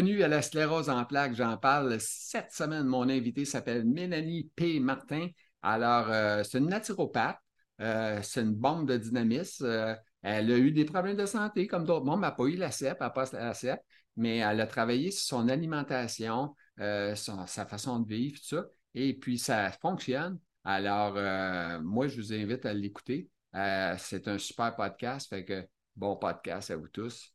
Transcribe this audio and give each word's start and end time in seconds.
Bienvenue 0.00 0.22
à 0.22 0.28
la 0.28 0.42
sclérose 0.42 0.90
en 0.90 1.04
plaques. 1.04 1.34
J'en 1.34 1.56
parle 1.56 1.96
cette 1.98 2.52
semaine. 2.52 2.86
Mon 2.86 3.08
invité 3.08 3.44
s'appelle 3.44 3.84
Mélanie 3.84 4.48
P. 4.54 4.78
Martin. 4.78 5.26
Alors, 5.60 6.08
euh, 6.08 6.44
c'est 6.44 6.58
une 6.58 6.68
naturopathe. 6.68 7.40
Euh, 7.80 8.20
c'est 8.22 8.42
une 8.42 8.54
bombe 8.54 8.86
de 8.86 8.96
dynamisme. 8.96 9.66
Euh, 9.66 9.96
elle 10.22 10.52
a 10.52 10.56
eu 10.56 10.70
des 10.70 10.84
problèmes 10.84 11.16
de 11.16 11.26
santé 11.26 11.66
comme 11.66 11.84
d'autres 11.84 12.04
monde. 12.04 12.20
Elle 12.22 12.28
n'a 12.28 12.30
pas 12.30 12.44
eu 12.44 12.54
la 12.54 12.70
CEP, 12.70 12.96
elle 13.00 13.06
n'a 13.06 13.10
pas 13.10 13.24
la 13.32 13.54
CEP, 13.54 13.80
mais 14.16 14.36
elle 14.36 14.60
a 14.60 14.68
travaillé 14.68 15.10
sur 15.10 15.38
son 15.38 15.48
alimentation, 15.48 16.54
sa 16.76 17.66
façon 17.68 17.98
de 17.98 18.08
vivre, 18.08 18.38
tout 18.38 18.56
ça. 18.56 18.66
Et 18.94 19.14
puis, 19.14 19.36
ça 19.36 19.72
fonctionne. 19.82 20.38
Alors, 20.62 21.14
moi, 21.82 22.06
je 22.06 22.20
vous 22.20 22.32
invite 22.32 22.66
à 22.66 22.72
l'écouter. 22.72 23.28
c'est 23.52 24.28
un 24.28 24.38
super 24.38 24.76
podcast. 24.76 25.28
Fait 25.28 25.44
que 25.44 25.66
bon 25.96 26.14
podcast 26.14 26.70
à 26.70 26.76
vous 26.76 26.86
tous. 26.86 27.34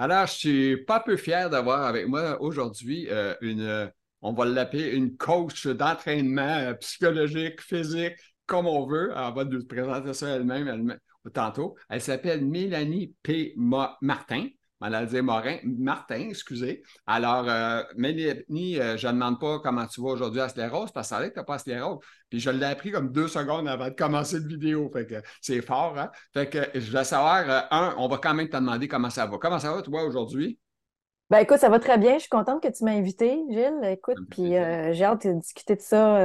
Alors, 0.00 0.26
je 0.28 0.32
suis 0.32 0.76
pas 0.84 0.98
peu 1.00 1.18
fier 1.18 1.50
d'avoir 1.50 1.82
avec 1.82 2.08
moi 2.08 2.40
aujourd'hui 2.40 3.06
euh, 3.10 3.34
une, 3.42 3.92
on 4.22 4.32
va 4.32 4.46
l'appeler 4.46 4.92
une 4.92 5.14
coach 5.18 5.66
d'entraînement 5.66 6.56
euh, 6.56 6.72
psychologique, 6.72 7.60
physique, 7.60 8.14
comme 8.46 8.66
on 8.66 8.86
veut. 8.86 9.12
Elle 9.14 9.34
va 9.34 9.44
nous 9.44 9.62
présenter 9.66 10.14
ça 10.14 10.30
elle-même 10.30 10.98
tantôt. 11.34 11.76
Elle 11.90 12.00
s'appelle 12.00 12.42
Mélanie 12.46 13.14
P. 13.22 13.52
Martin. 13.58 14.46
Maladie 14.80 15.20
Morin, 15.20 15.58
Martin, 15.62 16.28
excusez. 16.30 16.82
Alors, 17.06 17.46
euh, 17.48 17.82
Mélanie, 17.96 18.80
euh, 18.80 18.96
je 18.96 19.06
ne 19.08 19.12
demande 19.12 19.38
pas 19.38 19.58
comment 19.58 19.86
tu 19.86 20.00
vas 20.00 20.08
aujourd'hui 20.08 20.40
à 20.40 20.48
sclérose, 20.48 20.90
parce 20.90 21.10
que 21.10 21.16
ça 21.16 21.22
que 21.22 21.34
tu 21.34 21.38
n'as 21.38 21.44
pas 21.44 21.58
sclérose. 21.58 21.98
Puis 22.30 22.40
je 22.40 22.48
l'ai 22.48 22.64
appris 22.64 22.90
comme 22.90 23.12
deux 23.12 23.28
secondes 23.28 23.68
avant 23.68 23.88
de 23.88 23.94
commencer 23.94 24.38
la 24.38 24.46
vidéo. 24.46 24.90
Fait 24.90 25.06
que 25.06 25.16
c'est 25.42 25.60
fort, 25.60 25.98
hein? 25.98 26.10
Fait 26.32 26.48
que 26.48 26.58
je 26.74 26.96
veux 26.96 27.04
savoir, 27.04 27.44
euh, 27.50 27.60
un, 27.70 27.94
on 27.98 28.08
va 28.08 28.16
quand 28.16 28.32
même 28.32 28.48
te 28.48 28.56
demander 28.56 28.88
comment 28.88 29.10
ça 29.10 29.26
va. 29.26 29.36
Comment 29.36 29.58
ça 29.58 29.74
va, 29.74 29.82
toi, 29.82 30.04
aujourd'hui? 30.04 30.58
Ben 31.28 31.38
écoute, 31.38 31.58
ça 31.58 31.68
va 31.68 31.78
très 31.78 31.98
bien. 31.98 32.14
Je 32.14 32.20
suis 32.20 32.28
contente 32.28 32.62
que 32.62 32.68
tu 32.68 32.82
m'aies 32.82 32.98
invité, 32.98 33.38
Gilles. 33.50 33.84
Écoute, 33.84 34.16
puis 34.30 34.50
j'ai 34.50 35.04
hâte 35.04 35.26
de 35.28 35.34
discuter 35.34 35.76
de 35.76 35.80
ça, 35.80 36.18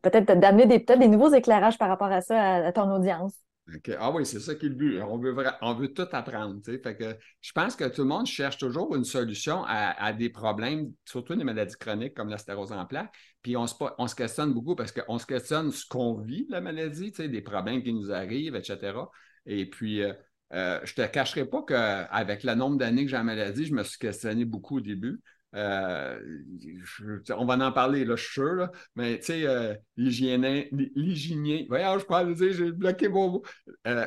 peut-être 0.00 0.32
d'amener 0.38 0.64
des, 0.64 0.78
peut 0.78 0.96
des 0.96 1.08
nouveaux 1.08 1.28
éclairages 1.34 1.76
par 1.76 1.88
rapport 1.88 2.10
à 2.10 2.22
ça 2.22 2.64
à 2.64 2.72
ton 2.72 2.90
audience. 2.90 3.34
Ah 3.98 4.12
oui, 4.12 4.24
c'est 4.24 4.38
ça 4.38 4.54
qui 4.54 4.66
est 4.66 4.68
le 4.68 4.74
but. 4.76 5.00
On 5.02 5.18
veut, 5.18 5.92
tout 5.92 6.06
apprendre. 6.12 6.60
Je 6.66 7.52
pense 7.52 7.74
que 7.74 7.84
tout 7.84 8.02
le 8.02 8.08
monde 8.08 8.26
cherche 8.26 8.58
toujours 8.58 8.94
une 8.94 9.04
solution 9.04 9.64
à, 9.66 10.12
des 10.12 10.30
problèmes, 10.30 10.92
surtout 11.04 11.34
des 11.34 11.42
maladies 11.42 11.74
chroniques 11.78 12.14
comme 12.14 12.28
la 12.28 12.38
stérose 12.38 12.70
en 12.70 12.86
plaques. 12.86 13.12
Puis 13.42 13.56
on 13.56 13.66
se, 13.66 13.74
on 13.98 14.06
se 14.06 14.14
questionne 14.14 14.54
beaucoup 14.54 14.76
parce 14.76 14.92
qu'on 14.92 15.18
se 15.18 15.26
questionne 15.26 15.72
ce 15.72 15.84
qu'on 15.86 16.20
vit, 16.20 16.46
la 16.48 16.60
maladie, 16.60 17.10
des 17.10 17.42
problèmes 17.42 17.82
qui 17.82 17.92
nous 17.92 18.12
arrivent, 18.12 18.54
etc. 18.54 18.98
Et 19.46 19.68
puis, 19.68 20.02
euh, 20.02 20.12
euh, 20.52 20.80
je 20.84 21.00
ne 21.00 21.06
te 21.06 21.12
cacherai 21.12 21.44
pas 21.44 21.62
qu'avec 21.62 22.44
le 22.44 22.54
nombre 22.54 22.76
d'années 22.76 23.04
que 23.04 23.10
j'ai 23.10 23.16
la 23.16 23.24
maladie, 23.24 23.66
je 23.66 23.74
me 23.74 23.82
suis 23.82 23.98
questionné 23.98 24.44
beaucoup 24.44 24.76
au 24.76 24.80
début. 24.80 25.20
Euh, 25.56 26.20
on 27.34 27.46
va 27.46 27.54
en 27.54 27.72
parler, 27.72 28.04
là, 28.04 28.14
je 28.14 28.22
suis 28.22 28.32
sûr, 28.34 28.68
mais 28.94 29.18
tu 29.18 29.26
sais, 29.26 29.46
euh, 29.46 29.74
l'hygiénien, 29.96 30.64
voyons, 31.68 31.98
je 31.98 32.04
parle 32.04 32.34
dire, 32.34 32.52
j'ai 32.52 32.72
bloqué 32.72 33.08
mon 33.08 33.30
mot. 33.30 33.42
Euh, 33.86 34.06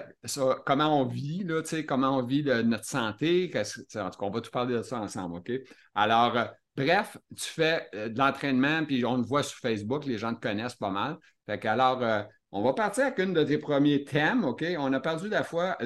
comment 0.65 1.01
on 1.01 1.05
vit, 1.05 1.43
là, 1.43 1.63
tu 1.63 1.69
sais, 1.69 1.85
comment 1.85 2.17
on 2.17 2.23
vit 2.23 2.43
notre 2.43 2.85
santé, 2.85 3.51
en 3.55 3.63
tout 3.63 4.19
cas, 4.19 4.25
on 4.25 4.29
va 4.29 4.41
tout 4.41 4.51
parler 4.51 4.75
de 4.75 4.83
ça 4.83 4.99
ensemble, 4.99 5.37
OK? 5.37 5.51
Alors, 5.95 6.37
bref, 6.77 7.17
tu 7.35 7.45
fais 7.45 7.89
de 7.93 8.17
l'entraînement, 8.17 8.85
puis 8.85 9.03
on 9.03 9.17
le 9.17 9.23
voit 9.23 9.43
sur 9.43 9.57
Facebook, 9.57 10.05
les 10.05 10.19
gens 10.19 10.35
te 10.35 10.41
connaissent 10.41 10.75
pas 10.75 10.91
mal. 10.91 11.17
Fait 11.47 11.65
alors, 11.65 12.03
on 12.51 12.61
va 12.61 12.73
partir 12.73 13.05
avec 13.05 13.17
une 13.17 13.33
de 13.33 13.43
tes 13.43 13.57
premiers 13.57 14.03
thèmes, 14.03 14.43
OK? 14.43 14.63
On 14.77 14.93
a 14.93 14.99
perdu 14.99 15.29
la 15.29 15.43
fois 15.43 15.77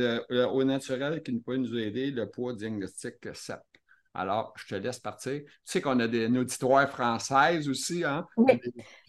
au 0.51 0.63
naturel 0.65 1.23
qui 1.23 1.31
ne 1.31 1.39
peut 1.39 1.55
nous 1.55 1.77
aider, 1.77 2.11
le 2.11 2.29
poids 2.29 2.53
diagnostic 2.53 3.15
7. 3.33 3.59
Alors, 4.13 4.53
je 4.55 4.67
te 4.67 4.75
laisse 4.75 4.99
partir. 4.99 5.41
Tu 5.41 5.51
sais 5.63 5.81
qu'on 5.81 5.99
a 5.99 6.07
des, 6.07 6.25
une 6.25 6.37
auditoire 6.37 6.87
française 6.89 7.67
aussi, 7.67 8.03
hein? 8.03 8.25
Oui. 8.37 8.59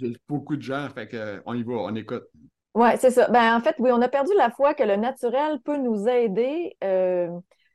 J'ai 0.00 0.16
beaucoup 0.28 0.56
de 0.56 0.62
gens, 0.62 0.88
fait 0.94 1.08
qu'on 1.08 1.54
y 1.54 1.62
va, 1.62 1.74
on 1.74 1.94
écoute. 1.94 2.24
Oui, 2.74 2.88
c'est 2.98 3.10
ça. 3.10 3.28
Ben, 3.28 3.56
en 3.56 3.60
fait, 3.60 3.76
oui, 3.78 3.90
on 3.92 4.02
a 4.02 4.08
perdu 4.08 4.32
la 4.36 4.50
foi 4.50 4.74
que 4.74 4.82
le 4.82 4.96
naturel 4.96 5.60
peut 5.64 5.76
nous 5.76 6.08
aider. 6.08 6.76
Euh, 6.82 7.28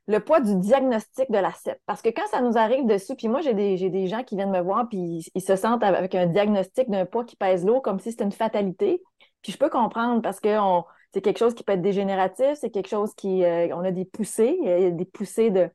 le 0.10 0.20
poids 0.20 0.40
du 0.40 0.56
diagnostic 0.56 1.30
de 1.30 1.38
la 1.38 1.54
CEP. 1.54 1.80
Parce 1.86 2.02
que 2.02 2.10
quand 2.10 2.26
ça 2.32 2.42
nous 2.42 2.58
arrive 2.58 2.88
dessus, 2.88 3.16
puis 3.16 3.28
moi, 3.28 3.42
j'ai 3.42 3.54
des, 3.54 3.92
des, 3.92 4.08
gens 4.08 4.24
qui 4.24 4.36
viennent 4.36 4.50
me 4.50 4.60
voir, 4.60 4.90
puis 4.90 5.24
ils, 5.36 5.42
se 5.42 5.56
sentent 5.56 5.84
avec 5.84 6.16
un 6.16 6.26
diagnostic 6.26 6.90
d'un 6.90 7.06
poids 7.06 7.24
qui 7.24 7.36
pèse 7.36 7.64
lourd, 7.64 7.84
comme 7.84 8.00
si 8.00 8.10
c'était 8.10 8.24
une 8.24 8.32
fatalité. 8.32 9.04
Puis 9.44 9.52
je 9.52 9.60
peux 9.60 9.70
comprendre 9.70 10.24
parce 10.24 10.40
que 10.40 10.50
c'est 11.14 11.22
quelque 11.22 11.38
chose 11.38 11.54
qui 11.54 11.64
peut 11.64 11.74
être 11.74 11.84
dégénératif, 11.84 12.56
c'est 12.56 12.72
quelque 12.72 12.90
chose 12.90 13.14
qui. 13.14 13.44
Euh, 13.46 13.68
on 13.76 13.84
a 13.84 13.92
des 13.92 14.06
poussées, 14.06 14.58
il 14.60 14.68
y 14.68 14.86
a 14.86 14.90
des 14.90 15.06
poussées 15.06 15.52
de, 15.52 15.70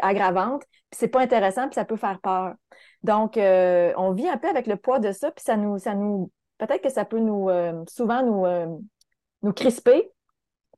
aggravante, 0.00 0.62
puis 0.90 0.98
c'est 0.98 1.08
pas 1.08 1.20
intéressant, 1.20 1.66
puis 1.66 1.74
ça 1.74 1.84
peut 1.84 1.96
faire 1.96 2.20
peur. 2.20 2.54
Donc, 3.02 3.36
euh, 3.36 3.92
on 3.96 4.12
vit 4.12 4.28
un 4.28 4.36
peu 4.36 4.48
avec 4.48 4.66
le 4.66 4.76
poids 4.76 4.98
de 4.98 5.12
ça, 5.12 5.30
puis 5.30 5.44
ça 5.44 5.56
nous, 5.56 5.78
ça 5.78 5.94
nous, 5.94 6.30
peut-être 6.58 6.82
que 6.82 6.90
ça 6.90 7.04
peut 7.04 7.18
nous, 7.18 7.48
euh, 7.48 7.84
souvent 7.88 8.22
nous, 8.22 8.46
euh, 8.46 8.66
nous 9.42 9.52
crisper, 9.52 10.10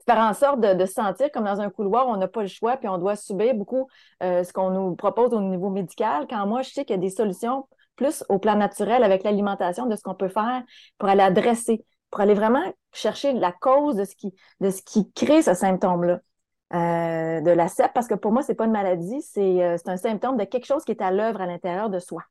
faire 0.07 0.19
en 0.19 0.35
sorte 0.35 0.61
de, 0.61 0.85
se 0.85 0.93
sentir 0.93 1.31
comme 1.31 1.45
dans 1.45 1.61
un 1.61 1.71
couloir, 1.71 2.09
on 2.09 2.17
n'a 2.17 2.29
pas 2.29 2.43
le 2.43 2.49
choix, 2.49 2.77
puis 2.77 2.89
on 2.89 2.99
doit 2.99 3.17
subir 3.17 3.55
beaucoup 3.55 3.89
ce 4.21 4.53
qu'on 4.53 4.71
nous 4.71 4.97
propose 4.97 5.33
au 5.33 5.41
niveau 5.41 5.71
médical. 5.71 6.27
Quand 6.29 6.45
moi, 6.47 6.63
je 6.63 6.71
sais 6.71 6.85
qu'il 6.85 6.97
y 6.97 6.99
a 6.99 7.01
des 7.01 7.11
solutions 7.11 7.69
plus 7.95 8.25
au 8.29 8.39
plan 8.41 8.57
naturel 8.57 9.05
avec 9.05 9.23
l'alimentation 9.23 9.87
de 9.87 9.95
ce 9.95 10.03
qu'on 10.03 10.15
peut 10.17 10.29
faire 10.29 10.63
pour 10.99 11.09
aller 11.09 11.23
adresser, 11.23 11.85
pour 12.11 12.21
aller 12.21 12.35
vraiment 12.35 12.65
chercher 12.93 13.33
la 13.33 13.53
cause 13.53 13.95
de 13.95 14.05
ce 14.05 14.17
qui, 14.17 14.35
de 14.61 14.71
ce 14.71 14.83
qui 14.83 15.11
crée 15.13 15.43
ce 15.43 15.55
symptôme-là. 15.55 16.19
Euh, 16.75 17.43
de 17.43 17.51
la 17.51 17.69
CEP 17.69 17.93
parce 17.93 18.09
que 18.09 18.15
pour 18.15 18.33
moi, 18.33 18.43
ce 18.43 18.51
n'est 18.53 18.57
pas 18.57 18.65
une 18.65 18.73
maladie, 18.73 19.23
euh, 19.37 19.77
c'est 19.77 19.89
un 19.89 19.97
symptôme 19.99 20.39
de 20.39 20.45
quelque 20.45 20.65
chose 20.65 20.85
qui 20.85 20.93
est 20.93 21.03
à 21.03 21.11
l'œuvre 21.11 21.43
à 21.43 21.47
l'intérieur 21.47 21.91
de 21.91 21.99
soi. 21.99 22.23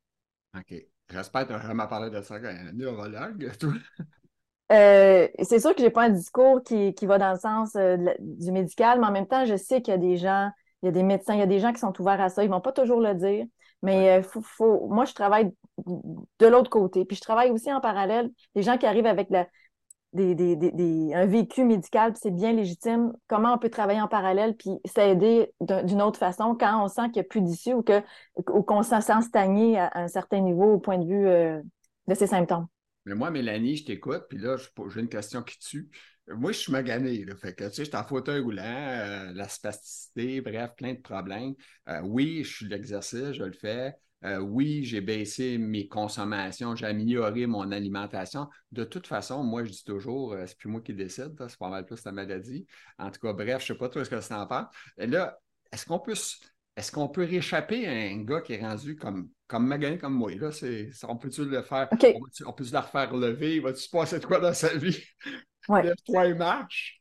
OK. 0.58 0.74
J'espère 1.12 1.44
que 1.44 1.48
tu 1.50 1.54
as 1.54 1.58
vraiment 1.60 1.86
parlé 1.86 2.10
de 2.10 2.22
ça 2.22 2.36
un 2.36 2.72
neurologue, 2.74 3.52
euh, 4.72 5.28
c'est 5.44 5.60
sûr 5.60 5.76
que 5.76 5.82
je 5.82 5.86
n'ai 5.86 5.92
pas 5.92 6.06
un 6.06 6.10
discours 6.10 6.64
qui, 6.64 6.96
va 7.04 7.20
dans 7.20 7.34
le 7.34 7.38
sens 7.38 7.76
du 8.20 8.52
médical, 8.52 9.00
mais 9.00 9.08
en 9.08 9.12
même 9.12 9.28
temps, 9.28 9.46
je 9.46 9.58
sais 9.58 9.82
qu'il 9.82 9.92
y 9.92 9.96
a 9.96 10.00
des 10.00 10.18
gens, 10.18 10.50
il 10.82 10.88
y 10.88 10.90
a 10.90 10.92
des 10.92 11.04
médecins, 11.04 11.34
il 11.34 11.40
y 11.40 11.44
a 11.44 11.48
des 11.48 11.60
gens 11.60 11.74
qui 11.74 11.80
sont 11.80 11.94
ouverts 12.02 12.22
à 12.22 12.30
ça. 12.30 12.44
Ils 12.44 12.48
ne 12.48 12.54
vont 12.54 12.62
pas 12.62 12.72
toujours 12.72 13.02
le 13.02 13.14
dire, 13.14 13.46
mais 13.84 14.24
faut, 14.24 14.88
moi, 14.88 15.06
je 15.06 15.14
travaille 15.14 15.52
de 15.86 16.48
l'autre 16.48 16.70
côté. 16.70 17.06
Puis 17.06 17.18
je 17.18 17.22
travaille 17.22 17.52
aussi 17.52 17.72
en 17.72 17.82
parallèle 17.82 18.32
des 18.56 18.64
gens 18.64 18.78
qui 18.78 18.86
arrivent 18.86 19.06
avec 19.06 19.30
la, 19.30 19.46
un 20.14 21.26
vécu 21.26 21.64
médical, 21.64 22.14
c'est 22.22 22.32
bien 22.32 22.54
légitime. 22.54 23.14
Comment 23.28 23.54
on 23.54 23.58
peut 23.58 23.70
travailler 23.70 24.02
en 24.02 24.08
parallèle 24.08 24.56
puis 24.56 24.72
s'aider 24.86 25.54
d'une 25.62 26.02
autre 26.02 26.20
façon 26.20 26.56
quand 26.60 26.84
on 26.84 26.88
sent 26.88 27.04
qu'il 27.06 27.22
n'y 27.22 27.28
a 27.28 27.30
plus 27.30 27.42
d'issue 27.42 27.74
ou 27.74 27.84
qu'on 27.84 28.80
ou 28.80 28.84
se 28.84 29.00
sent 29.00 29.22
stagné 29.22 29.80
à, 29.80 29.92
un 29.96 30.08
certain 30.08 30.40
niveau 30.42 30.74
au 30.74 30.80
point 30.80 30.98
de 30.98 31.06
vue 31.06 31.28
euh, 31.28 31.62
de 32.08 32.14
ses 32.14 32.28
symptômes? 32.28 32.68
Mais 33.06 33.16
moi, 33.16 33.32
Mélanie, 33.32 33.78
je 33.78 33.86
t'écoute, 33.86 34.24
puis 34.30 34.38
là, 34.38 34.58
j'ai 34.58 35.00
une 35.00 35.10
question 35.10 35.42
qui 35.42 35.58
tue. 35.58 35.90
Moi, 36.28 36.52
je 36.52 36.60
suis 36.60 36.72
magané. 36.72 37.26
Fait 37.36 37.54
que, 37.54 37.64
tu 37.66 37.72
sais, 37.72 37.86
je 37.86 37.90
suis 37.90 37.98
en 37.98 38.04
fauteuil 38.04 38.42
roulant, 38.42 38.64
euh, 38.64 39.32
la 39.34 39.48
spasticité, 39.48 40.42
bref, 40.42 40.72
plein 40.78 40.94
de 40.94 41.00
problèmes. 41.00 41.56
Euh, 41.90 42.02
oui, 42.04 42.44
je 42.44 42.56
suis 42.56 42.68
l'exercice, 42.68 43.34
je 43.34 43.44
le 43.44 43.54
fais. 43.54 43.96
Euh, 44.24 44.40
oui, 44.40 44.84
j'ai 44.84 45.02
baissé 45.02 45.58
mes 45.58 45.88
consommations, 45.88 46.76
j'ai 46.76 46.86
amélioré 46.86 47.48
mon 47.48 47.72
alimentation. 47.72 48.48
De 48.72 48.84
toute 48.84 49.08
façon, 49.08 49.44
moi, 49.44 49.64
je 49.64 49.72
dis 49.72 49.84
toujours, 49.84 50.34
euh, 50.34 50.46
c'est 50.46 50.58
plus 50.58 50.70
moi 50.70 50.82
qui 50.82 50.94
décide, 50.94 51.36
c'est 51.48 51.58
pas 51.58 51.70
mal 51.70 51.86
plus 51.86 52.04
la 52.06 52.12
maladie. 52.12 52.68
En 53.00 53.10
tout 53.10 53.20
cas, 53.20 53.34
bref, 53.34 53.66
je 53.66 53.74
ne 53.74 53.78
sais 53.78 53.80
pas 53.80 53.90
toi 53.90 54.06
ce 54.06 54.10
que 54.10 54.22
ça 54.22 54.40
en 54.40 54.46
parle. 54.46 54.68
Et 54.98 55.08
là, 55.08 55.40
est-ce 55.72 55.86
qu'on 55.86 56.00
peut 56.00 56.14
est-ce 56.78 56.92
qu'on 56.92 57.10
peut 57.10 57.26
réchapper 57.26 57.86
à 57.88 57.92
un 57.92 58.24
gars 58.24 58.42
qui 58.42 58.54
est 58.54 58.62
rendu 58.62 58.96
comme, 58.96 59.30
comme 59.48 59.68
magané 59.68 59.98
comme 59.98 60.14
moi? 60.14 60.32
Là, 60.36 60.50
on 61.08 61.18
peut-tu 61.18 61.46
le 61.46 61.62
faire? 61.64 61.90
On, 61.92 61.98
peut-tu, 62.54 62.74
la 62.74 62.82
refaire 62.82 63.14
lever? 63.16 63.60
Va-tu 63.60 63.82
se 63.82 63.90
passer 63.90 64.20
de 64.20 64.26
quoi 64.26 64.40
dans 64.40 64.54
sa 64.54 64.76
vie? 64.76 65.04
Ouais. 65.68 65.84
Lève-toi 65.84 66.28
et 66.28 66.34
marche. 66.34 67.01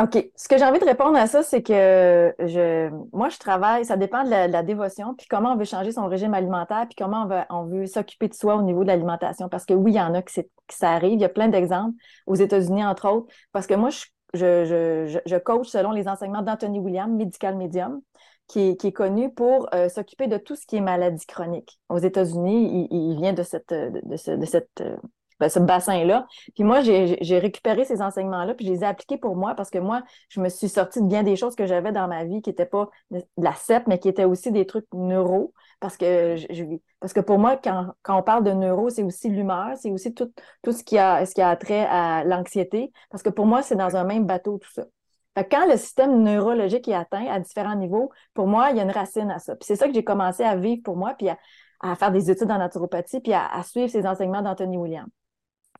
OK. 0.00 0.30
Ce 0.36 0.46
que 0.46 0.56
j'ai 0.56 0.64
envie 0.64 0.78
de 0.78 0.84
répondre 0.84 1.18
à 1.18 1.26
ça, 1.26 1.42
c'est 1.42 1.60
que 1.60 2.32
je, 2.38 2.88
moi, 3.12 3.28
je 3.30 3.38
travaille, 3.38 3.84
ça 3.84 3.96
dépend 3.96 4.22
de 4.22 4.30
la, 4.30 4.62
dévotion, 4.62 5.14
puis 5.14 5.26
comment 5.28 5.54
on 5.54 5.56
veut 5.56 5.64
changer 5.64 5.90
son 5.90 6.06
régime 6.06 6.34
alimentaire, 6.34 6.86
puis 6.86 6.94
comment 6.96 7.24
on 7.24 7.26
veut, 7.26 7.42
on 7.50 7.64
veut 7.64 7.86
s'occuper 7.86 8.28
de 8.28 8.34
soi 8.34 8.54
au 8.54 8.62
niveau 8.62 8.84
de 8.84 8.88
l'alimentation. 8.88 9.48
Parce 9.48 9.64
que 9.64 9.74
oui, 9.74 9.92
il 9.92 9.96
y 9.96 10.00
en 10.00 10.14
a 10.14 10.22
qui, 10.22 10.40
ça 10.70 10.92
arrive. 10.92 11.14
Il 11.14 11.20
y 11.20 11.24
a 11.24 11.28
plein 11.28 11.48
d'exemples 11.48 11.96
aux 12.26 12.36
États-Unis, 12.36 12.84
entre 12.84 13.08
autres. 13.08 13.34
Parce 13.50 13.66
que 13.66 13.74
moi, 13.74 13.90
je, 13.90 14.04
je, 14.34 15.20
je, 15.26 15.36
coach 15.36 15.66
selon 15.66 15.90
les 15.90 16.06
enseignements 16.06 16.42
d'Anthony 16.42 16.78
William, 16.78 17.16
Medical 17.16 17.56
Medium, 17.56 18.00
qui 18.46 18.70
est, 18.70 18.76
qui 18.76 18.88
est 18.88 18.92
connu 18.92 19.32
pour 19.34 19.68
euh, 19.74 19.88
s'occuper 19.88 20.28
de 20.28 20.36
tout 20.36 20.54
ce 20.54 20.64
qui 20.64 20.76
est 20.76 20.80
maladie 20.80 21.26
chronique. 21.26 21.80
Aux 21.88 21.98
États-Unis, 21.98 22.88
il, 22.90 22.96
il, 22.96 23.16
vient 23.16 23.32
de 23.32 23.42
cette, 23.42 23.70
de, 23.70 24.00
de 24.04 24.46
cette 24.46 24.80
euh, 24.80 24.96
ben, 25.40 25.48
ce 25.48 25.58
bassin-là. 25.58 26.26
Puis 26.54 26.64
moi, 26.64 26.80
j'ai 26.80 27.38
récupéré 27.38 27.84
ces 27.84 28.02
enseignements-là, 28.02 28.54
puis 28.54 28.66
je 28.66 28.72
les 28.72 28.80
ai 28.80 28.86
appliqués 28.86 29.18
pour 29.18 29.36
moi 29.36 29.54
parce 29.54 29.70
que 29.70 29.78
moi, 29.78 30.02
je 30.28 30.40
me 30.40 30.48
suis 30.48 30.68
sortie 30.68 31.00
de 31.00 31.06
bien 31.06 31.22
des 31.22 31.36
choses 31.36 31.54
que 31.54 31.66
j'avais 31.66 31.92
dans 31.92 32.08
ma 32.08 32.24
vie 32.24 32.42
qui 32.42 32.50
n'étaient 32.50 32.66
pas 32.66 32.90
de 33.10 33.22
la 33.36 33.54
CEP, 33.54 33.86
mais 33.86 33.98
qui 33.98 34.08
étaient 34.08 34.24
aussi 34.24 34.52
des 34.52 34.66
trucs 34.66 34.86
neuro. 34.92 35.52
Parce 35.80 35.96
que, 35.96 36.36
je, 36.36 36.64
parce 37.00 37.12
que 37.12 37.20
pour 37.20 37.38
moi, 37.38 37.56
quand, 37.56 37.92
quand 38.02 38.18
on 38.18 38.22
parle 38.22 38.44
de 38.44 38.52
neuro, 38.52 38.90
c'est 38.90 39.04
aussi 39.04 39.28
l'humeur, 39.28 39.76
c'est 39.76 39.90
aussi 39.90 40.12
tout, 40.12 40.32
tout 40.62 40.72
ce, 40.72 40.82
qui 40.82 40.98
a, 40.98 41.24
ce 41.24 41.34
qui 41.34 41.42
a 41.42 41.54
trait 41.56 41.86
à 41.88 42.24
l'anxiété. 42.24 42.92
Parce 43.10 43.22
que 43.22 43.30
pour 43.30 43.46
moi, 43.46 43.62
c'est 43.62 43.76
dans 43.76 43.96
un 43.96 44.04
même 44.04 44.26
bateau 44.26 44.58
tout 44.58 44.72
ça. 44.72 44.84
Quand 45.44 45.66
le 45.66 45.76
système 45.76 46.22
neurologique 46.22 46.88
est 46.88 46.94
atteint 46.94 47.26
à 47.26 47.38
différents 47.40 47.76
niveaux, 47.76 48.10
pour 48.34 48.46
moi, 48.46 48.70
il 48.70 48.76
y 48.76 48.80
a 48.80 48.82
une 48.82 48.90
racine 48.90 49.30
à 49.30 49.38
ça. 49.38 49.54
Puis 49.56 49.66
c'est 49.66 49.76
ça 49.76 49.86
que 49.86 49.94
j'ai 49.94 50.04
commencé 50.04 50.42
à 50.42 50.56
vivre 50.56 50.82
pour 50.82 50.96
moi, 50.96 51.14
puis 51.16 51.28
à, 51.28 51.94
faire 51.94 52.10
des 52.10 52.30
études 52.30 52.50
en 52.50 52.58
naturopathie, 52.58 53.20
puis 53.20 53.32
à, 53.32 53.62
suivre 53.62 53.88
ces 53.88 54.06
enseignements 54.06 54.42
d'Anthony 54.42 54.76
Williams. 54.76 55.08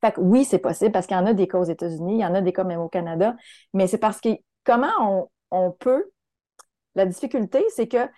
Fait 0.00 0.12
que 0.12 0.20
oui, 0.20 0.44
c'est 0.44 0.58
possible 0.58 0.92
parce 0.92 1.06
qu'il 1.06 1.16
y 1.16 1.20
en 1.20 1.26
a 1.26 1.34
des 1.34 1.48
cas 1.48 1.58
aux 1.58 1.64
États-Unis, 1.64 2.14
il 2.14 2.20
y 2.20 2.26
en 2.26 2.34
a 2.34 2.40
des 2.40 2.52
cas 2.52 2.64
même 2.64 2.80
au 2.80 2.88
Canada, 2.88 3.34
mais 3.74 3.86
c'est 3.86 3.98
parce 3.98 4.20
que 4.20 4.30
comment 4.64 4.92
on, 5.00 5.28
on 5.50 5.70
peut. 5.72 6.10
La 6.94 7.06
difficulté, 7.06 7.64
c'est 7.74 7.88
que 7.88 8.08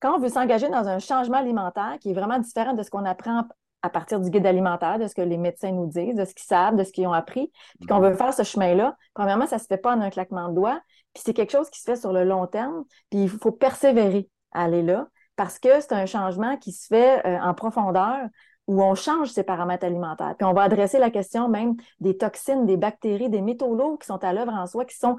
quand 0.00 0.16
on 0.16 0.18
veut 0.18 0.28
s'engager 0.28 0.68
dans 0.68 0.88
un 0.88 0.98
changement 0.98 1.38
alimentaire 1.38 1.96
qui 2.00 2.10
est 2.10 2.14
vraiment 2.14 2.38
différent 2.38 2.72
de 2.74 2.82
ce 2.82 2.90
qu'on 2.90 3.04
apprend 3.04 3.44
à 3.82 3.90
partir 3.90 4.20
du 4.20 4.30
guide 4.30 4.46
alimentaire, 4.46 4.98
de 4.98 5.06
ce 5.08 5.14
que 5.14 5.22
les 5.22 5.36
médecins 5.36 5.72
nous 5.72 5.86
disent, 5.86 6.14
de 6.14 6.24
ce 6.24 6.34
qu'ils 6.34 6.46
savent, 6.46 6.76
de 6.76 6.84
ce 6.84 6.92
qu'ils 6.92 7.06
ont 7.06 7.12
appris, 7.12 7.50
puis 7.78 7.88
qu'on 7.88 7.98
veut 7.98 8.14
faire 8.14 8.32
ce 8.32 8.44
chemin-là, 8.44 8.96
premièrement, 9.12 9.46
ça 9.46 9.56
ne 9.56 9.60
se 9.60 9.66
fait 9.66 9.76
pas 9.76 9.94
en 9.94 10.00
un 10.00 10.10
claquement 10.10 10.48
de 10.48 10.54
doigts, 10.54 10.80
puis 11.12 11.22
c'est 11.24 11.34
quelque 11.34 11.50
chose 11.50 11.68
qui 11.68 11.80
se 11.80 11.84
fait 11.84 11.96
sur 11.96 12.12
le 12.12 12.24
long 12.24 12.46
terme, 12.46 12.84
puis 13.10 13.24
il 13.24 13.28
faut 13.28 13.50
persévérer 13.50 14.28
à 14.52 14.64
aller 14.64 14.82
là, 14.82 15.08
parce 15.34 15.58
que 15.58 15.80
c'est 15.80 15.92
un 15.92 16.06
changement 16.06 16.56
qui 16.58 16.72
se 16.72 16.86
fait 16.86 17.26
euh, 17.26 17.40
en 17.40 17.54
profondeur, 17.54 18.28
où 18.72 18.82
on 18.82 18.94
change 18.94 19.28
ses 19.28 19.42
paramètres 19.42 19.84
alimentaires. 19.84 20.34
Puis 20.38 20.46
on 20.46 20.54
va 20.54 20.62
adresser 20.62 20.98
la 20.98 21.10
question 21.10 21.48
même 21.48 21.76
des 22.00 22.16
toxines, 22.16 22.64
des 22.64 22.78
bactéries, 22.78 23.28
des 23.28 23.42
métaux 23.42 23.74
lourds 23.74 23.98
qui 23.98 24.06
sont 24.06 24.22
à 24.24 24.32
l'œuvre 24.32 24.54
en 24.54 24.66
soi, 24.66 24.84
qui 24.84 24.96
sont 24.96 25.18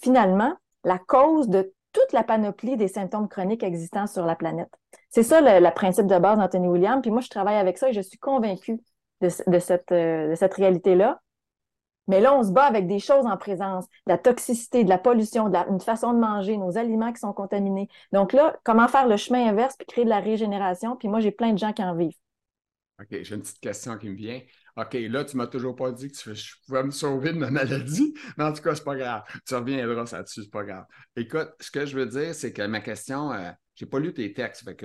finalement 0.00 0.54
la 0.84 0.98
cause 0.98 1.48
de 1.48 1.72
toute 1.92 2.12
la 2.12 2.22
panoplie 2.22 2.76
des 2.76 2.88
symptômes 2.88 3.28
chroniques 3.28 3.64
existants 3.64 4.06
sur 4.06 4.24
la 4.24 4.36
planète. 4.36 4.72
C'est 5.10 5.24
ça 5.24 5.40
le, 5.40 5.70
principe 5.74 6.06
de 6.06 6.18
base 6.18 6.38
d'Anthony 6.38 6.68
Williams. 6.68 7.02
Puis 7.02 7.10
moi, 7.10 7.20
je 7.20 7.28
travaille 7.28 7.56
avec 7.56 7.76
ça 7.76 7.90
et 7.90 7.92
je 7.92 8.00
suis 8.00 8.18
convaincue 8.18 8.80
de, 9.20 9.28
cette, 9.28 9.92
euh, 9.92 10.34
réalité-là. 10.56 11.20
Mais 12.08 12.20
là, 12.20 12.34
on 12.34 12.42
se 12.42 12.50
bat 12.50 12.64
avec 12.64 12.86
des 12.86 12.98
choses 12.98 13.26
en 13.26 13.36
présence, 13.36 13.84
de 14.06 14.12
la 14.12 14.18
toxicité, 14.18 14.84
de 14.84 14.88
la 14.88 14.98
pollution, 14.98 15.52
une 15.68 15.80
façon 15.80 16.12
de 16.12 16.18
manger, 16.18 16.56
nos 16.56 16.78
aliments 16.78 17.12
qui 17.12 17.20
sont 17.20 17.32
contaminés. 17.32 17.88
Donc 18.12 18.32
là, 18.32 18.56
comment 18.64 18.88
faire 18.88 19.06
le 19.06 19.16
chemin 19.16 19.48
inverse 19.48 19.76
puis 19.76 19.86
créer 19.86 20.04
de 20.04 20.10
la 20.10 20.20
régénération? 20.20 20.96
Puis 20.96 21.08
moi, 21.08 21.20
j'ai 21.20 21.30
plein 21.30 21.52
de 21.52 21.58
gens 21.58 21.72
qui 21.72 21.82
en 21.82 21.94
vivent. 21.94 22.16
OK, 23.00 23.22
j'ai 23.22 23.34
une 23.34 23.40
petite 23.40 23.60
question 23.60 23.98
qui 23.98 24.08
me 24.08 24.14
vient. 24.14 24.40
OK, 24.76 24.94
là, 24.94 25.24
tu 25.24 25.36
m'as 25.36 25.46
toujours 25.46 25.74
pas 25.74 25.92
dit 25.92 26.10
que 26.10 26.34
je 26.34 26.54
pouvais 26.66 26.82
me 26.82 26.90
sauver 26.90 27.32
de 27.32 27.38
ma 27.38 27.50
maladie, 27.50 28.14
mais 28.38 28.44
en 28.44 28.52
tout 28.52 28.62
cas, 28.62 28.74
c'est 28.74 28.84
pas 28.84 28.96
grave. 28.96 29.22
Tu 29.46 29.54
reviendras 29.54 30.04
là-dessus, 30.12 30.44
c'est 30.44 30.50
pas 30.50 30.64
grave. 30.64 30.84
Écoute, 31.16 31.50
ce 31.60 31.70
que 31.70 31.84
je 31.84 31.98
veux 31.98 32.06
dire, 32.06 32.34
c'est 32.34 32.52
que 32.52 32.62
ma 32.62 32.80
question, 32.80 33.32
euh, 33.32 33.50
j'ai 33.74 33.86
pas 33.86 33.98
lu 33.98 34.14
tes 34.14 34.32
textes, 34.32 34.64
fait 34.64 34.76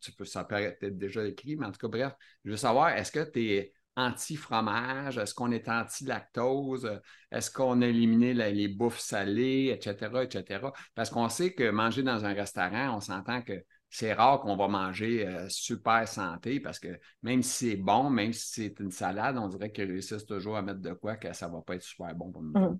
tu 0.00 0.12
peux, 0.12 0.24
ça 0.24 0.44
peut 0.44 0.56
être 0.56 0.96
déjà 0.96 1.26
écrit, 1.26 1.56
mais 1.56 1.66
en 1.66 1.72
tout 1.72 1.78
cas, 1.78 1.88
bref, 1.88 2.12
je 2.44 2.50
veux 2.50 2.56
savoir, 2.56 2.90
est-ce 2.90 3.12
que 3.12 3.30
tu 3.30 3.50
es 3.50 3.72
anti-fromage? 3.96 5.18
Est-ce 5.18 5.34
qu'on 5.34 5.50
est 5.50 5.68
anti-lactose? 5.68 7.00
Est-ce 7.30 7.50
qu'on 7.50 7.82
a 7.82 7.86
éliminé 7.86 8.34
les 8.34 8.68
bouffes 8.68 9.00
salées, 9.00 9.76
etc., 9.76 10.24
etc.? 10.24 10.72
Parce 10.94 11.10
qu'on 11.10 11.28
sait 11.28 11.52
que 11.52 11.70
manger 11.70 12.02
dans 12.02 12.24
un 12.24 12.32
restaurant, 12.32 12.96
on 12.96 13.00
s'entend 13.00 13.42
que 13.42 13.64
c'est 13.90 14.12
rare 14.12 14.40
qu'on 14.40 14.56
va 14.56 14.68
manger 14.68 15.26
euh, 15.26 15.48
super 15.48 16.06
santé 16.06 16.60
parce 16.60 16.78
que 16.78 16.98
même 17.22 17.42
si 17.42 17.70
c'est 17.70 17.76
bon, 17.76 18.08
même 18.08 18.32
si 18.32 18.48
c'est 18.48 18.80
une 18.80 18.92
salade, 18.92 19.36
on 19.36 19.48
dirait 19.48 19.72
qu'ils 19.72 19.90
réussissent 19.90 20.26
toujours 20.26 20.56
à 20.56 20.62
mettre 20.62 20.80
de 20.80 20.92
quoi 20.92 21.16
que 21.16 21.32
ça 21.32 21.48
ne 21.48 21.52
va 21.52 21.60
pas 21.60 21.74
être 21.74 21.82
super 21.82 22.14
bon 22.14 22.30
pour 22.30 22.42
nous. 22.42 22.52
Mmh. 22.52 22.78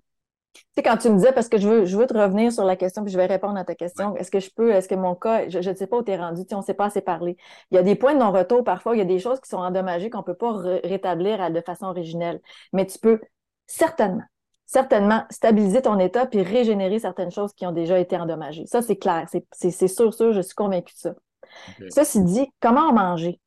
Tu 0.53 0.61
sais, 0.75 0.83
quand 0.83 0.97
tu 0.97 1.09
me 1.09 1.15
disais, 1.15 1.31
parce 1.31 1.47
que 1.47 1.57
je 1.57 1.67
veux, 1.67 1.85
je 1.85 1.97
veux 1.97 2.05
te 2.05 2.13
revenir 2.13 2.51
sur 2.51 2.65
la 2.65 2.75
question, 2.75 3.03
puis 3.03 3.11
je 3.11 3.17
vais 3.17 3.25
répondre 3.25 3.57
à 3.57 3.63
ta 3.63 3.73
question, 3.75 4.15
est-ce 4.17 4.29
que 4.29 4.39
je 4.39 4.49
peux, 4.53 4.71
est-ce 4.71 4.89
que 4.89 4.95
mon 4.95 5.15
cas, 5.15 5.47
je 5.47 5.57
ne 5.57 5.75
sais 5.75 5.87
pas 5.87 5.97
où 5.97 6.03
tu 6.03 6.11
es 6.11 6.17
rendu, 6.17 6.41
on 6.51 6.57
ne 6.57 6.61
sait 6.61 6.73
pas 6.73 6.85
assez 6.85 7.01
parler. 7.01 7.37
Il 7.71 7.75
y 7.75 7.77
a 7.77 7.83
des 7.83 7.95
points 7.95 8.13
de 8.13 8.19
non-retour 8.19 8.63
parfois, 8.63 8.95
il 8.95 8.99
y 8.99 9.01
a 9.01 9.05
des 9.05 9.19
choses 9.19 9.39
qui 9.39 9.49
sont 9.49 9.57
endommagées 9.57 10.09
qu'on 10.09 10.19
ne 10.19 10.23
peut 10.23 10.35
pas 10.35 10.51
rétablir 10.83 11.51
de 11.51 11.61
façon 11.61 11.85
originelle. 11.85 12.41
Mais 12.73 12.85
tu 12.85 12.99
peux 12.99 13.21
certainement, 13.65 14.23
certainement 14.71 15.25
stabiliser 15.29 15.81
ton 15.81 15.99
état 15.99 16.25
puis 16.25 16.41
régénérer 16.41 16.97
certaines 16.97 17.29
choses 17.29 17.51
qui 17.53 17.65
ont 17.65 17.73
déjà 17.73 17.99
été 17.99 18.15
endommagées. 18.15 18.65
Ça, 18.67 18.81
c'est 18.81 18.95
clair. 18.95 19.27
C'est 19.51 19.87
sûr, 19.89 20.13
sûr, 20.13 20.31
je 20.31 20.39
suis 20.39 20.55
convaincue 20.55 20.93
de 20.93 20.99
ça. 20.99 21.13
Ceci 21.89 22.23
dit, 22.23 22.47
comment 22.61 22.93
manger? 22.93 23.41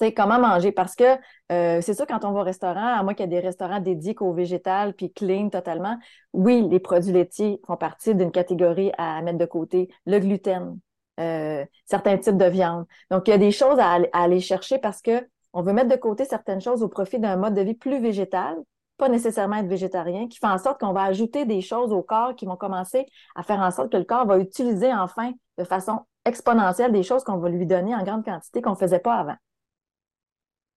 sais, 0.00 0.12
comment 0.12 0.40
manger? 0.40 0.72
Parce 0.72 0.96
que 0.96 1.04
euh, 1.52 1.80
c'est 1.80 1.94
ça, 1.94 2.04
quand 2.04 2.24
on 2.24 2.32
va 2.32 2.40
au 2.40 2.42
restaurant, 2.42 2.98
à 2.98 3.02
moins 3.04 3.14
qu'il 3.14 3.22
y 3.22 3.28
ait 3.28 3.40
des 3.40 3.46
restaurants 3.46 3.78
dédiés 3.78 4.16
qu'au 4.16 4.32
végétal 4.32 4.92
puis 4.92 5.12
clean 5.12 5.50
totalement, 5.50 5.96
oui, 6.32 6.66
les 6.68 6.80
produits 6.80 7.12
laitiers 7.12 7.60
font 7.64 7.76
partie 7.76 8.16
d'une 8.16 8.32
catégorie 8.32 8.90
à 8.98 9.22
mettre 9.22 9.38
de 9.38 9.46
côté. 9.46 9.88
Le 10.04 10.18
gluten, 10.18 10.80
euh, 11.20 11.64
certains 11.84 12.18
types 12.18 12.36
de 12.36 12.46
viande. 12.46 12.86
Donc, 13.12 13.28
il 13.28 13.30
y 13.30 13.34
a 13.34 13.38
des 13.38 13.52
choses 13.52 13.78
à, 13.78 13.92
à 14.12 14.22
aller 14.24 14.40
chercher 14.40 14.78
parce 14.78 15.00
que 15.00 15.24
on 15.52 15.62
veut 15.62 15.72
mettre 15.72 15.90
de 15.90 15.96
côté 15.96 16.24
certaines 16.24 16.60
choses 16.60 16.82
au 16.82 16.88
profit 16.88 17.20
d'un 17.20 17.36
mode 17.36 17.54
de 17.54 17.62
vie 17.62 17.74
plus 17.74 18.00
végétal 18.00 18.56
pas 18.96 19.08
nécessairement 19.08 19.56
être 19.56 19.68
végétarien, 19.68 20.28
qui 20.28 20.38
fait 20.38 20.46
en 20.46 20.58
sorte 20.58 20.80
qu'on 20.80 20.92
va 20.92 21.02
ajouter 21.02 21.44
des 21.44 21.60
choses 21.60 21.92
au 21.92 22.02
corps 22.02 22.34
qui 22.34 22.46
vont 22.46 22.56
commencer 22.56 23.06
à 23.34 23.42
faire 23.42 23.60
en 23.60 23.70
sorte 23.70 23.92
que 23.92 23.96
le 23.96 24.04
corps 24.04 24.26
va 24.26 24.38
utiliser 24.38 24.92
enfin 24.92 25.32
de 25.58 25.64
façon 25.64 26.00
exponentielle 26.24 26.92
des 26.92 27.02
choses 27.02 27.24
qu'on 27.24 27.38
va 27.38 27.48
lui 27.48 27.66
donner 27.66 27.94
en 27.94 28.02
grande 28.02 28.24
quantité 28.24 28.60
qu'on 28.60 28.72
ne 28.72 28.76
faisait 28.76 28.98
pas 28.98 29.14
avant. 29.14 29.36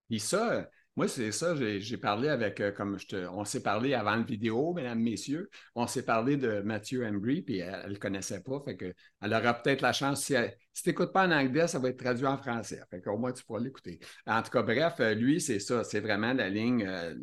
Et 0.09 0.19
ça, 0.19 0.67
moi, 0.95 1.07
c'est 1.07 1.31
ça, 1.31 1.55
j'ai 1.55 1.97
parlé 1.97 2.27
avec, 2.27 2.59
euh, 2.59 2.71
comme 2.71 2.99
je 2.99 3.07
te, 3.07 3.15
on 3.27 3.45
s'est 3.45 3.63
parlé 3.63 3.93
avant 3.93 4.15
la 4.17 4.23
vidéo, 4.23 4.73
mesdames, 4.73 4.99
messieurs, 4.99 5.49
on 5.73 5.87
s'est 5.87 6.03
parlé 6.03 6.35
de 6.35 6.59
Mathieu 6.59 7.05
Embry, 7.05 7.41
puis 7.41 7.59
elle 7.59 7.83
ne 7.85 7.93
le 7.93 7.95
connaissait 7.95 8.41
pas, 8.41 8.61
fait 8.65 8.75
que 8.75 8.93
elle 9.21 9.33
aura 9.33 9.53
peut-être 9.53 9.81
la 9.81 9.93
chance, 9.93 10.23
si, 10.23 10.35
si 10.73 10.83
tu 10.83 10.89
n'écoutes 10.89 11.13
pas 11.13 11.25
en 11.25 11.31
anglais, 11.31 11.67
ça 11.67 11.79
va 11.79 11.87
être 11.89 11.99
traduit 11.99 12.25
en 12.25 12.37
français, 12.37 12.81
fait 12.89 13.01
moins 13.05 13.31
tu 13.31 13.45
pourras 13.45 13.61
l'écouter. 13.61 13.99
En 14.27 14.41
tout 14.41 14.51
cas, 14.51 14.61
bref, 14.61 14.95
euh, 14.99 15.13
lui, 15.13 15.39
c'est 15.39 15.59
ça, 15.59 15.83
c'est 15.85 16.01
vraiment 16.01 16.33
la 16.33 16.49
ligne, 16.49 16.85
euh, 16.85 17.15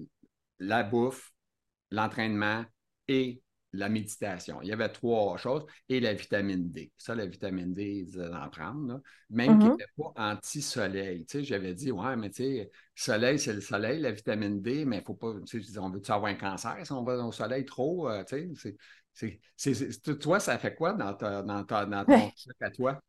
la 0.58 0.82
bouffe, 0.82 1.32
l'entraînement 1.90 2.64
et 3.08 3.42
la 3.72 3.88
méditation. 3.88 4.60
Il 4.62 4.68
y 4.68 4.72
avait 4.72 4.88
trois 4.88 5.36
choses 5.36 5.66
et 5.88 6.00
la 6.00 6.14
vitamine 6.14 6.70
D. 6.70 6.92
Ça, 6.96 7.14
la 7.14 7.26
vitamine 7.26 7.74
D, 7.74 8.06
d'en 8.14 8.48
prendre, 8.48 9.00
même 9.30 9.58
qui 9.58 9.66
n'était 9.66 9.84
mm-hmm. 9.98 10.14
pas 10.14 10.32
anti-soleil. 10.32 11.26
Tu 11.26 11.38
sais, 11.38 11.44
j'avais 11.44 11.74
dit, 11.74 11.92
ouais, 11.92 12.16
mais 12.16 12.30
tu 12.30 12.42
sais, 12.42 12.70
soleil, 12.94 13.38
c'est 13.38 13.52
le 13.52 13.60
soleil, 13.60 14.00
la 14.00 14.12
vitamine 14.12 14.62
D, 14.62 14.84
mais 14.84 14.96
il 14.96 15.00
ne 15.00 15.04
faut 15.04 15.14
pas, 15.14 15.34
tu 15.46 15.62
sais, 15.62 15.78
on 15.78 15.90
veut-tu 15.90 16.10
avoir 16.10 16.30
un 16.30 16.36
cancer 16.36 16.78
si 16.84 16.92
on 16.92 17.04
va 17.04 17.18
au 17.24 17.32
soleil 17.32 17.64
trop? 17.64 18.08
Euh, 18.08 18.24
tu 18.24 18.54
sais, 18.56 19.40
c'est, 19.56 20.18
toi, 20.18 20.40
ça 20.40 20.58
fait 20.58 20.74
quoi 20.74 20.92
dans, 20.92 21.12
dans, 21.12 21.64
dans 21.64 21.64
ton 21.64 22.30
truc 22.36 22.56
à 22.60 22.70
toi? 22.70 23.00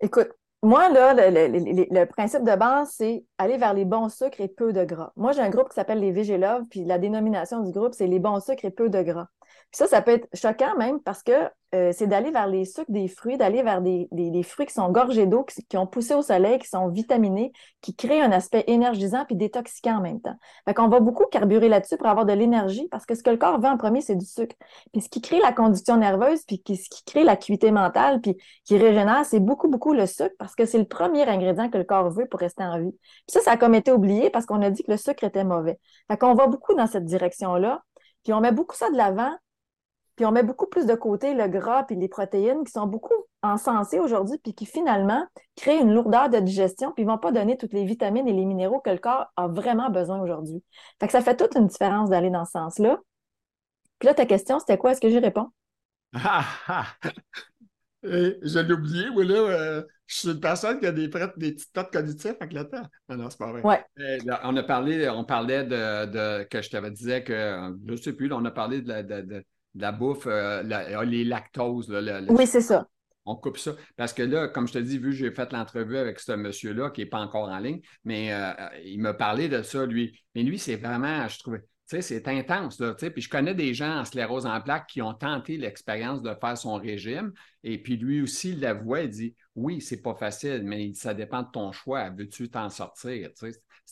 Écoute, 0.00 0.28
moi, 0.64 0.88
là, 0.88 1.14
le, 1.14 2.04
principe 2.06 2.42
de 2.42 2.56
base, 2.56 2.90
c'est 2.96 3.24
aller 3.38 3.58
vers 3.58 3.74
les 3.74 3.84
bons 3.84 4.08
sucres 4.08 4.40
et 4.40 4.48
peu 4.48 4.72
de 4.72 4.84
gras. 4.84 5.12
Moi, 5.16 5.32
j'ai 5.32 5.42
un 5.42 5.50
groupe 5.50 5.68
qui 5.68 5.74
s'appelle 5.74 6.00
les 6.00 6.10
Végélove, 6.10 6.64
puis 6.70 6.84
la 6.84 6.98
dénomination 6.98 7.60
du 7.60 7.70
groupe, 7.70 7.92
c'est 7.94 8.06
les 8.06 8.18
bons 8.18 8.40
sucres 8.40 8.64
et 8.64 8.70
peu 8.70 8.88
de 8.88 9.02
gras. 9.02 9.28
Puis 9.70 9.78
ça, 9.78 9.86
ça 9.86 10.02
peut 10.02 10.12
être 10.12 10.28
choquant 10.34 10.76
même 10.78 11.00
parce 11.00 11.22
que 11.22 11.32
euh, 11.74 11.90
c'est 11.92 12.06
d'aller 12.06 12.30
vers 12.30 12.46
les 12.46 12.64
sucres 12.64 12.90
des 12.90 13.08
fruits, 13.08 13.36
d'aller 13.36 13.62
vers 13.62 13.82
des, 13.82 14.42
fruits 14.44 14.66
qui 14.66 14.74
sont 14.74 14.90
gorgés 14.90 15.26
d'eau, 15.26 15.44
qui, 15.44 15.76
ont 15.76 15.86
poussé 15.88 16.14
au 16.14 16.22
soleil, 16.22 16.58
qui 16.58 16.68
sont 16.68 16.88
vitaminés, 16.88 17.52
qui 17.80 17.96
créent 17.96 18.22
un 18.22 18.30
aspect 18.30 18.62
énergisant 18.68 19.24
puis 19.24 19.34
détoxiquant 19.34 19.96
en 19.96 20.00
même 20.00 20.20
temps. 20.20 20.36
Fait 20.66 20.74
qu'on 20.74 20.88
va 20.88 21.00
beaucoup 21.00 21.24
carburer 21.26 21.68
là-dessus 21.68 21.96
pour 21.96 22.06
avoir 22.06 22.26
de 22.26 22.32
l'énergie 22.32 22.86
parce 22.90 23.06
que 23.06 23.16
ce 23.16 23.24
que 23.24 23.30
le 23.30 23.38
corps 23.38 23.60
veut 23.60 23.68
en 23.68 23.76
premier, 23.76 24.02
c'est 24.02 24.14
du 24.14 24.24
sucre. 24.24 24.54
Puis 24.92 25.02
ce 25.02 25.08
qui 25.08 25.20
crée 25.20 25.40
la 25.40 25.52
conduction 25.52 25.96
nerveuse, 25.96 26.42
puis 26.46 26.62
ce 26.66 26.88
qui 26.88 27.02
crée 27.04 27.24
l'acuité 27.24 27.72
mentale, 27.72 28.20
puis 28.20 28.36
qui 28.64 28.78
régénère, 28.78 29.24
c'est 29.24 29.40
beaucoup, 29.40 29.68
beaucoup 29.68 29.94
le 29.94 30.06
sucre 30.06 30.34
parce 30.38 30.54
que 30.54 30.66
c'est 30.66 30.78
le 30.78 30.86
premier 30.86 31.26
ingrédient 31.26 31.70
que 31.70 31.78
le 31.78 31.84
corps 31.84 32.10
veut 32.10 32.26
pour 32.26 32.38
rester 32.38 32.62
en 32.62 32.78
vie. 32.78 32.92
Puis 32.92 33.32
ça, 33.32 33.40
ça 33.40 33.52
a 33.52 33.56
comme 33.56 33.74
été 33.74 33.90
oublié 33.90 34.30
parce 34.30 34.46
qu'on 34.46 34.62
a 34.62 34.70
dit 34.70 34.84
que 34.84 34.92
le 34.92 34.96
sucre 34.96 35.24
était 35.24 35.44
mauvais. 35.44 35.80
Fait 36.08 36.16
qu'on 36.16 36.34
va 36.34 36.46
beaucoup 36.46 36.74
dans 36.74 36.86
cette 36.86 37.04
direction-là. 37.04 37.82
Puis 38.22 38.32
on 38.32 38.40
met 38.40 38.52
beaucoup 38.52 38.76
ça 38.76 38.90
de 38.90 38.96
l'avant 38.96 39.34
puis 40.16 40.24
on 40.24 40.32
met 40.32 40.42
beaucoup 40.42 40.66
plus 40.66 40.86
de 40.86 40.94
côté 40.94 41.34
le 41.34 41.48
gras 41.48 41.84
et 41.90 41.94
les 41.94 42.08
protéines 42.08 42.64
qui 42.64 42.72
sont 42.72 42.86
beaucoup 42.86 43.14
encensées 43.42 43.98
aujourd'hui, 43.98 44.38
puis 44.38 44.54
qui 44.54 44.66
finalement 44.66 45.26
créent 45.56 45.80
une 45.80 45.92
lourdeur 45.92 46.30
de 46.30 46.38
digestion, 46.38 46.92
puis 46.92 47.04
ne 47.04 47.10
vont 47.10 47.18
pas 47.18 47.32
donner 47.32 47.56
toutes 47.56 47.72
les 47.72 47.84
vitamines 47.84 48.28
et 48.28 48.32
les 48.32 48.44
minéraux 48.44 48.80
que 48.80 48.90
le 48.90 48.98
corps 48.98 49.26
a 49.36 49.48
vraiment 49.48 49.90
besoin 49.90 50.20
aujourd'hui. 50.20 50.62
Fait 51.00 51.06
que 51.06 51.12
ça 51.12 51.20
fait 51.20 51.36
toute 51.36 51.54
une 51.56 51.66
différence 51.66 52.10
d'aller 52.10 52.30
dans 52.30 52.44
ce 52.44 52.52
sens-là. 52.52 52.98
Puis 53.98 54.06
là, 54.06 54.14
ta 54.14 54.26
question, 54.26 54.58
c'était 54.58 54.78
quoi? 54.78 54.92
Est-ce 54.92 55.00
que 55.00 55.08
j'y 55.08 55.18
réponds? 55.18 55.48
je 58.02 58.58
l'ai 58.58 58.72
oublié, 58.72 59.08
oui, 59.14 59.26
là, 59.26 59.34
euh, 59.34 59.82
je 60.06 60.16
suis 60.16 60.28
une 60.28 60.40
personne 60.40 60.78
qui 60.78 60.86
a 60.86 60.92
des, 60.92 61.08
des 61.08 61.52
petites 61.52 61.76
notes 61.76 61.92
cognitives 61.92 62.36
avec 62.40 62.52
le 62.52 62.68
temps. 62.68 62.82
Non, 63.08 63.16
non, 63.16 63.30
c'est 63.30 63.38
pas 63.38 63.50
vrai. 63.50 63.62
Ouais. 63.62 63.84
on 64.42 64.56
a 64.56 64.62
parlé, 64.62 65.08
on 65.08 65.24
parlait 65.24 65.64
de, 65.64 66.44
que 66.44 66.62
je 66.62 66.70
t'avais 66.70 66.90
disais 66.90 67.24
que, 67.24 67.72
je 67.86 67.92
ne 67.92 67.96
sais 67.96 68.12
plus, 68.12 68.32
on 68.32 68.44
a 68.44 68.50
parlé 68.50 68.82
de, 68.82 68.88
la 68.90 69.40
bouffe, 69.74 70.26
euh, 70.26 70.62
les 71.04 71.24
lactoses. 71.24 71.90
oui, 72.28 72.46
c'est 72.46 72.60
ça. 72.60 72.86
On 73.26 73.36
coupe 73.36 73.56
ça. 73.56 73.74
Parce 73.96 74.12
que 74.12 74.22
là, 74.22 74.48
comme 74.48 74.68
je 74.68 74.74
te 74.74 74.78
dis, 74.78 74.98
vu 74.98 75.10
que 75.10 75.16
j'ai 75.16 75.30
fait 75.30 75.50
l'entrevue 75.52 75.96
avec 75.96 76.20
ce 76.20 76.32
monsieur-là 76.32 76.90
qui 76.90 77.00
n'est 77.00 77.06
pas 77.06 77.20
encore 77.20 77.48
en 77.48 77.58
ligne, 77.58 77.80
mais 78.04 78.32
euh, 78.34 78.52
il 78.84 79.00
m'a 79.00 79.14
parlé 79.14 79.48
de 79.48 79.62
ça, 79.62 79.86
lui. 79.86 80.20
Mais 80.34 80.42
lui, 80.42 80.58
c'est 80.58 80.76
vraiment, 80.76 81.26
je 81.26 81.38
trouvais, 81.38 81.62
tu 81.88 82.00
c'est 82.02 82.28
intense. 82.28 82.80
Là, 82.80 82.94
puis 82.94 83.22
je 83.22 83.28
connais 83.28 83.54
des 83.54 83.74
gens 83.74 83.98
en 84.00 84.04
sclérose 84.04 84.46
en 84.46 84.60
plaques 84.60 84.88
qui 84.88 85.02
ont 85.02 85.14
tenté 85.14 85.56
l'expérience 85.56 86.22
de 86.22 86.34
faire 86.40 86.56
son 86.56 86.74
régime. 86.74 87.32
Et 87.62 87.78
puis 87.82 87.96
lui 87.96 88.22
aussi, 88.22 88.50
il 88.50 88.60
l'avoue, 88.60 88.96
il 88.96 89.08
dit 89.08 89.34
Oui, 89.54 89.80
c'est 89.80 90.02
pas 90.02 90.14
facile, 90.14 90.62
mais 90.64 90.92
ça 90.94 91.14
dépend 91.14 91.42
de 91.42 91.50
ton 91.50 91.72
choix. 91.72 92.10
Veux-tu 92.10 92.50
t'en 92.50 92.68
sortir? 92.68 93.30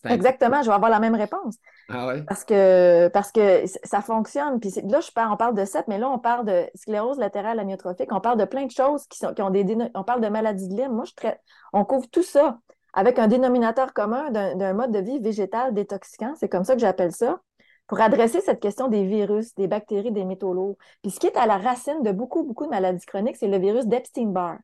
Exactement, 0.05 0.63
je 0.63 0.69
vais 0.69 0.75
avoir 0.75 0.91
la 0.91 1.01
même 1.01 1.15
réponse. 1.15 1.57
Ah 1.89 2.07
ouais? 2.07 2.23
Parce 2.23 2.45
que, 2.45 3.09
parce 3.09 3.31
que 3.31 3.65
ça 3.85 4.01
fonctionne. 4.01 4.59
Puis 4.59 4.73
là, 4.85 5.01
je 5.01 5.11
parle, 5.13 5.33
on 5.33 5.37
parle 5.37 5.55
de 5.55 5.65
CEP, 5.65 5.87
mais 5.89 5.99
là, 5.99 6.09
on 6.09 6.19
parle 6.19 6.47
de 6.47 6.67
sclérose 6.75 7.19
latérale 7.19 7.61
amyotrophique. 7.61 8.13
On 8.13 8.21
parle 8.21 8.39
de 8.39 8.45
plein 8.45 8.67
de 8.67 8.71
choses 8.71 9.07
qui, 9.07 9.19
sont, 9.19 9.33
qui 9.35 9.43
ont 9.43 9.51
des. 9.51 9.65
On 9.95 10.03
parle 10.03 10.21
de 10.21 10.29
maladies 10.29 10.69
de 10.69 10.75
Lyme. 10.75 10.93
Moi, 10.93 11.05
je 11.05 11.15
traite. 11.15 11.41
On 11.73 11.85
couvre 11.85 12.09
tout 12.11 12.23
ça 12.23 12.59
avec 12.95 13.19
un 13.19 13.27
dénominateur 13.27 13.93
commun 13.93 14.31
d'un 14.31 14.73
mode 14.75 14.91
de 14.93 14.99
vie 14.99 15.19
végétal 15.19 15.73
détoxiquant. 15.73 16.35
C'est 16.37 16.49
comme 16.49 16.65
ça 16.65 16.75
que 16.75 16.81
j'appelle 16.81 17.13
ça 17.13 17.41
pour 17.87 18.01
adresser 18.01 18.41
cette 18.41 18.61
question 18.61 18.89
des 18.89 19.05
virus, 19.05 19.55
des 19.55 19.67
bactéries, 19.67 20.13
des 20.13 20.25
métaux 20.25 20.55
lourds. 20.55 20.77
Puis 21.03 21.11
ce 21.11 21.21
qui 21.21 21.27
est 21.27 21.37
à 21.37 21.47
la 21.47 21.59
racine 21.59 22.03
de 22.03 22.13
beaucoup, 22.13 22.43
beaucoup 22.43 22.65
de 22.65 22.71
maladies 22.71 23.05
chroniques, 23.05 23.37
c'est 23.37 23.49
le 23.49 23.59
virus 23.59 23.87
d'Epstein-Barr. 23.87 24.59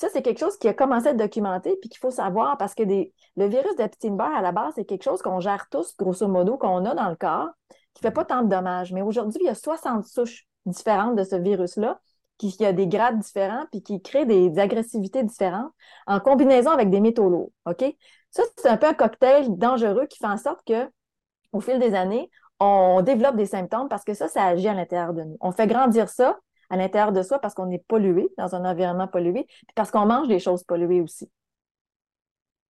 Ça, 0.00 0.08
c'est 0.10 0.22
quelque 0.22 0.38
chose 0.38 0.56
qui 0.56 0.66
a 0.66 0.72
commencé 0.72 1.08
à 1.08 1.10
être 1.10 1.18
documenté 1.18 1.76
puis 1.78 1.90
qu'il 1.90 1.98
faut 1.98 2.10
savoir 2.10 2.56
parce 2.56 2.74
que 2.74 2.84
le 2.84 3.46
virus 3.46 3.76
d'Epstein-Barr, 3.76 4.34
à 4.34 4.40
la 4.40 4.50
base, 4.50 4.72
c'est 4.76 4.86
quelque 4.86 5.02
chose 5.02 5.20
qu'on 5.20 5.40
gère 5.40 5.68
tous, 5.70 5.94
grosso 5.98 6.26
modo, 6.26 6.56
qu'on 6.56 6.86
a 6.86 6.94
dans 6.94 7.10
le 7.10 7.16
corps, 7.16 7.50
qui 7.92 8.02
ne 8.02 8.08
fait 8.08 8.14
pas 8.14 8.24
tant 8.24 8.40
de 8.40 8.48
dommages. 8.48 8.94
Mais 8.94 9.02
aujourd'hui, 9.02 9.40
il 9.42 9.46
y 9.46 9.50
a 9.50 9.54
60 9.54 10.06
souches 10.06 10.46
différentes 10.64 11.16
de 11.16 11.22
ce 11.22 11.36
virus-là, 11.36 12.00
qui, 12.38 12.64
a 12.64 12.72
des 12.72 12.86
grades 12.86 13.18
différents 13.18 13.66
puis 13.70 13.82
qui 13.82 14.00
créent 14.00 14.24
des, 14.24 14.58
agressivités 14.58 15.22
différentes 15.22 15.70
en 16.06 16.18
combinaison 16.18 16.70
avec 16.70 16.88
des 16.88 17.00
métaux 17.00 17.28
lourds. 17.28 17.52
Ça, 18.30 18.42
c'est 18.56 18.68
un 18.68 18.78
peu 18.78 18.86
un 18.86 18.94
cocktail 18.94 19.54
dangereux 19.58 20.06
qui 20.06 20.16
fait 20.16 20.28
en 20.28 20.38
sorte 20.38 20.66
que 20.66 20.88
au 21.52 21.60
fil 21.60 21.78
des 21.78 21.94
années, 21.94 22.30
on 22.58 23.02
développe 23.02 23.36
des 23.36 23.44
symptômes 23.44 23.90
parce 23.90 24.04
que 24.04 24.14
ça, 24.14 24.28
ça 24.28 24.44
agit 24.44 24.68
à 24.68 24.72
l'intérieur 24.72 25.12
de 25.12 25.24
nous. 25.24 25.36
On 25.42 25.52
fait 25.52 25.66
grandir 25.66 26.08
ça 26.08 26.38
à 26.70 26.76
l'intérieur 26.76 27.12
de 27.12 27.22
soi 27.22 27.38
parce 27.40 27.54
qu'on 27.54 27.70
est 27.70 27.84
pollué, 27.86 28.28
dans 28.38 28.54
un 28.54 28.64
environnement 28.64 29.08
pollué, 29.08 29.44
puis 29.44 29.74
parce 29.74 29.90
qu'on 29.90 30.06
mange 30.06 30.28
des 30.28 30.38
choses 30.38 30.64
polluées 30.64 31.00
aussi. 31.00 31.30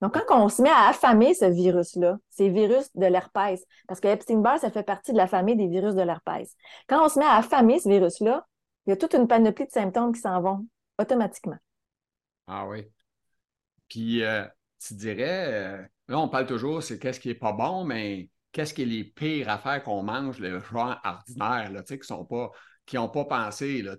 Donc, 0.01 0.15
quand 0.15 0.45
on 0.45 0.49
se 0.49 0.63
met 0.63 0.71
à 0.71 0.89
affamer 0.89 1.35
ce 1.35 1.45
virus-là, 1.45 2.19
ces 2.31 2.49
virus 2.49 2.91
de 2.95 3.05
l'herpès, 3.05 3.63
parce 3.87 4.01
que 4.01 4.09
Epstein-Barr, 4.09 4.59
ça 4.59 4.71
fait 4.71 4.83
partie 4.83 5.13
de 5.13 5.19
la 5.19 5.27
famille 5.27 5.57
des 5.57 5.69
virus 5.69 5.95
de 5.95 6.01
l'herpès. 6.01 6.57
Quand 6.89 7.05
on 7.05 7.09
se 7.11 7.19
met 7.19 7.27
à 7.27 7.35
affamer 7.35 7.79
ce 7.79 7.89
virus-là, 7.89 8.47
il 8.87 8.91
y 8.91 8.93
a 8.95 8.97
toute 8.97 9.13
une 9.13 9.29
panoplie 9.29 9.67
de 9.67 9.71
symptômes 9.71 10.15
qui 10.15 10.21
s'en 10.21 10.41
vont 10.41 10.67
automatiquement. 10.99 11.59
Ah 12.47 12.67
oui. 12.67 12.87
Puis, 13.89 14.23
euh, 14.23 14.45
tu 14.79 14.95
dirais, 14.95 15.47
euh, 15.49 15.83
là, 16.09 16.19
on 16.19 16.29
parle 16.29 16.47
toujours, 16.47 16.83
c'est 16.83 16.99
qu'est-ce 16.99 17.21
qui 17.21 17.29
est 17.29 17.35
pas 17.35 17.53
bon, 17.53 17.85
mais 17.85 18.31
qu'est-ce 18.53 18.73
qui 18.73 18.83
est 18.83 18.87
les 18.87 19.05
pires 19.05 19.51
affaires 19.51 19.83
qu'on 19.83 20.03
mange, 20.03 20.39
le 20.39 20.61
genre 20.61 20.99
ordinaire, 21.05 21.71
là, 21.71 21.83
qui 21.83 21.99
sont 22.03 22.25
pas 22.25 22.51
qui 22.91 22.97
n'ont 22.97 23.09
pas 23.09 23.25
pensé, 23.25 23.83
là, 23.83 23.95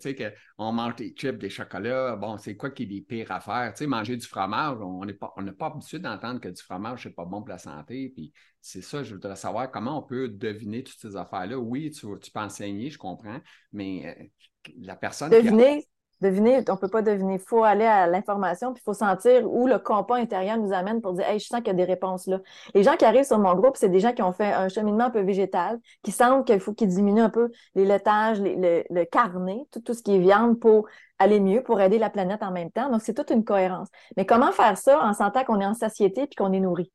qu'on 0.57 0.73
mange 0.73 0.97
des 0.97 1.15
chips, 1.17 1.37
des 1.37 1.49
chocolats, 1.49 2.17
bon, 2.17 2.37
c'est 2.37 2.57
quoi 2.57 2.71
qui 2.71 2.83
est 2.83 2.87
les 2.87 2.99
pires 2.99 3.31
affaires? 3.31 3.73
Tu 3.73 3.87
manger 3.87 4.17
du 4.17 4.27
fromage, 4.27 4.79
on 4.81 5.05
n'est 5.05 5.13
pas, 5.13 5.33
pas 5.57 5.67
habitué 5.67 5.97
d'entendre 5.99 6.41
que 6.41 6.49
du 6.49 6.61
fromage, 6.61 7.03
c'est 7.03 7.15
pas 7.15 7.23
bon 7.23 7.39
pour 7.39 7.47
la 7.47 7.57
santé. 7.57 8.11
Puis 8.13 8.33
c'est 8.59 8.81
ça, 8.81 9.01
je 9.01 9.13
voudrais 9.13 9.37
savoir 9.37 9.71
comment 9.71 9.97
on 9.97 10.01
peut 10.01 10.27
deviner 10.27 10.83
toutes 10.83 10.99
ces 10.99 11.15
affaires-là. 11.15 11.57
Oui, 11.57 11.89
tu, 11.91 12.05
tu 12.21 12.31
peux 12.31 12.39
enseigner, 12.41 12.89
je 12.89 12.97
comprends, 12.97 13.39
mais 13.71 14.13
euh, 14.19 14.71
la 14.81 14.97
personne. 14.97 15.29
Deviner, 15.31 15.87
deviner, 16.21 16.63
on 16.69 16.73
ne 16.73 16.77
peut 16.77 16.87
pas 16.87 17.01
deviner. 17.01 17.35
Il 17.35 17.39
faut 17.39 17.63
aller 17.63 17.85
à 17.85 18.07
l'information, 18.07 18.73
puis 18.73 18.81
il 18.81 18.85
faut 18.85 18.93
sentir 18.93 19.51
où 19.51 19.67
le 19.67 19.79
compas 19.79 20.17
intérieur 20.17 20.57
nous 20.57 20.71
amène 20.73 21.01
pour 21.01 21.13
dire 21.13 21.27
Hey, 21.27 21.39
je 21.39 21.47
sens 21.47 21.59
qu'il 21.59 21.67
y 21.67 21.71
a 21.71 21.73
des 21.73 21.83
réponses 21.83 22.27
là. 22.27 22.39
Les 22.73 22.83
gens 22.83 22.95
qui 22.95 23.05
arrivent 23.05 23.25
sur 23.25 23.39
mon 23.39 23.53
groupe, 23.55 23.77
c'est 23.77 23.89
des 23.89 23.99
gens 23.99 24.13
qui 24.13 24.21
ont 24.21 24.33
fait 24.33 24.53
un 24.53 24.69
cheminement 24.69 25.05
un 25.05 25.09
peu 25.09 25.21
végétal, 25.21 25.79
qui 26.03 26.11
sentent 26.11 26.47
qu'il 26.47 26.59
faut 26.59 26.73
qu'ils 26.73 26.89
diminuent 26.89 27.23
un 27.23 27.29
peu 27.29 27.49
les 27.75 27.85
laitages, 27.85 28.39
le, 28.41 29.03
carnet, 29.05 29.59
tout, 29.83 29.93
ce 29.93 30.01
qui 30.01 30.15
est 30.15 30.19
viande 30.19 30.59
pour 30.59 30.87
aller 31.19 31.39
mieux, 31.39 31.63
pour 31.63 31.81
aider 31.81 31.97
la 31.97 32.09
planète 32.09 32.43
en 32.43 32.51
même 32.51 32.71
temps. 32.71 32.89
Donc, 32.89 33.01
c'est 33.01 33.13
toute 33.13 33.29
une 33.29 33.43
cohérence. 33.43 33.87
Mais 34.17 34.25
comment 34.25 34.51
faire 34.51 34.77
ça 34.77 34.99
en 35.01 35.13
sentant 35.13 35.43
qu'on 35.43 35.59
est 35.59 35.65
en 35.65 35.73
satiété 35.73 36.27
puis 36.27 36.35
qu'on 36.35 36.53
est 36.53 36.59
nourri? 36.59 36.91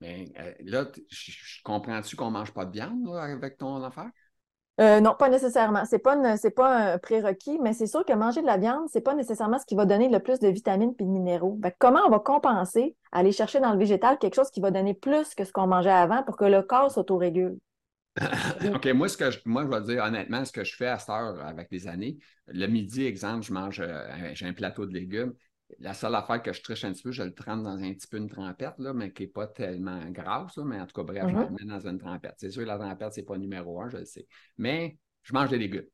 Mais 0.00 0.32
euh, 0.38 0.52
là, 0.64 0.86
comprends-tu 1.62 2.16
qu'on 2.16 2.26
ne 2.26 2.32
mange 2.32 2.52
pas 2.52 2.64
de 2.64 2.72
viande 2.72 3.08
avec 3.16 3.58
ton 3.58 3.82
affaire? 3.82 4.10
Euh, 4.80 5.00
non, 5.00 5.14
pas 5.18 5.28
nécessairement. 5.28 5.84
Ce 5.84 5.96
n'est 5.96 6.00
pas, 6.00 6.16
pas 6.56 6.92
un 6.94 6.98
prérequis, 6.98 7.58
mais 7.62 7.74
c'est 7.74 7.86
sûr 7.86 8.04
que 8.04 8.14
manger 8.14 8.40
de 8.40 8.46
la 8.46 8.56
viande, 8.56 8.88
ce 8.88 8.96
n'est 8.96 9.02
pas 9.02 9.14
nécessairement 9.14 9.58
ce 9.58 9.66
qui 9.66 9.74
va 9.74 9.84
donner 9.84 10.08
le 10.08 10.20
plus 10.20 10.38
de 10.38 10.48
vitamines 10.48 10.94
et 10.98 11.04
de 11.04 11.08
minéraux. 11.08 11.58
comment 11.78 12.00
on 12.06 12.10
va 12.10 12.18
compenser, 12.18 12.96
aller 13.12 13.32
chercher 13.32 13.60
dans 13.60 13.72
le 13.72 13.78
végétal 13.78 14.18
quelque 14.18 14.34
chose 14.34 14.50
qui 14.50 14.60
va 14.60 14.70
donner 14.70 14.94
plus 14.94 15.34
que 15.34 15.44
ce 15.44 15.52
qu'on 15.52 15.66
mangeait 15.66 15.90
avant 15.90 16.22
pour 16.22 16.36
que 16.36 16.46
le 16.46 16.62
corps 16.62 16.90
s'autorégule? 16.90 17.58
OK, 18.74 18.86
moi, 18.94 19.08
ce 19.08 19.18
que 19.18 19.30
je, 19.30 19.38
moi, 19.44 19.64
je 19.64 19.68
vais 19.68 19.94
dire 19.94 20.02
honnêtement, 20.02 20.44
ce 20.44 20.52
que 20.52 20.64
je 20.64 20.74
fais 20.74 20.88
à 20.88 20.98
cette 20.98 21.10
heure 21.10 21.44
avec 21.44 21.68
les 21.70 21.86
années, 21.86 22.16
le 22.48 22.66
midi, 22.66 23.04
exemple, 23.04 23.44
je 23.44 23.52
mange, 23.52 23.80
euh, 23.80 24.08
j'ai 24.32 24.46
un 24.46 24.52
plateau 24.54 24.86
de 24.86 24.94
légumes, 24.94 25.34
la 25.78 25.94
seule 25.94 26.14
affaire 26.14 26.42
que 26.42 26.52
je 26.52 26.62
triche 26.62 26.84
un 26.84 26.92
petit 26.92 27.02
peu, 27.02 27.12
je 27.12 27.22
le 27.22 27.34
trempe 27.34 27.62
dans 27.62 27.78
un 27.78 27.92
petit 27.92 28.06
peu 28.06 28.16
une 28.16 28.28
trempette, 28.28 28.78
là, 28.78 28.92
mais 28.92 29.12
qui 29.12 29.22
n'est 29.22 29.28
pas 29.28 29.46
tellement 29.46 30.00
grasse. 30.10 30.56
mais 30.58 30.80
en 30.80 30.86
tout 30.86 30.94
cas, 30.94 31.02
bref, 31.02 31.24
je 31.28 31.34
le 31.34 31.42
mm-hmm. 31.42 31.64
mets 31.64 31.72
dans 31.72 31.86
une 31.86 31.98
trempette. 31.98 32.34
C'est 32.38 32.50
sûr 32.50 32.62
que 32.62 32.68
la 32.68 32.78
trempette, 32.78 33.14
ce 33.14 33.20
n'est 33.20 33.26
pas 33.26 33.38
numéro 33.38 33.80
un, 33.80 33.88
je 33.88 33.98
le 33.98 34.04
sais. 34.04 34.26
Mais 34.58 34.98
je 35.22 35.32
mange 35.32 35.50
des 35.50 35.58
légumes. 35.58 35.86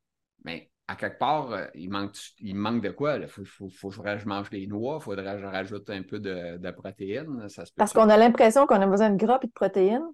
Mais 0.44 0.70
à 0.88 0.96
quelque 0.96 1.18
part, 1.18 1.52
euh, 1.52 1.66
il, 1.74 1.90
manque, 1.90 2.16
il 2.38 2.54
manque 2.54 2.82
de 2.82 2.90
quoi? 2.90 3.16
Il 3.16 3.26
faut, 3.26 3.44
faut, 3.44 3.88
que 3.88 4.18
je 4.18 4.26
mange 4.26 4.50
des 4.50 4.66
noix, 4.66 4.98
il 5.00 5.04
faudrait 5.04 5.34
que 5.34 5.40
je 5.40 5.46
rajoute 5.46 5.90
un 5.90 6.02
peu 6.02 6.20
de, 6.20 6.70
protéines. 6.70 7.46
Parce 7.76 7.92
qu'on 7.92 8.08
a 8.08 8.16
l'impression 8.16 8.66
qu'on 8.66 8.80
a 8.80 8.86
besoin 8.86 9.10
de 9.10 9.16
gras 9.16 9.38
et 9.42 9.46
de 9.46 9.52
protéines, 9.52 10.06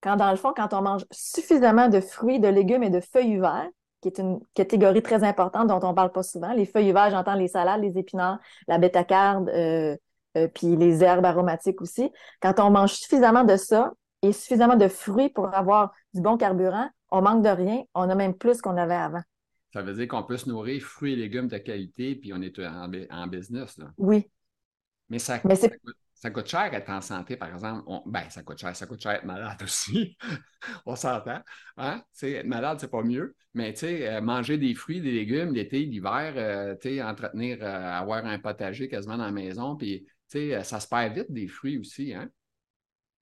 quand 0.00 0.16
dans 0.16 0.30
le 0.30 0.36
fond, 0.36 0.52
quand 0.56 0.72
on 0.72 0.82
mange 0.82 1.04
suffisamment 1.10 1.88
de 1.88 2.00
fruits, 2.00 2.40
de 2.40 2.48
légumes 2.48 2.84
et 2.84 2.90
de 2.90 3.00
feuilles 3.00 3.38
vertes, 3.38 3.72
qui 4.00 4.08
est 4.08 4.18
une 4.18 4.40
catégorie 4.54 5.02
très 5.02 5.24
importante 5.24 5.68
dont 5.68 5.80
on 5.82 5.90
ne 5.90 5.94
parle 5.94 6.12
pas 6.12 6.22
souvent. 6.22 6.52
Les 6.52 6.66
feuilles 6.66 6.92
vertes, 6.92 7.10
j'entends 7.10 7.34
les 7.34 7.48
salades, 7.48 7.82
les 7.82 7.98
épinards, 7.98 8.38
la 8.66 8.78
bétacarde, 8.78 9.48
euh, 9.50 9.96
euh, 10.36 10.48
puis 10.48 10.76
les 10.76 11.02
herbes 11.02 11.24
aromatiques 11.24 11.80
aussi. 11.80 12.10
Quand 12.40 12.60
on 12.60 12.70
mange 12.70 12.94
suffisamment 12.94 13.44
de 13.44 13.56
ça 13.56 13.92
et 14.22 14.32
suffisamment 14.32 14.76
de 14.76 14.88
fruits 14.88 15.28
pour 15.28 15.54
avoir 15.54 15.92
du 16.14 16.20
bon 16.20 16.36
carburant, 16.36 16.88
on 17.10 17.22
manque 17.22 17.42
de 17.42 17.48
rien, 17.48 17.82
on 17.94 18.08
a 18.08 18.14
même 18.14 18.34
plus 18.34 18.60
qu'on 18.60 18.76
avait 18.76 18.94
avant. 18.94 19.22
Ça 19.72 19.82
veut 19.82 19.94
dire 19.94 20.08
qu'on 20.08 20.22
peut 20.22 20.36
se 20.36 20.48
nourrir 20.48 20.82
fruits 20.82 21.12
et 21.12 21.16
légumes 21.16 21.48
de 21.48 21.58
qualité, 21.58 22.16
puis 22.16 22.32
on 22.32 22.42
est 22.42 22.58
en, 22.58 23.26
business. 23.26 23.78
Là. 23.78 23.86
Oui. 23.98 24.28
Mais 25.08 25.18
ça, 25.18 25.40
Mais 25.44 25.56
ça, 25.56 25.68
ça 26.20 26.30
coûte 26.30 26.48
cher 26.48 26.72
être 26.74 26.90
en 26.90 27.00
santé, 27.00 27.36
par 27.36 27.48
exemple. 27.48 27.82
ben, 28.04 28.28
ça 28.28 28.42
coûte 28.42 28.58
cher. 28.58 28.76
Ça 28.76 28.84
coûte 28.86 29.02
cher 29.02 29.12
être 29.12 29.24
malade 29.24 29.56
aussi. 29.62 30.18
On 30.84 30.94
s'entend. 30.94 31.40
Hein? 31.78 32.02
être 32.22 32.46
malade, 32.46 32.76
c'est 32.78 32.90
pas 32.90 33.02
mieux. 33.02 33.34
Mais 33.54 33.74
euh, 33.82 34.20
manger 34.20 34.58
des 34.58 34.74
fruits, 34.74 35.00
des 35.00 35.12
légumes 35.12 35.54
l'été, 35.54 35.78
l'hiver, 35.86 36.34
euh, 36.36 37.02
entretenir, 37.02 37.58
euh, 37.62 37.92
avoir 37.92 38.26
un 38.26 38.38
potager 38.38 38.86
quasiment 38.88 39.16
dans 39.16 39.24
la 39.24 39.32
maison, 39.32 39.76
puis 39.76 40.06
ça 40.28 40.78
se 40.78 40.86
perd 40.86 41.14
vite 41.14 41.32
des 41.32 41.48
fruits 41.48 41.78
aussi. 41.78 42.12
Hein? 42.12 42.28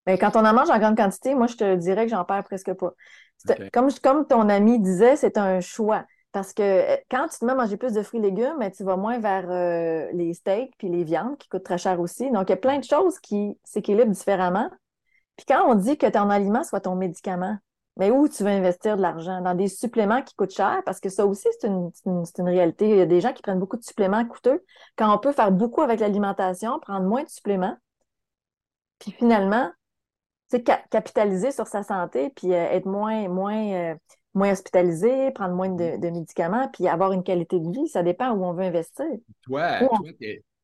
Ben, 0.05 0.19
quand 0.19 0.35
on 0.35 0.45
en 0.45 0.53
mange 0.53 0.69
en 0.69 0.79
grande 0.81 0.97
quantité, 0.97 1.37
moi, 1.37 1.47
je 1.47 1.57
te 1.57 1.77
dirais 1.77 2.05
que 2.05 2.11
j'en 2.11 2.25
perds 2.25 2.45
presque 2.45 2.73
pas. 2.75 2.93
Comme, 3.73 3.91
comme 4.03 4.27
ton 4.27 4.49
ami 4.49 4.81
disait, 4.81 5.15
c'est 5.15 5.39
un 5.39 5.61
choix. 5.61 6.05
Parce 6.39 6.53
que 6.53 6.63
euh, 6.63 6.97
quand 7.11 7.27
tu 7.27 7.41
te 7.41 7.45
mets 7.45 7.51
à 7.51 7.57
manger 7.57 7.77
plus 7.77 7.95
de 7.95 8.03
fruits 8.05 8.21
et 8.21 8.23
légumes, 8.23 8.65
tu 8.71 8.85
vas 8.85 8.97
moins 8.97 9.19
vers 9.19 9.51
euh, 9.51 10.09
les 10.13 10.35
steaks 10.35 10.73
puis 10.79 10.89
les 10.89 11.03
viandes 11.03 11.37
qui 11.37 11.49
coûtent 11.49 11.65
très 11.65 11.79
cher 11.79 11.99
aussi. 11.99 12.31
Donc, 12.31 12.45
il 12.49 12.51
y 12.51 12.53
a 12.53 12.57
plein 12.57 12.79
de 12.79 12.85
choses 12.85 13.19
qui 13.19 13.59
s'équilibrent 13.65 14.13
différemment. 14.13 14.71
Puis 15.37 15.47
quand 15.49 15.69
on 15.69 15.75
dit 15.75 15.99
que 15.99 16.07
ton 16.07 16.31
aliment 16.31 16.63
soit 16.63 16.83
ton 16.83 16.95
médicament, 16.95 17.59
mais 17.97 18.13
où 18.13 18.29
tu 18.29 18.45
veux 18.45 18.51
investir 18.51 18.97
de 18.97 19.03
l'argent? 19.03 19.41
Dans 19.41 19.57
des 19.57 19.67
suppléments 19.67 20.23
qui 20.23 20.37
coûtent 20.37 20.55
cher, 20.55 20.81
parce 20.87 21.01
que 21.01 21.09
ça 21.09 21.27
aussi, 21.27 21.49
c'est 21.59 21.67
une, 21.67 21.91
une, 22.07 22.49
réalité. 22.49 22.89
Il 22.89 22.99
y 22.99 23.01
a 23.01 23.07
des 23.07 23.21
gens 23.21 23.33
qui 23.33 23.43
prennent 23.43 23.59
beaucoup 23.59 23.77
de 23.77 23.83
suppléments 23.83 24.25
coûteux, 24.25 24.65
quand 24.97 25.13
on 25.13 25.19
peut 25.19 25.33
faire 25.33 25.51
beaucoup 25.51 25.83
avec 25.83 25.99
l'alimentation, 25.99 26.79
prendre 26.79 27.05
moins 27.05 27.25
de 27.25 27.29
suppléments, 27.29 27.77
puis 29.01 29.11
finalement, 29.11 29.73
c'est 30.47 30.63
capitaliser 30.63 31.51
sur 31.51 31.67
sa 31.67 31.83
santé, 31.83 32.31
puis 32.37 32.55
euh, 32.55 32.71
être 32.71 32.87
moins, 32.87 33.27
moins 33.27 33.97
moins 34.39 34.53
hospitalisé, 34.53 35.31
prendre 35.33 35.55
moins 35.55 35.69
de, 35.69 36.11
médicaments, 36.11 36.69
puis 36.73 36.89
avoir 36.89 37.13
une 37.13 37.23
qualité 37.23 37.59
de 37.61 37.71
vie. 37.71 37.89
Ça 37.89 38.03
dépend 38.03 38.31
où 38.31 38.45
on 38.45 38.55
veut 38.55 38.65
investir. 38.65 39.07
Toi, 39.43 39.81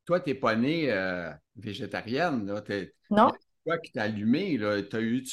toi, 0.07 0.21
tu 0.21 0.31
n'es 0.31 0.35
pas 0.35 0.57
née 0.57 0.91
euh, 0.91 1.31
végétarienne. 1.57 2.47
Là. 2.47 2.63
Non. 3.11 3.33
Toi 3.67 3.79
qui 3.79 3.93
t'es 3.93 4.01
allumé, 4.01 4.59
tu 4.59 4.97
as, 4.97 5.01
eu, 5.01 5.25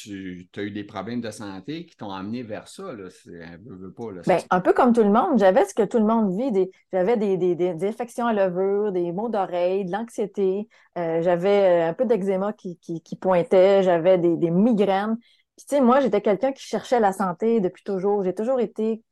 as 0.56 0.62
eu 0.62 0.70
des 0.70 0.84
problèmes 0.84 1.20
de 1.20 1.30
santé 1.30 1.84
qui 1.84 1.94
t'ont 1.94 2.10
amené 2.10 2.42
vers 2.42 2.66
ça. 2.66 2.94
Là. 2.94 3.08
Un, 3.28 3.58
peu, 3.58 3.92
pas, 3.92 4.04
ben, 4.26 4.38
un 4.48 4.60
peu 4.62 4.72
comme 4.72 4.94
tout 4.94 5.02
le 5.02 5.10
monde. 5.10 5.38
J'avais 5.38 5.66
ce 5.66 5.74
que 5.74 5.82
tout 5.82 5.98
le 5.98 6.06
monde 6.06 6.34
vit. 6.34 6.70
J'avais 6.94 7.18
des, 7.18 7.36
des, 7.36 7.86
infections 7.86 8.26
à 8.26 8.32
levure, 8.32 8.90
des 8.90 9.12
maux 9.12 9.28
d'oreille, 9.28 9.84
de 9.84 9.92
l'anxiété. 9.92 10.66
Euh, 10.96 11.20
j'avais 11.20 11.82
euh, 11.82 11.90
un 11.90 11.92
peu 11.92 12.06
d'eczéma 12.06 12.54
qui, 12.54 12.78
qui, 12.78 13.02
qui, 13.02 13.16
pointait. 13.16 13.82
J'avais 13.82 14.16
des, 14.16 14.38
des 14.38 14.50
migraines 14.50 15.18
tu 15.58 15.64
sais, 15.68 15.80
moi, 15.80 16.00
j'étais 16.00 16.20
quelqu'un 16.20 16.52
qui 16.52 16.64
cherchait 16.64 17.00
la 17.00 17.12
santé 17.12 17.60
depuis 17.60 17.84
toujours. 17.84 18.22
J'ai 18.24 18.34
toujours 18.34 18.60
été 18.60 19.02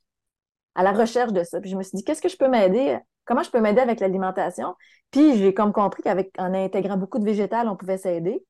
à 0.75 0.83
la 0.83 0.91
recherche 0.91 1.33
de 1.33 1.43
ça. 1.43 1.59
Puis 1.61 1.69
je 1.69 1.77
me 1.77 1.83
suis 1.83 1.95
dit, 1.95 2.03
qu'est-ce 2.03 2.21
que 2.21 2.29
je 2.29 2.37
peux 2.37 2.47
m'aider? 2.47 2.97
Comment 3.25 3.43
je 3.43 3.51
peux 3.51 3.61
m'aider 3.61 3.81
avec 3.81 3.99
l'alimentation? 3.99 4.75
Puis 5.11 5.37
j'ai 5.37 5.53
comme 5.53 5.73
compris 5.73 6.03
qu'avec 6.03 6.31
en 6.37 6.53
intégrant 6.53 6.97
beaucoup 6.97 7.19
de 7.19 7.25
végétal, 7.25 7.67
on 7.67 7.75
pouvait 7.75 7.97
s'aider. 7.97 8.43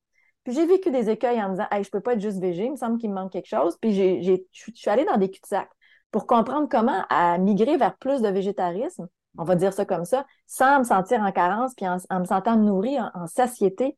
Puis 0.43 0.53
j'ai 0.53 0.65
vécu 0.65 0.89
des 0.91 1.10
écueils 1.10 1.41
en 1.41 1.50
me 1.50 1.53
disant, 1.53 1.67
hey, 1.71 1.83
je 1.83 1.89
peux 1.89 2.01
pas 2.01 2.13
être 2.13 2.21
juste 2.21 2.39
végé, 2.39 2.65
il 2.65 2.71
me 2.71 2.75
semble 2.75 2.98
qu'il 2.98 3.10
me 3.10 3.15
manque 3.15 3.31
quelque 3.31 3.48
chose. 3.48 3.77
Puis 3.79 3.93
je 3.93 4.38
suis 4.74 4.89
allée 4.89 5.05
dans 5.05 5.17
des 5.17 5.29
cul-de-sac 5.29 5.69
pour 6.12 6.27
comprendre 6.27 6.67
comment 6.69 7.05
à 7.10 7.38
migrer 7.38 7.77
vers 7.77 7.98
plus 7.98 8.21
de 8.21 8.27
végétarisme, 8.27 9.07
on 9.38 9.43
va 9.43 9.55
dire 9.55 9.74
ça 9.74 9.86
comme 9.86 10.05
ça, 10.05 10.25
sans 10.48 10.79
me 10.79 10.83
sentir 10.83 11.21
en 11.21 11.31
carence, 11.31 11.74
puis 11.75 11.88
en, 11.88 12.19
me 12.19 12.25
sentant 12.25 12.57
nourrie, 12.57 12.98
en, 13.00 13.27
satiété. 13.27 13.98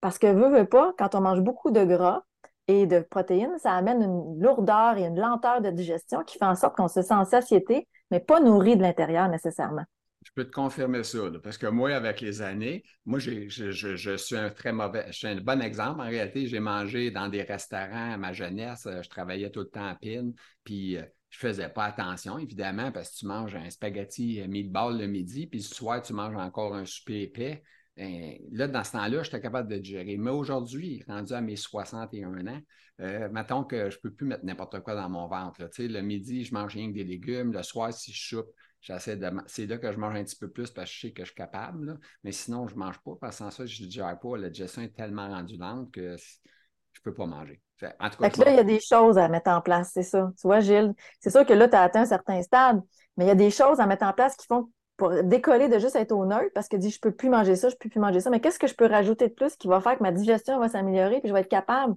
Parce 0.00 0.18
que, 0.18 0.28
veut, 0.28 0.50
veut 0.50 0.68
pas, 0.68 0.94
quand 0.98 1.14
on 1.14 1.20
mange 1.20 1.40
beaucoup 1.40 1.70
de 1.70 1.84
gras 1.84 2.22
et 2.68 2.86
de 2.86 3.00
protéines, 3.00 3.58
ça 3.58 3.72
amène 3.72 4.02
une 4.02 4.40
lourdeur 4.40 4.96
et 4.98 5.04
une 5.04 5.18
lenteur 5.18 5.62
de 5.62 5.70
digestion 5.70 6.22
qui 6.22 6.38
fait 6.38 6.44
en 6.44 6.54
sorte 6.54 6.76
qu'on 6.76 6.88
se 6.88 7.02
sent 7.02 7.14
en 7.14 7.24
satiété, 7.24 7.88
mais 8.10 8.20
pas 8.20 8.40
nourri 8.40 8.76
de 8.76 8.82
l'intérieur 8.82 9.28
nécessairement. 9.28 9.84
Je 10.24 10.32
peux 10.34 10.44
te 10.44 10.50
confirmer 10.50 11.04
ça, 11.04 11.18
parce 11.42 11.56
que 11.56 11.66
moi, 11.66 11.94
avec 11.94 12.20
les 12.20 12.42
années, 12.42 12.84
moi, 13.06 13.18
je, 13.18 14.16
suis 14.16 14.36
un 14.36 14.50
très 14.50 14.72
mauvais, 14.72 15.06
je 15.08 15.12
suis 15.12 15.26
un 15.26 15.40
bon 15.40 15.62
exemple. 15.62 16.00
En 16.00 16.08
réalité, 16.08 16.46
j'ai 16.46 16.60
mangé 16.60 17.10
dans 17.10 17.28
des 17.28 17.42
restaurants 17.42 18.12
à 18.12 18.16
ma 18.18 18.34
jeunesse, 18.34 18.86
je 18.86 19.08
travaillais 19.08 19.50
tout 19.50 19.60
le 19.60 19.68
temps 19.68 19.86
à 19.86 19.94
PIN, 19.94 20.32
puis 20.64 20.98
euh, 20.98 21.02
je 21.30 21.38
faisais 21.38 21.68
pas 21.68 21.84
attention, 21.84 22.38
évidemment, 22.38 22.92
parce 22.92 23.10
que 23.10 23.18
tu 23.18 23.26
manges 23.26 23.54
un 23.54 23.70
spaghetti 23.70 24.42
meatball 24.48 24.98
le 24.98 25.06
midi, 25.06 25.46
puis 25.46 25.62
ce 25.62 25.74
soir, 25.74 26.02
tu 26.02 26.12
manges 26.12 26.36
encore 26.36 26.74
un 26.74 26.84
souper 26.84 27.22
épais. 27.22 27.62
Ben, 27.98 28.38
là, 28.52 28.68
dans 28.68 28.84
ce 28.84 28.92
temps-là, 28.92 29.24
j'étais 29.24 29.40
capable 29.40 29.68
de 29.68 29.76
digérer. 29.76 30.16
Mais 30.18 30.30
aujourd'hui, 30.30 31.02
rendu 31.08 31.32
à 31.32 31.40
mes 31.40 31.56
61 31.56 32.46
ans, 32.46 32.60
euh, 33.00 33.28
mettons 33.32 33.64
que 33.64 33.90
je 33.90 33.96
ne 33.96 34.00
peux 34.00 34.12
plus 34.12 34.24
mettre 34.24 34.44
n'importe 34.44 34.78
quoi 34.80 34.94
dans 34.94 35.08
mon 35.08 35.26
ventre. 35.26 35.68
Le 35.78 36.00
midi, 36.00 36.44
je 36.44 36.54
mange 36.54 36.74
rien 36.74 36.90
que 36.90 36.94
des 36.94 37.02
légumes. 37.02 37.52
Le 37.52 37.64
soir, 37.64 37.92
si 37.92 38.12
je 38.12 38.36
soupe, 38.36 38.50
j'essaie 38.80 39.16
de. 39.16 39.28
C'est 39.46 39.66
là 39.66 39.78
que 39.78 39.90
je 39.90 39.98
mange 39.98 40.14
un 40.14 40.22
petit 40.22 40.36
peu 40.36 40.48
plus 40.48 40.70
parce 40.70 40.88
que 40.88 40.94
je 40.94 41.00
sais 41.00 41.12
que 41.12 41.24
je 41.24 41.30
suis 41.30 41.34
capable. 41.34 41.98
Mais 42.22 42.30
sinon, 42.30 42.68
je 42.68 42.74
ne 42.74 42.78
mange 42.78 43.00
pas 43.00 43.16
parce 43.20 43.38
que 43.38 43.44
sans 43.44 43.50
ça, 43.50 43.66
je 43.66 43.82
ne 43.82 43.88
digère 43.88 44.16
pas. 44.16 44.36
La 44.36 44.48
digestion 44.48 44.82
est 44.82 44.94
tellement 44.94 45.28
rendue 45.28 45.56
lente 45.56 45.90
que 45.90 46.16
je 46.16 47.00
ne 47.00 47.02
peux 47.02 47.14
pas 47.14 47.26
manger. 47.26 47.60
En 47.98 48.10
tout 48.10 48.18
cas, 48.18 48.28
là, 48.28 48.50
il 48.50 48.56
y 48.56 48.60
a 48.60 48.64
des 48.64 48.80
choses 48.80 49.18
à 49.18 49.28
mettre 49.28 49.50
en 49.50 49.60
place, 49.60 49.90
c'est 49.92 50.02
ça. 50.04 50.30
Tu 50.40 50.46
vois, 50.46 50.60
Gilles, 50.60 50.94
c'est 51.18 51.30
sûr 51.30 51.44
que 51.44 51.52
là, 51.52 51.68
tu 51.68 51.74
as 51.74 51.82
atteint 51.82 52.02
un 52.02 52.06
certain 52.06 52.42
stade, 52.42 52.80
mais 53.16 53.24
il 53.24 53.28
y 53.28 53.32
a 53.32 53.36
des 53.36 53.50
choses 53.50 53.80
à 53.80 53.86
mettre 53.86 54.04
en 54.04 54.12
place 54.12 54.36
qui 54.36 54.46
font 54.46 54.70
pour 54.98 55.22
décoller 55.22 55.68
de 55.68 55.78
juste 55.78 55.96
être 55.96 56.12
au 56.12 56.26
neutre 56.26 56.50
parce 56.54 56.68
que 56.68 56.76
dit 56.76 56.90
je 56.90 57.00
peux 57.00 57.12
plus 57.12 57.30
manger 57.30 57.56
ça, 57.56 57.70
je 57.70 57.76
peux 57.76 57.88
plus 57.88 58.00
manger 58.00 58.20
ça, 58.20 58.30
mais 58.30 58.40
qu'est-ce 58.40 58.58
que 58.58 58.66
je 58.66 58.74
peux 58.74 58.86
rajouter 58.86 59.28
de 59.28 59.32
plus 59.32 59.56
qui 59.56 59.68
va 59.68 59.80
faire 59.80 59.96
que 59.96 60.02
ma 60.02 60.12
digestion 60.12 60.58
va 60.58 60.68
s'améliorer 60.68 61.20
puis 61.20 61.28
je 61.28 61.32
vais 61.32 61.40
être 61.40 61.48
capable 61.48 61.96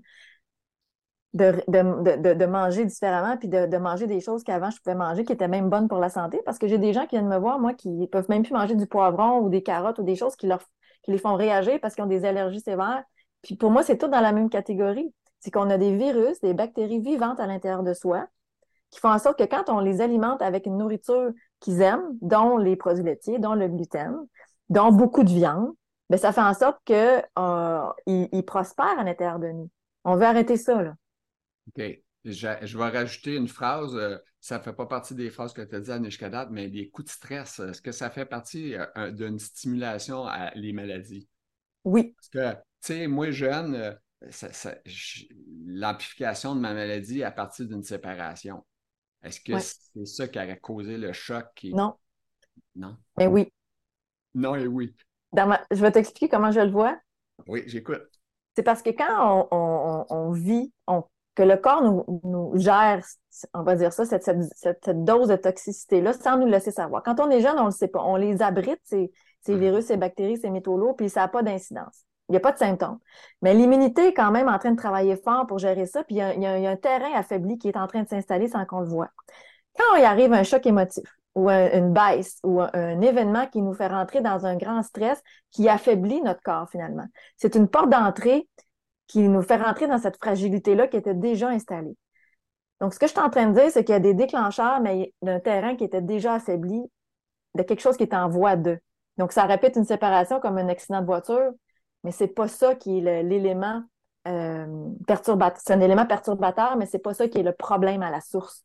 de, 1.34 1.64
de, 1.68 2.46
manger 2.46 2.86
différemment 2.86 3.38
puis 3.38 3.48
de, 3.48 3.78
manger 3.78 4.06
des 4.06 4.20
choses 4.20 4.44
qu'avant 4.44 4.70
je 4.70 4.78
pouvais 4.82 4.96
manger 4.96 5.24
qui 5.24 5.34
étaient 5.34 5.48
même 5.48 5.70
bonnes 5.70 5.88
pour 5.88 5.98
la 5.98 6.10
santé? 6.10 6.42
Parce 6.46 6.60
que 6.60 6.68
j'ai 6.68 6.78
des 6.78 6.94
gens 6.94 7.06
qui 7.06 7.16
viennent 7.16 7.28
me 7.28 7.38
voir, 7.38 7.60
moi, 7.60 7.74
qui 7.74 8.08
peuvent 8.12 8.30
même 8.30 8.44
plus 8.44 8.54
manger 8.54 8.76
du 8.76 8.86
poivron 8.86 9.40
ou 9.40 9.50
des 9.50 9.64
carottes 9.64 10.00
ou 10.00 10.04
des 10.04 10.16
choses 10.16 10.36
qui, 10.36 10.48
leur, 10.48 10.60
qui 11.04 11.12
les 11.12 11.18
font 11.18 11.36
réagir 11.36 11.80
parce 11.82 11.96
qu'ils 11.96 12.04
ont 12.04 12.08
des 12.08 12.26
allergies 12.26 12.60
sévères. 12.60 13.04
Puis 13.42 13.56
pour 13.56 13.72
moi, 13.72 13.82
c'est 13.82 13.98
tout 13.98 14.10
dans 14.10 14.20
la 14.22 14.34
même 14.34 14.50
catégorie. 14.50 15.14
C'est 15.40 15.52
qu'on 15.52 15.70
a 15.70 15.78
des 15.78 15.96
virus, 15.96 16.40
des 16.42 16.54
bactéries 16.54 17.00
vivantes 17.00 17.40
à 17.40 17.48
l'intérieur 17.48 17.84
de 17.84 17.94
soi 17.94 18.28
qui 18.92 19.00
font 19.00 19.10
en 19.10 19.20
sorte 19.20 19.40
que 19.40 19.46
quand 19.46 19.70
on 19.70 19.80
les 19.80 20.02
alimente 20.02 20.42
avec 20.42 20.66
une 20.66 20.78
nourriture 20.78 21.32
qu'ils 21.62 21.82
aiment, 21.82 22.18
dont 22.22 22.58
les 22.58 22.76
produits 22.76 23.04
laitiers, 23.04 23.40
dont 23.40 23.54
le 23.54 23.70
gluten, 23.70 24.28
dont 24.70 24.92
beaucoup 24.92 25.24
de 25.24 25.30
viande, 25.30 25.72
bien, 26.10 26.18
ça 26.18 26.34
fait 26.34 26.42
en 26.42 26.54
sorte 26.54 26.80
qu'ils 26.84 27.24
euh, 27.40 28.42
prospèrent 28.46 29.00
à 29.00 29.04
l'intérieur 29.04 29.40
de 29.40 29.48
nous. 29.48 29.70
On 30.04 30.16
veut 30.16 30.26
arrêter 30.26 30.58
ça. 30.58 30.82
Là. 30.82 30.96
OK. 31.70 31.84
Je, 32.24 32.78
vais 32.78 32.90
rajouter 32.90 33.36
une 33.36 33.48
phrase. 33.48 33.96
Euh, 33.96 34.18
ça 34.40 34.58
ne 34.58 34.64
fait 34.64 34.74
pas 34.74 34.86
partie 34.86 35.16
des 35.16 35.30
phrases 35.30 35.54
que 35.54 35.62
tu 35.62 35.76
as 35.76 35.80
dit 35.80 35.92
à 35.92 36.00
Nishkadat, 36.00 36.50
mais 36.52 36.68
les 36.68 36.90
coups 36.90 37.08
de 37.08 37.12
stress, 37.12 37.60
est-ce 37.60 37.82
que 37.82 37.92
ça 37.92 38.10
fait 38.10 38.26
partie 38.26 38.76
euh, 38.76 39.12
d'une 39.12 39.40
stimulation 39.40 40.26
à 40.26 40.52
les 40.56 40.74
maladies? 40.74 41.28
Oui. 41.84 42.16
Parce 42.16 42.30
que, 42.30 42.54
tu 42.54 42.60
sais, 42.82 43.08
moi, 43.08 43.32
jeune, 43.32 43.96
l'amplification 45.66 46.56
de 46.56 46.60
ma 46.60 46.74
maladie 46.74 47.24
à 47.24 47.32
partir 47.32 47.68
d'une 47.68 47.84
séparation. 47.84 48.64
Est-ce 49.24 49.40
que 49.42 49.58
c'est 49.60 50.06
ça 50.06 50.28
qui 50.28 50.40
a 50.40 50.56
causé 50.56 50.98
le 50.98 51.14
choc? 51.14 51.66
Non. 51.66 51.96
Non? 52.76 52.98
Mais 53.18 53.28
oui. 53.28 53.52
Non 54.34 54.56
et 54.56 54.68
oui. 54.68 54.96
Je 55.36 55.82
vais 55.82 55.92
t'expliquer 55.92 56.30
comment 56.30 56.52
je 56.52 56.62
le 56.62 56.72
vois. 56.72 56.98
Oui, 57.48 57.64
j'écoute. 57.68 58.02
C'est 58.56 58.64
parce 58.64 58.82
que 58.82 58.90
quand 58.90 59.48
on, 59.52 60.32
vit, 60.32 60.74
que 61.36 61.44
le 61.44 61.56
corps 61.56 61.82
nous, 61.82 62.52
gère, 62.56 63.06
on 63.54 63.64
va 63.64 63.76
dire 63.76 63.94
ça, 63.94 64.06
cette, 64.06 64.90
dose 65.06 65.30
de 65.30 65.36
toxicité-là 65.38 66.14
sans 66.14 66.38
nous 66.38 66.48
laisser 66.48 66.72
savoir. 66.72 67.04
Quand 67.04 67.20
on 67.20 67.30
est 67.30 67.42
jeune, 67.42 67.58
on 67.58 67.64
ne 67.64 67.68
le 67.68 67.72
sait 67.72 67.88
pas. 67.88 68.04
On 68.04 68.18
les 68.18 68.42
abrite, 68.42 68.82
ces, 68.84 69.12
ces 69.42 69.58
virus, 69.58 69.86
ces 69.86 69.98
bactéries, 69.98 70.38
ces 70.38 70.50
métaux 70.50 70.78
lourds, 70.78 70.96
puis 70.96 71.10
ça 71.10 71.22
n'a 71.22 71.28
pas 71.30 71.44
d'incidence. 71.44 72.06
Il 72.32 72.36
n'y 72.36 72.38
a 72.38 72.40
pas 72.40 72.54
de 72.54 72.58
symptômes. 72.58 72.98
Mais 73.42 73.54
l'immunité 73.54 74.08
est 74.08 74.14
quand 74.14 74.32
même 74.32 74.48
en 74.48 74.58
train 74.58 74.72
de 74.72 74.78
travailler 74.78 75.18
fort 75.18 75.46
pour 75.48 75.60
gérer 75.60 75.86
ça, 75.86 76.02
puis 76.06 76.16
il 76.16 76.20
y, 76.20 76.46
a, 76.46 76.70
un 76.72 76.76
terrain 76.78 77.12
affaibli 77.14 77.58
qui 77.58 77.68
est 77.68 77.76
en 77.76 77.88
train 77.88 78.04
de 78.04 78.08
s'installer 78.08 78.48
sans 78.48 78.64
qu'on 78.64 78.80
le 78.80 78.88
voit. 78.88 79.10
Quand 79.78 79.98
il 79.98 80.06
arrive 80.06 80.32
un 80.32 80.44
choc 80.44 80.66
émotif 80.66 81.04
ou 81.36 81.50
une 81.50 81.92
baisse 81.92 82.40
ou 82.46 82.62
un, 82.62 83.02
événement 83.02 83.48
qui 83.48 83.62
nous 83.62 83.74
fait 83.74 83.88
rentrer 83.88 84.22
dans 84.22 84.46
un 84.46 84.56
grand 84.56 84.82
stress 84.82 85.22
qui 85.52 85.68
affaiblit 85.68 86.22
notre 86.22 86.42
corps 86.42 86.70
finalement, 86.70 87.06
c'est 87.36 87.56
une 87.56 87.68
porte 87.68 87.90
d'entrée 87.90 88.48
qui 89.08 89.28
nous 89.28 89.42
fait 89.42 89.58
rentrer 89.58 89.88
dans 89.88 89.98
cette 89.98 90.16
fragilité-là 90.16 90.88
qui 90.88 90.96
était 90.96 91.14
déjà 91.14 91.50
installée. 91.50 91.98
Donc, 92.80 92.94
ce 92.94 93.00
que 93.00 93.08
je 93.08 93.12
suis 93.12 93.20
en 93.20 93.30
train 93.30 93.48
de 93.48 93.60
dire, 93.60 93.70
c'est 93.72 93.84
qu'il 93.84 93.92
y 93.92 93.98
a 93.98 94.00
des 94.00 94.14
déclencheurs, 94.14 94.80
mais 94.80 95.14
d'un 95.22 95.42
terrain 95.42 95.76
qui 95.76 95.84
était 95.84 96.02
déjà 96.02 96.36
affaibli, 96.36 96.82
de 97.56 97.64
quelque 97.64 97.82
chose 97.82 97.98
qui 97.98 98.04
est 98.04 98.14
en 98.14 98.30
voie 98.30 98.56
de. 98.56 98.80
Donc, 99.18 99.34
ça 99.34 99.44
répète 99.44 99.76
une 99.76 99.84
séparation 99.84 100.40
comme 100.40 100.58
un 100.58 100.70
accident 100.70 101.02
de 101.02 101.06
voiture, 101.06 101.52
mais 102.04 102.12
c'est 102.12 102.28
pas 102.28 102.48
ça 102.48 102.76
qui 102.76 102.98
est 102.98 103.24
l'élément 103.24 103.84
euh, 104.28 104.90
perturbateur. 105.08 105.62
C'est 105.64 105.74
un 105.74 105.82
élément 105.82 106.06
perturbateur, 106.06 106.78
mais 106.78 106.86
c'est 106.86 107.00
pas 107.00 107.14
ça 107.14 107.28
qui 107.28 107.40
est 107.40 107.44
le 107.44 107.54
problème 107.54 108.04
à 108.04 108.12
la 108.12 108.22
source. 108.22 108.64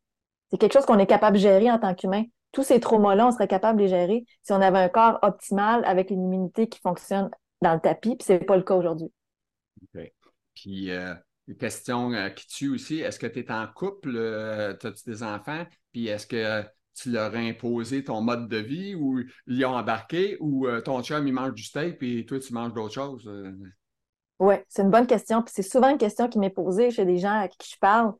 C'est 0.50 0.58
quelque 0.58 0.74
chose 0.74 0.86
qu'on 0.86 0.98
est 0.98 1.06
capable 1.06 1.36
de 1.36 1.42
gérer 1.42 1.70
en 1.70 1.78
tant 1.78 1.94
qu'humain. 1.94 2.24
Tous 2.52 2.62
ces 2.62 2.80
traumas-là, 2.80 3.28
on 3.28 3.32
serait 3.32 3.48
capable 3.48 3.78
de 3.78 3.84
les 3.84 3.88
gérer 3.88 4.24
si 4.42 4.52
on 4.52 4.60
avait 4.60 4.78
un 4.78 4.88
corps 4.88 5.18
optimal 5.22 5.84
avec 5.84 6.10
une 6.10 6.22
immunité 6.22 6.68
qui 6.68 6.80
fonctionne 6.80 7.30
dans 7.62 7.74
le 7.74 7.80
tapis, 7.80 8.16
puis 8.16 8.24
c'est 8.24 8.38
pas 8.38 8.56
le 8.56 8.62
cas 8.62 8.74
aujourd'hui. 8.74 9.10
OK. 9.94 10.12
Puis, 10.54 10.90
euh, 10.90 11.14
une 11.48 11.56
question 11.56 12.12
euh, 12.12 12.28
qui 12.30 12.46
tue 12.46 12.68
aussi, 12.68 13.00
est-ce 13.00 13.18
que 13.18 13.26
tu 13.26 13.40
es 13.40 13.50
en 13.50 13.66
couple? 13.66 14.16
As-tu 14.16 15.04
des 15.06 15.22
enfants? 15.22 15.66
Puis, 15.92 16.08
est-ce 16.08 16.26
que 16.26 16.64
tu 16.96 17.10
leur 17.10 17.34
as 17.34 17.38
imposé 17.38 18.02
ton 18.02 18.22
mode 18.22 18.48
de 18.48 18.56
vie 18.56 18.94
ou 18.94 19.20
ils 19.46 19.64
ont 19.64 19.74
embarqué 19.74 20.36
ou 20.40 20.66
euh, 20.66 20.80
ton 20.80 21.02
chum, 21.02 21.26
il 21.26 21.32
mange 21.32 21.52
du 21.52 21.62
steak 21.62 22.02
et 22.02 22.24
toi, 22.24 22.38
tu 22.38 22.52
manges 22.52 22.72
d'autres 22.72 22.94
choses? 22.94 23.26
Euh? 23.28 23.52
Oui, 24.38 24.54
c'est 24.68 24.82
une 24.82 24.90
bonne 24.90 25.06
question. 25.06 25.42
Puis 25.42 25.52
c'est 25.54 25.62
souvent 25.62 25.90
une 25.90 25.98
question 25.98 26.28
qui 26.28 26.38
m'est 26.38 26.50
posée 26.50 26.90
chez 26.90 27.04
des 27.04 27.18
gens 27.18 27.38
à 27.40 27.48
qui 27.48 27.70
je 27.70 27.78
parle, 27.78 28.14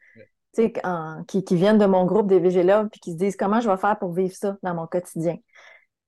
qui, 1.27 1.45
qui, 1.45 1.57
viennent 1.57 1.79
de 1.79 1.87
mon 1.87 2.07
groupe 2.07 2.29
des 2.29 2.39
végélogues 2.39 2.89
puis 2.91 3.01
qui 3.01 3.13
se 3.13 3.17
disent 3.17 3.37
comment 3.37 3.61
je 3.61 3.69
vais 3.69 3.77
faire 3.77 3.99
pour 3.99 4.13
vivre 4.13 4.35
ça 4.35 4.57
dans 4.63 4.75
mon 4.75 4.87
quotidien. 4.87 5.37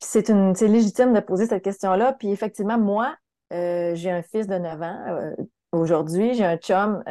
c'est 0.01 0.29
légitime 0.63 1.13
de 1.13 1.21
poser 1.21 1.47
cette 1.47 1.65
question-là. 1.65 2.15
Puis 2.15 2.31
effectivement, 2.31 2.79
moi, 2.79 3.15
euh, 3.53 3.95
j'ai 3.95 4.11
un 4.11 4.23
fils 4.23 4.47
de 4.47 4.57
9 4.57 4.83
ans 4.83 5.35
aujourd'hui, 5.73 6.35
j'ai 6.35 6.45
un 6.45 6.57
chum 6.57 7.03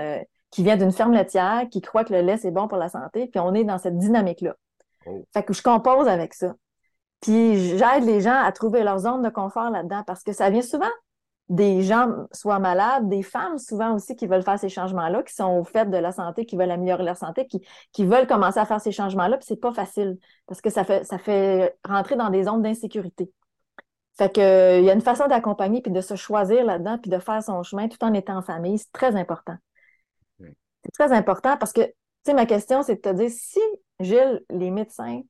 qui 0.50 0.64
vient 0.64 0.78
d'une 0.78 0.92
ferme 0.92 1.14
laitière, 1.14 1.66
qui 1.70 1.82
croit 1.82 2.04
que 2.04 2.14
le 2.14 2.22
lait, 2.22 2.38
c'est 2.38 2.52
bon 2.52 2.68
pour 2.68 2.78
la 2.78 2.90
santé, 2.90 3.28
puis 3.28 3.40
on 3.40 3.54
est 3.54 3.64
dans 3.64 3.78
cette 3.78 3.98
dynamique-là. 3.98 4.56
Fait 5.34 5.44
que 5.44 5.54
je 5.54 5.62
compose 5.62 6.08
avec 6.08 6.34
ça. 6.34 6.54
Puis 7.22 7.78
j'aide 7.78 8.04
les 8.04 8.22
gens 8.22 8.40
à 8.42 8.52
trouver 8.52 8.84
leur 8.84 9.00
zone 9.00 9.22
de 9.22 9.30
confort 9.30 9.70
là-dedans 9.70 10.04
parce 10.06 10.24
que 10.24 10.34
ça 10.34 10.50
vient 10.50 10.62
souvent 10.62 10.90
des 11.50 11.82
gens 11.82 12.10
soit 12.34 12.60
malades, 12.60 13.08
des 13.08 13.24
femmes 13.24 13.58
souvent 13.58 13.96
aussi 13.96 14.16
qui 14.16 14.28
veulent 14.28 14.44
faire 14.44 14.60
ces 14.60 14.70
changements-là, 14.70 15.24
qui 15.24 15.34
sont 15.34 15.58
au 15.58 15.64
fait 15.64 15.90
de 15.90 15.98
la 15.98 16.12
santé, 16.12 16.46
qui 16.46 16.58
veulent 16.58 16.72
améliorer 16.72 17.04
leur 17.04 17.16
santé, 17.16 17.48
qui, 17.48 17.66
qui 17.94 18.06
veulent 18.06 18.28
commencer 18.28 18.60
à 18.60 18.66
faire 18.66 18.82
ces 18.82 18.92
changements-là, 18.92 19.38
puis 19.38 19.46
c'est 19.48 19.60
pas 19.60 19.72
facile 19.72 20.18
parce 20.46 20.60
que 20.60 20.70
ça 20.70 20.84
fait, 20.84 21.06
ça 21.06 21.18
fait 21.18 21.78
rentrer 21.88 22.18
dans 22.18 22.30
des 22.30 22.44
zones 22.44 22.62
d'insécurité. 22.62 23.32
Fait 24.18 24.34
que 24.34 24.80
il 24.80 24.86
y 24.86 24.90
a 24.90 24.94
une 24.94 25.02
façon 25.02 25.28
d'accompagner 25.28 25.82
puis 25.82 25.92
de 25.92 26.02
se 26.02 26.16
choisir 26.16 26.66
là-dedans 26.66 26.98
puis 26.98 27.10
de 27.10 27.20
faire 27.20 27.42
son 27.42 27.64
chemin 27.64 27.88
tout 27.88 28.04
en 28.04 28.14
étant 28.14 28.38
en 28.38 28.42
famille, 28.42 28.80
c'est 28.80 28.92
très 28.92 29.16
important. 29.16 29.56
C'est 30.40 30.92
très 30.92 31.12
important 31.12 31.58
parce 31.58 31.74
que, 31.74 31.82
tu 31.82 31.94
sais, 32.26 32.34
ma 32.34 32.46
question, 32.46 32.82
c'est 32.82 32.96
de 32.96 33.02
te 33.02 33.14
dire 33.14 33.30
si 33.30 33.60
Gilles, 34.00 34.42
les 34.50 34.72
médecins, 34.72 35.22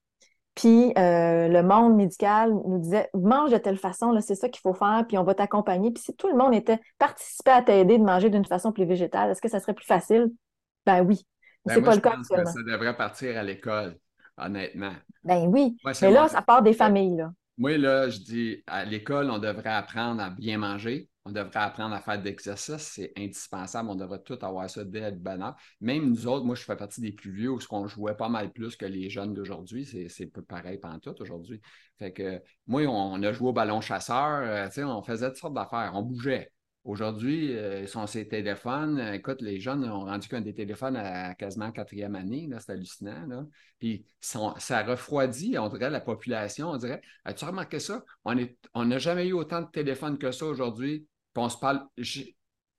puis 0.57 0.91
euh, 0.97 1.47
le 1.47 1.61
monde 1.61 1.95
médical 1.95 2.51
nous 2.51 2.79
disait 2.79 3.09
mange 3.13 3.51
de 3.51 3.57
telle 3.57 3.77
façon, 3.77 4.19
c'est 4.21 4.33
ça 4.33 4.49
qu'il 4.49 4.61
faut 4.61 4.73
faire, 4.73 5.05
puis 5.07 5.15
on 5.19 5.23
va 5.23 5.35
t'accompagner. 5.35 5.91
Puis 5.91 6.01
si 6.01 6.15
tout 6.15 6.27
le 6.27 6.35
monde 6.35 6.55
était 6.55 6.79
participé 6.97 7.51
à 7.51 7.61
t'aider 7.61 7.99
de 7.99 8.03
manger 8.03 8.31
d'une 8.31 8.43
façon 8.43 8.71
plus 8.71 8.85
végétale, 8.85 9.29
est-ce 9.29 9.41
que 9.41 9.49
ça 9.49 9.59
serait 9.59 9.75
plus 9.75 9.85
facile? 9.85 10.31
Ben 10.83 11.01
oui. 11.01 11.27
Ben 11.63 11.75
c'est 11.75 11.81
pas 11.83 11.93
le 11.93 12.01
cas. 12.01 12.11
Pense 12.11 12.27
que 12.27 12.43
ça 12.43 12.63
devrait 12.65 12.97
partir 12.97 13.37
à 13.37 13.43
l'école, 13.43 13.97
honnêtement. 14.35 14.93
Ben 15.23 15.47
oui. 15.47 15.77
mais 16.01 16.11
là, 16.11 16.27
ça 16.27 16.41
part 16.41 16.63
des 16.63 16.73
familles. 16.73 17.17
Là. 17.17 17.31
Moi, 17.59 17.77
là, 17.77 18.09
je 18.09 18.19
dis 18.19 18.63
à 18.65 18.83
l'école, 18.83 19.29
on 19.29 19.37
devrait 19.37 19.69
apprendre 19.69 20.23
à 20.23 20.31
bien 20.31 20.57
manger. 20.57 21.07
On 21.27 21.31
devrait 21.31 21.59
apprendre 21.59 21.93
à 21.93 21.99
faire 21.99 22.17
de 22.17 22.23
l'exercice, 22.23 22.77
c'est 22.77 23.11
indispensable. 23.17 23.89
On 23.89 23.95
devrait 23.95 24.21
tout 24.23 24.39
avoir 24.41 24.69
ça 24.69 24.85
dès 24.85 25.11
le 25.11 25.17
bon 25.17 25.53
Même 25.81 26.09
nous 26.09 26.25
autres, 26.25 26.45
moi, 26.45 26.55
je 26.55 26.63
fais 26.63 26.77
partie 26.77 27.01
des 27.01 27.11
plus 27.11 27.31
vieux 27.31 27.51
où 27.51 27.59
on 27.71 27.85
jouait 27.85 28.15
pas 28.15 28.29
mal 28.29 28.53
plus 28.53 28.77
que 28.77 28.85
les 28.85 29.09
jeunes 29.09 29.33
d'aujourd'hui. 29.33 29.85
C'est 30.09 30.27
peu 30.27 30.41
pareil 30.41 30.77
pendant 30.77 30.99
tout 30.99 31.21
aujourd'hui. 31.21 31.59
Fait 31.99 32.13
que 32.13 32.41
moi, 32.65 32.83
on, 32.83 33.21
a 33.23 33.31
joué 33.33 33.49
au 33.49 33.53
ballon 33.53 33.81
chasseur, 33.81 34.69
euh, 34.77 34.85
on 34.85 35.01
faisait 35.01 35.27
toutes 35.27 35.37
sortes 35.37 35.53
d'affaires. 35.53 35.91
On 35.95 36.01
bougeait. 36.01 36.49
Aujourd'hui, 36.85 37.53
euh, 37.57 37.81
ils 37.81 37.89
sont 37.89 38.07
ces 38.07 38.29
téléphones. 38.29 38.97
Écoute, 39.13 39.41
les 39.41 39.59
jeunes 39.59 39.83
ont 39.83 40.05
rendu 40.05 40.29
qu'un 40.29 40.39
des 40.39 40.53
téléphones 40.53 40.95
à 40.95 41.35
quasiment 41.35 41.73
quatrième 41.73 42.15
année. 42.15 42.47
C'est 42.59 42.71
hallucinant. 42.71 43.49
Puis 43.79 44.05
ça 44.21 44.83
refroidit, 44.83 45.57
on 45.57 45.67
dirait, 45.67 45.89
la 45.89 45.99
population. 45.99 46.69
On 46.69 46.77
dirait, 46.77 47.01
as-tu 47.25 47.43
remarqué 47.43 47.79
ça? 47.79 48.05
On 48.23 48.85
n'a 48.85 48.97
jamais 48.97 49.27
eu 49.27 49.33
autant 49.33 49.61
de 49.61 49.67
téléphones 49.67 50.17
que 50.17 50.31
ça 50.31 50.45
aujourd'hui. 50.45 51.05
Puis 51.37 51.45
on 51.45 51.49
se 51.49 51.57
parle 51.59 51.87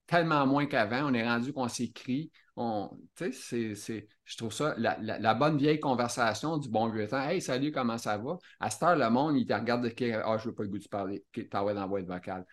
tellement 0.08 0.44
moins 0.44 0.66
qu'avant. 0.66 1.08
On 1.08 1.14
est 1.14 1.22
rendu 1.22 1.52
qu'on 1.52 1.68
s'écrit. 1.68 2.32
On, 2.56 2.90
je 3.20 4.36
trouve 4.36 4.52
ça, 4.52 4.74
la, 4.76 5.34
bonne 5.34 5.58
vieille 5.58 5.78
conversation 5.78 6.56
du 6.58 6.68
bon 6.68 6.88
vieux 6.88 7.06
temps. 7.06 7.22
Hey, 7.22 7.40
salut, 7.40 7.70
comment 7.70 7.98
ça 7.98 8.18
va? 8.18 8.36
À 8.58 8.68
cette 8.68 8.82
heure, 8.82 8.96
le 8.96 9.08
monde, 9.10 9.36
il 9.36 9.46
te 9.46 9.54
regarde 9.54 9.84
de 9.84 9.92
Ah, 10.24 10.38
je 10.38 10.42
ne 10.42 10.48
veux 10.48 10.54
pas 10.56 10.64
le 10.64 10.70
goût 10.70 10.78
de 10.78 10.88
parler, 10.88 11.24
t'envoies 11.48 11.74
dans 11.74 11.82
la 11.82 11.86
boîte 11.86 12.06
vocale 12.06 12.44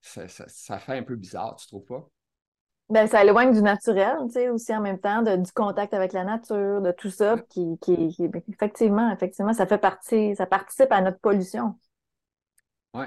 ça, 0.00 0.78
fait 0.78 0.98
un 0.98 1.02
peu 1.04 1.14
bizarre, 1.14 1.54
tu 1.54 1.68
trouves 1.68 1.84
pas? 1.84 2.08
Ben, 2.88 3.06
ça 3.06 3.22
éloigne 3.22 3.52
du 3.52 3.62
naturel, 3.62 4.16
tu 4.26 4.32
sais, 4.32 4.48
aussi 4.48 4.74
en 4.74 4.80
même 4.80 4.98
temps, 4.98 5.22
du 5.22 5.52
contact 5.52 5.94
avec 5.94 6.12
la 6.12 6.24
nature, 6.24 6.80
de 6.80 6.90
tout 6.90 7.10
ça, 7.10 7.36
qui, 7.50 7.78
qui, 7.80 8.16
effectivement, 8.48 9.12
effectivement, 9.12 9.52
ça 9.52 9.66
fait 9.66 9.78
partie, 9.78 10.34
ça 10.34 10.46
participe 10.46 10.90
à 10.90 11.00
notre 11.00 11.20
pollution. 11.20 11.76
Oui, 12.92 13.06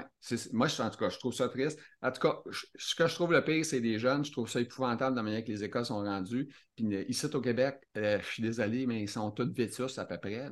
moi, 0.52 0.68
en 0.80 0.90
tout 0.90 0.96
cas, 0.96 1.10
je 1.10 1.18
trouve 1.18 1.34
ça 1.34 1.46
triste. 1.50 1.78
En 2.00 2.10
tout 2.10 2.20
cas, 2.20 2.40
ce 2.74 2.94
que 2.94 3.06
je 3.06 3.14
trouve 3.14 3.32
le 3.32 3.44
pire, 3.44 3.66
c'est 3.66 3.80
les 3.80 3.98
jeunes. 3.98 4.24
Je 4.24 4.32
trouve 4.32 4.48
ça 4.48 4.58
épouvantable 4.58 5.12
de 5.12 5.16
la 5.16 5.22
manière 5.22 5.44
que 5.44 5.52
les 5.52 5.62
écoles 5.62 5.84
sont 5.84 6.02
rendues. 6.02 6.48
Puis 6.74 6.86
ici 7.06 7.26
au 7.26 7.40
Québec, 7.42 7.80
euh, 7.98 8.18
je 8.22 8.26
suis 8.26 8.42
désolé, 8.42 8.86
mais 8.86 9.02
ils 9.02 9.10
sont 9.10 9.30
tous 9.30 9.52
vétus 9.52 9.98
à 9.98 10.06
peu 10.06 10.16
près. 10.16 10.48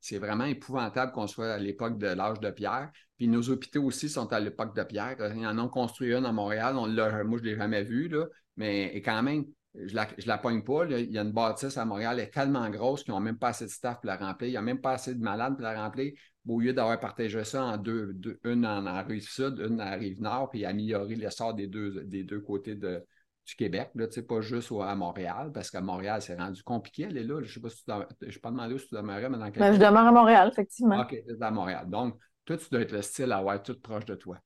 C'est 0.00 0.18
vraiment 0.18 0.44
épouvantable 0.44 1.10
qu'on 1.10 1.26
soit 1.26 1.54
à 1.54 1.58
l'époque 1.58 1.98
de 1.98 2.06
l'âge 2.06 2.38
de 2.38 2.50
pierre. 2.50 2.92
Puis 3.16 3.26
nos 3.26 3.50
hôpitaux 3.50 3.82
aussi 3.82 4.08
sont 4.08 4.32
à 4.32 4.38
l'époque 4.38 4.76
de 4.76 4.84
pierre. 4.84 5.16
Ils 5.36 5.46
en 5.46 5.58
ont 5.58 5.68
construit 5.68 6.14
un 6.14 6.24
à 6.24 6.30
Montréal. 6.30 6.76
On 6.76 6.86
moi, 6.86 7.38
je 7.38 7.42
ne 7.42 7.48
l'ai 7.48 7.56
jamais 7.56 7.82
vu, 7.82 8.06
là, 8.08 8.26
mais 8.56 9.02
quand 9.04 9.20
même, 9.24 9.46
je 9.74 9.94
la, 9.94 10.08
la 10.26 10.38
pogne 10.38 10.62
pas. 10.62 10.84
Il 10.86 11.10
y 11.10 11.18
a 11.18 11.22
une 11.22 11.32
bâtisse 11.32 11.76
à 11.76 11.84
Montréal, 11.84 12.18
elle 12.18 12.26
est 12.26 12.30
tellement 12.30 12.68
grosse 12.70 13.04
qu'ils 13.04 13.14
n'ont 13.14 13.20
même 13.20 13.38
pas 13.38 13.48
assez 13.48 13.66
de 13.66 13.70
staff 13.70 13.96
pour 13.96 14.06
la 14.06 14.16
remplir. 14.16 14.48
Il 14.48 14.52
n'y 14.52 14.58
a 14.58 14.62
même 14.62 14.80
pas 14.80 14.92
assez 14.92 15.14
de 15.14 15.22
malades 15.22 15.54
pour 15.54 15.62
la 15.62 15.80
remplir. 15.80 16.12
Au 16.48 16.58
lieu 16.58 16.72
d'avoir 16.72 16.98
partagé 16.98 17.44
ça 17.44 17.64
en 17.64 17.76
deux, 17.76 18.16
une 18.44 18.66
en, 18.66 19.04
rive 19.04 19.28
sud, 19.28 19.58
une 19.58 19.80
en 19.80 19.96
rive 19.96 20.20
nord, 20.20 20.50
puis 20.50 20.64
améliorer 20.64 21.14
l'essor 21.14 21.54
des 21.54 21.66
deux, 21.66 22.02
des 22.04 22.24
deux 22.24 22.40
côtés 22.40 22.74
de, 22.74 23.04
du 23.46 23.54
Québec, 23.54 23.90
là, 23.94 24.06
pas 24.28 24.40
juste 24.40 24.72
à 24.80 24.94
Montréal, 24.96 25.50
parce 25.52 25.70
qu'à 25.70 25.80
Montréal, 25.80 26.22
c'est 26.22 26.36
rendu 26.36 26.62
compliqué, 26.62 27.04
elle 27.04 27.16
est 27.16 27.24
là. 27.24 27.40
Je 27.42 27.48
ne 27.48 27.52
sais 27.52 27.60
pas 27.60 27.68
si 27.68 27.84
tu 27.84 27.92
je 28.22 28.36
ne 28.36 28.40
pas 28.40 28.50
demandé 28.50 28.74
où 28.74 28.78
tu 28.78 28.94
demeurais, 28.94 29.28
mais 29.28 29.38
dans 29.38 29.50
quel 29.50 29.60
ben, 29.60 29.72
Je 29.72 29.78
demeure 29.78 30.06
à 30.06 30.12
Montréal, 30.12 30.48
effectivement. 30.50 31.00
OK, 31.00 31.12
es 31.12 31.24
à 31.40 31.50
Montréal. 31.50 31.88
Donc, 31.88 32.18
toi, 32.44 32.56
tu 32.56 32.66
dois 32.70 32.80
être 32.80 32.92
le 32.92 33.02
style 33.02 33.32
à 33.32 33.38
avoir 33.38 33.62
tout 33.62 33.78
proche 33.80 34.06
de 34.06 34.14
toi. 34.14 34.38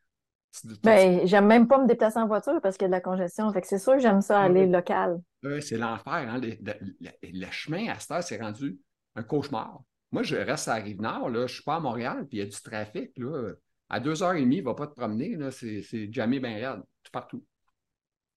Ben, 0.83 1.27
j'aime 1.27 1.47
même 1.47 1.67
pas 1.67 1.79
me 1.79 1.87
déplacer 1.87 2.19
en 2.19 2.27
voiture 2.27 2.61
parce 2.63 2.77
qu'il 2.77 2.85
y 2.85 2.87
a 2.87 2.89
de 2.89 2.93
la 2.93 3.01
congestion. 3.01 3.53
Fait 3.53 3.61
que 3.61 3.67
c'est 3.67 3.79
sûr 3.79 3.95
que 3.95 3.99
j'aime 3.99 4.21
ça 4.21 4.41
aller 4.41 4.67
local. 4.67 5.21
Oui, 5.43 5.61
c'est 5.63 5.77
l'enfer. 5.77 6.13
Hein? 6.13 6.41
Le, 6.41 7.47
chemin 7.51 7.89
à 7.89 7.99
cette 7.99 8.11
heure, 8.11 8.23
c'est 8.23 8.41
rendu 8.41 8.79
un 9.17 9.23
cauchemar. 9.23 9.81
Moi, 10.13 10.23
je 10.23 10.37
reste 10.37 10.69
à 10.69 10.75
Rive-Nord, 10.75 11.29
là, 11.29 11.39
je 11.39 11.43
ne 11.43 11.49
suis 11.49 11.63
pas 11.65 11.77
à 11.77 11.81
Montréal, 11.81 12.27
puis 12.29 12.39
il 12.39 12.41
y 12.41 12.43
a 12.43 12.47
du 12.47 12.61
trafic. 12.63 13.11
Là. 13.17 13.53
À 13.89 14.01
deux 14.01 14.23
heures 14.23 14.35
et 14.35 14.41
demie, 14.41 14.57
il 14.57 14.63
ne 14.63 14.67
va 14.67 14.75
pas 14.75 14.87
te 14.87 14.95
promener. 14.95 15.37
C'est 15.51 16.13
jamais 16.13 16.39
bien 16.39 16.55
raide, 16.55 16.83
tout 17.03 17.11
partout. 17.13 17.45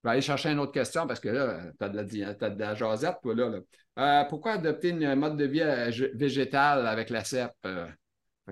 Je 0.03 0.09
vais 0.09 0.13
aller 0.13 0.21
chercher 0.21 0.51
une 0.51 0.59
autre 0.59 0.71
question 0.71 1.05
parce 1.07 1.19
que 1.19 1.29
là, 1.29 1.71
tu 1.79 1.85
as, 1.85 2.49
de 2.49 2.59
la 2.59 2.75
jasette, 2.75 3.17
toi, 3.21 3.35
là. 3.35 3.59
Euh, 3.99 4.23
pourquoi 4.25 4.53
adopter 4.53 4.89
une 4.89 5.15
mode 5.15 5.37
de 5.37 5.45
vie 5.45 5.61
euh, 5.61 5.91
végétale 6.13 6.85
avec 6.85 7.09
la 7.09 7.23
CEP? 7.23 7.51
Euh? 7.65 7.87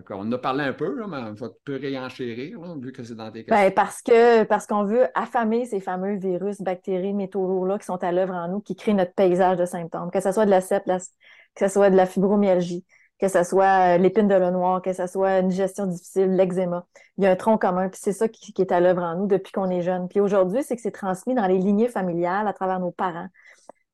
On 0.10 0.16
en 0.16 0.32
a 0.34 0.38
parlé 0.38 0.64
un 0.66 0.74
peu, 0.74 1.06
mais 1.08 1.18
on 1.18 1.34
va 1.34 1.48
peu 1.64 1.78
réenchérir, 1.78 2.60
vu 2.78 2.92
que 2.92 3.04
c'est 3.04 3.16
dans 3.16 3.32
tes 3.32 3.44
ben, 3.44 3.72
parce 3.72 4.02
que 4.02 4.44
parce 4.44 4.68
qu'on 4.68 4.84
veut 4.84 5.08
affamer 5.14 5.66
ces 5.66 5.80
fameux 5.80 6.18
virus, 6.18 6.62
bactéries, 6.62 7.14
métaux 7.14 7.48
lourds-là 7.48 7.80
qui 7.80 7.86
sont 7.86 8.04
à 8.04 8.12
l'œuvre 8.12 8.34
en 8.34 8.50
nous, 8.50 8.60
qui 8.60 8.76
créent 8.76 8.94
notre 8.94 9.14
paysage 9.14 9.58
de 9.58 9.66
symptômes, 9.66 10.12
que 10.12 10.20
ce 10.20 10.34
soit 10.34 10.46
de 10.46 10.50
la 10.50 10.60
CEP, 10.60 10.84
que 10.86 11.68
ce 11.68 11.74
soit 11.74 11.90
de 11.90 11.96
la 11.96 12.06
fibromyalgie, 12.06 12.86
que 13.20 13.30
ce 13.30 13.44
soit 13.44 13.96
euh, 13.96 13.98
l'épine 13.98 14.28
de 14.28 14.36
l'eau 14.36 14.52
noir, 14.52 14.82
que 14.82 14.92
ce 14.92 15.08
soit 15.08 15.40
une 15.40 15.52
gestion 15.52 15.86
difficile, 15.86 16.36
l'eczéma. 16.36 16.86
Il 17.18 17.24
y 17.24 17.28
a 17.28 17.32
un 17.32 17.36
tronc 17.38 17.58
commun, 17.58 17.88
puis 17.88 18.00
c'est 18.04 18.12
ça 18.12 18.28
qui, 18.28 18.54
est 18.58 18.72
à 18.74 18.82
l'œuvre 18.82 19.04
en 19.04 19.16
nous 19.16 19.28
depuis 19.28 19.54
qu'on 19.54 19.70
est 19.70 19.82
jeune. 19.82 20.10
Puis 20.10 20.20
aujourd'hui, 20.20 20.64
c'est 20.64 20.76
que 20.76 20.82
c'est 20.82 20.92
transmis 20.92 21.36
dans 21.36 21.48
les 21.48 21.58
lignées 21.58 21.88
familiales 21.88 22.48
à 22.48 22.54
travers 22.54 22.82
nos 22.82 22.92
parents, 22.92 23.28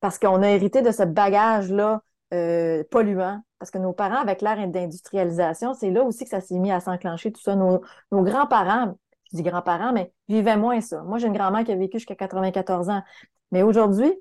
parce 0.00 0.18
qu'on 0.18 0.42
a 0.42 0.48
hérité 0.50 0.82
de 0.82 0.90
ce 0.90 1.04
bagage-là 1.04 2.02
euh, 2.34 2.82
polluant 2.90 3.40
parce 3.62 3.70
que 3.70 3.78
nos 3.78 3.92
parents, 3.92 4.16
avec 4.16 4.42
l'ère 4.42 4.66
d'industrialisation, 4.66 5.72
c'est 5.72 5.92
là 5.92 6.02
aussi 6.02 6.24
que 6.24 6.30
ça 6.30 6.40
s'est 6.40 6.58
mis 6.58 6.72
à 6.72 6.80
s'enclencher, 6.80 7.30
tout 7.30 7.40
ça. 7.40 7.54
Nos, 7.54 7.80
grands-parents, 8.10 8.98
je 9.30 9.36
dis 9.36 9.44
grands-parents, 9.44 9.92
mais 9.92 10.12
vivaient 10.28 10.56
moins 10.56 10.80
ça. 10.80 11.04
Moi, 11.04 11.18
j'ai 11.18 11.28
une 11.28 11.32
grand-mère 11.32 11.62
qui 11.62 11.70
a 11.70 11.76
vécu 11.76 11.98
jusqu'à 12.00 12.16
94 12.16 12.88
ans. 12.88 13.04
Mais 13.52 13.62
aujourd'hui, 13.62 14.12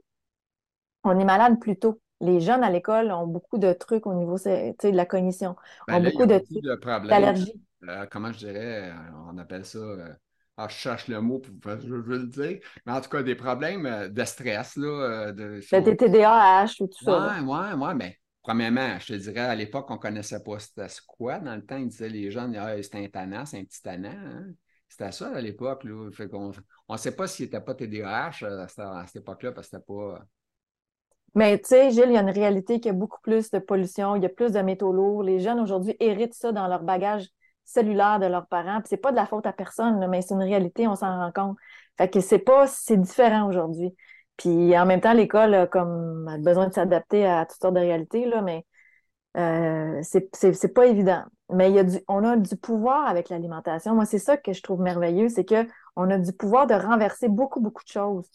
on 1.03 1.17
est 1.17 1.25
malade 1.25 1.59
plus 1.59 1.75
tôt. 1.75 1.99
Les 2.19 2.39
jeunes 2.39 2.63
à 2.63 2.69
l'école 2.69 3.11
ont 3.11 3.25
beaucoup 3.25 3.57
de 3.57 3.73
trucs 3.73 4.05
au 4.05 4.13
niveau 4.13 4.35
de 4.35 4.95
la 4.95 5.05
cognition. 5.07 5.55
Ben 5.87 5.95
ont 5.95 6.03
beaucoup 6.03 6.27
de, 6.27 6.37
trucs 6.37 7.09
d'allergies. 7.09 7.59
Euh, 7.89 8.05
comment 8.11 8.31
je 8.31 8.37
dirais, 8.37 8.91
euh, 8.91 8.93
on 9.33 9.39
appelle 9.39 9.65
ça. 9.65 9.79
Euh, 9.79 10.13
ah, 10.57 10.67
je 10.69 10.75
cherche 10.75 11.07
le 11.07 11.19
mot 11.19 11.39
pour 11.39 11.51
je 11.79 11.95
veux 11.95 12.17
le 12.19 12.27
dire. 12.27 12.59
Mais 12.85 12.93
en 12.93 13.01
tout 13.01 13.09
cas, 13.09 13.23
des 13.23 13.33
problèmes 13.33 14.09
de 14.11 14.23
stress. 14.23 14.75
Là, 14.75 15.31
de, 15.31 15.61
TDAH 15.61 16.75
ou 16.81 16.85
tout 16.85 17.03
ça. 17.05 17.37
Oui, 17.39 17.47
oui, 17.47 17.57
oui, 17.75 17.95
mais 17.95 18.20
Premièrement, 18.41 18.97
je 18.99 19.13
te 19.13 19.13
dirais, 19.13 19.41
à 19.41 19.55
l'époque, 19.55 19.85
on 19.89 19.95
ne 19.95 19.99
connaissait 19.99 20.41
pas 20.43 20.57
c'était 20.57 20.87
quoi. 21.05 21.39
Dans 21.39 21.55
le 21.55 21.63
temps, 21.63 21.77
ils 21.77 21.87
disaient 21.87 22.09
les 22.09 22.31
jeunes, 22.31 22.55
ah, 22.55 22.81
c'était 22.81 23.05
un 23.05 23.07
tannant, 23.07 23.45
c'est 23.45 23.59
un 23.59 23.63
petit 23.63 23.81
tannant. 23.81 24.09
Hein. 24.09 24.47
C'était 24.89 25.11
ça 25.11 25.29
à 25.29 25.41
l'époque. 25.41 25.85
on 25.85 26.93
ne 26.93 26.97
sait 26.97 27.15
pas 27.15 27.27
s'il 27.27 27.45
n'était 27.45 27.61
pas 27.61 27.75
TDAH 27.75 28.43
euh, 28.43 28.65
à 28.65 29.05
cette 29.05 29.21
époque-là, 29.21 29.51
parce 29.51 29.67
que 29.67 29.77
c'était 29.77 29.85
pas. 29.85 30.15
Euh, 30.15 30.19
Mais 31.35 31.59
tu 31.59 31.67
sais, 31.67 31.91
Gilles, 31.91 32.07
il 32.07 32.13
y 32.13 32.17
a 32.17 32.21
une 32.21 32.31
réalité 32.31 32.79
qui 32.79 32.89
a 32.89 32.93
beaucoup 32.93 33.21
plus 33.21 33.51
de 33.51 33.59
pollution, 33.59 34.15
il 34.15 34.23
y 34.23 34.25
a 34.25 34.29
plus 34.29 34.51
de 34.51 34.59
métaux 34.59 34.91
lourds. 34.91 35.23
Les 35.23 35.39
jeunes 35.39 35.59
aujourd'hui 35.59 35.95
héritent 35.99 36.33
ça 36.33 36.51
dans 36.51 36.67
leur 36.67 36.83
bagage 36.83 37.29
cellulaire 37.63 38.19
de 38.19 38.25
leurs 38.25 38.47
parents. 38.47 38.81
Ce 38.83 38.95
n'est 38.95 38.99
pas 38.99 39.11
de 39.11 39.17
la 39.17 39.27
faute 39.27 39.45
à 39.45 39.53
personne, 39.53 40.05
mais 40.09 40.21
c'est 40.21 40.33
une 40.33 40.43
réalité, 40.43 40.87
on 40.87 40.95
s'en 40.95 41.15
rend 41.15 41.31
compte. 41.31 41.57
Fait 41.97 42.09
que 42.09 42.19
c'est 42.19 42.39
pas, 42.39 42.67
c'est 42.67 42.97
différent 42.97 43.47
aujourd'hui. 43.47 43.95
Puis 44.41 44.75
en 44.75 44.87
même 44.87 45.01
temps, 45.01 45.13
l'école 45.13 45.53
a 45.53 45.67
comme 45.67 46.35
besoin 46.39 46.67
de 46.67 46.73
s'adapter 46.73 47.27
à 47.27 47.45
toutes 47.45 47.61
sortes 47.61 47.75
de 47.75 47.79
réalités, 47.79 48.25
là, 48.25 48.41
mais 48.41 48.65
euh, 49.37 50.01
c'est 50.01 50.73
pas 50.73 50.87
évident. 50.87 51.23
Mais 51.53 51.69
il 51.69 51.75
y 51.75 51.79
a 51.79 51.83
du, 51.83 51.99
on 52.07 52.23
a 52.23 52.37
du 52.37 52.55
pouvoir 52.55 53.07
avec 53.07 53.29
l'alimentation. 53.29 53.93
Moi, 53.93 54.05
c'est 54.05 54.17
ça 54.17 54.37
que 54.37 54.51
je 54.51 54.63
trouve 54.63 54.81
merveilleux, 54.81 55.29
c'est 55.29 55.45
qu'on 55.45 56.09
a 56.09 56.17
du 56.17 56.33
pouvoir 56.33 56.65
de 56.65 56.73
renverser 56.73 57.29
beaucoup, 57.29 57.61
beaucoup 57.61 57.83
de 57.83 57.91
choses. 57.91 58.27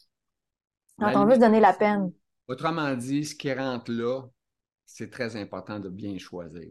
Quand 1.00 1.10
on 1.16 1.26
veut 1.26 1.34
se 1.34 1.40
donner 1.40 1.58
la 1.58 1.72
peine. 1.72 2.12
Autrement 2.46 2.94
dit, 2.94 3.24
ce 3.24 3.34
qui 3.34 3.52
rentre 3.52 3.90
là, 3.90 4.22
c'est 4.84 5.10
très 5.10 5.34
important 5.34 5.80
de 5.80 5.88
bien 5.88 6.16
choisir. 6.18 6.70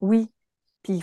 Oui, 0.00 0.32
puis 0.82 1.02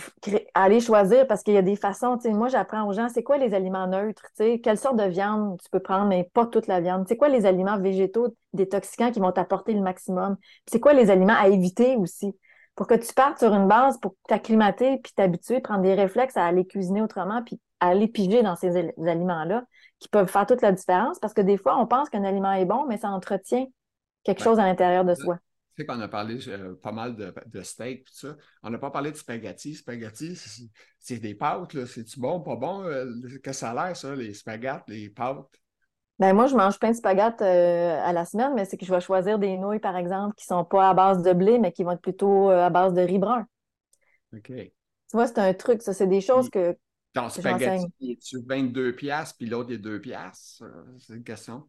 aller 0.54 0.80
choisir 0.80 1.26
parce 1.26 1.42
qu'il 1.42 1.54
y 1.54 1.56
a 1.56 1.62
des 1.62 1.76
façons. 1.76 2.18
Moi, 2.26 2.48
j'apprends 2.48 2.86
aux 2.86 2.92
gens, 2.92 3.08
c'est 3.08 3.22
quoi 3.22 3.38
les 3.38 3.54
aliments 3.54 3.86
neutres? 3.86 4.26
Quelle 4.36 4.78
sorte 4.78 4.96
de 4.96 5.04
viande 5.04 5.58
tu 5.62 5.70
peux 5.70 5.80
prendre, 5.80 6.06
mais 6.06 6.30
pas 6.34 6.46
toute 6.46 6.66
la 6.66 6.80
viande? 6.80 7.06
C'est 7.08 7.16
quoi 7.16 7.28
les 7.28 7.46
aliments 7.46 7.78
végétaux 7.78 8.36
détoxicants 8.52 9.10
qui 9.10 9.20
vont 9.20 9.32
t'apporter 9.32 9.72
le 9.72 9.80
maximum? 9.80 10.36
C'est 10.70 10.80
quoi 10.80 10.92
les 10.92 11.10
aliments 11.10 11.36
à 11.38 11.48
éviter 11.48 11.96
aussi? 11.96 12.36
Pour 12.74 12.86
que 12.86 12.94
tu 12.94 13.12
partes 13.14 13.38
sur 13.38 13.52
une 13.54 13.68
base 13.68 13.98
pour 13.98 14.14
t'acclimater 14.28 14.98
puis 14.98 15.12
t'habituer, 15.14 15.60
prendre 15.60 15.82
des 15.82 15.94
réflexes 15.94 16.36
à 16.36 16.44
aller 16.44 16.66
cuisiner 16.66 17.02
autrement 17.02 17.42
puis 17.42 17.58
à 17.80 17.88
aller 17.88 18.08
piger 18.08 18.42
dans 18.42 18.56
ces 18.56 18.76
aliments-là 18.76 19.64
qui 19.98 20.08
peuvent 20.08 20.30
faire 20.30 20.46
toute 20.46 20.62
la 20.62 20.72
différence 20.72 21.18
parce 21.18 21.34
que 21.34 21.40
des 21.40 21.56
fois, 21.56 21.78
on 21.78 21.86
pense 21.86 22.10
qu'un 22.10 22.24
aliment 22.24 22.52
est 22.52 22.66
bon, 22.66 22.86
mais 22.86 22.98
ça 22.98 23.08
entretient 23.08 23.66
quelque 24.24 24.42
chose 24.42 24.58
à 24.58 24.64
l'intérieur 24.64 25.04
de 25.04 25.14
soi 25.14 25.38
qu'on 25.84 26.00
a 26.00 26.08
parlé 26.08 26.38
euh, 26.48 26.74
pas 26.74 26.92
mal 26.92 27.16
de, 27.16 27.32
de 27.46 27.62
steak, 27.62 28.04
tout 28.04 28.14
ça. 28.14 28.36
On 28.62 28.70
n'a 28.70 28.78
pas 28.78 28.90
parlé 28.90 29.10
de 29.10 29.16
spaghetti. 29.16 29.74
Spaghetti, 29.74 30.36
c'est 30.98 31.18
des 31.18 31.34
pâtes, 31.34 31.84
C'est-tu 31.86 32.20
bon, 32.20 32.40
pas 32.40 32.56
bon? 32.56 32.82
Euh, 32.84 33.06
qu'est-ce 33.22 33.38
que 33.38 33.52
ça 33.52 33.70
a 33.70 33.86
l'air, 33.86 33.96
ça, 33.96 34.14
les 34.14 34.34
spaghettis, 34.34 34.82
les 34.88 35.10
pâtes? 35.10 35.46
Ben 36.18 36.34
moi, 36.34 36.46
je 36.46 36.54
mange 36.54 36.78
plein 36.78 36.90
de 36.90 36.96
spaghettes 36.96 37.40
euh, 37.40 38.00
à 38.04 38.12
la 38.12 38.24
semaine, 38.24 38.52
mais 38.54 38.64
c'est 38.66 38.76
que 38.76 38.84
je 38.84 38.92
vais 38.92 39.00
choisir 39.00 39.38
des 39.38 39.56
nouilles, 39.56 39.78
par 39.78 39.96
exemple, 39.96 40.34
qui 40.36 40.44
ne 40.50 40.56
sont 40.56 40.64
pas 40.64 40.90
à 40.90 40.94
base 40.94 41.22
de 41.22 41.32
blé, 41.32 41.58
mais 41.58 41.72
qui 41.72 41.82
vont 41.82 41.92
être 41.92 42.02
plutôt 42.02 42.50
à 42.50 42.68
base 42.68 42.92
de 42.92 43.00
riz 43.00 43.18
brun. 43.18 43.46
OK. 44.34 44.46
Tu 44.48 44.72
vois, 45.12 45.26
c'est 45.26 45.38
un 45.38 45.54
truc, 45.54 45.82
ça. 45.82 45.92
C'est 45.92 46.06
des 46.06 46.20
choses 46.20 46.50
que. 46.50 46.76
Ton 47.12 47.28
spaghetti, 47.28 48.18
tu 48.18 48.38
22 48.46 48.94
piastres, 48.94 49.36
puis 49.38 49.46
l'autre 49.46 49.72
est 49.72 49.78
2 49.78 50.00
piastres? 50.00 50.62
C'est 50.98 51.14
une 51.14 51.24
question. 51.24 51.68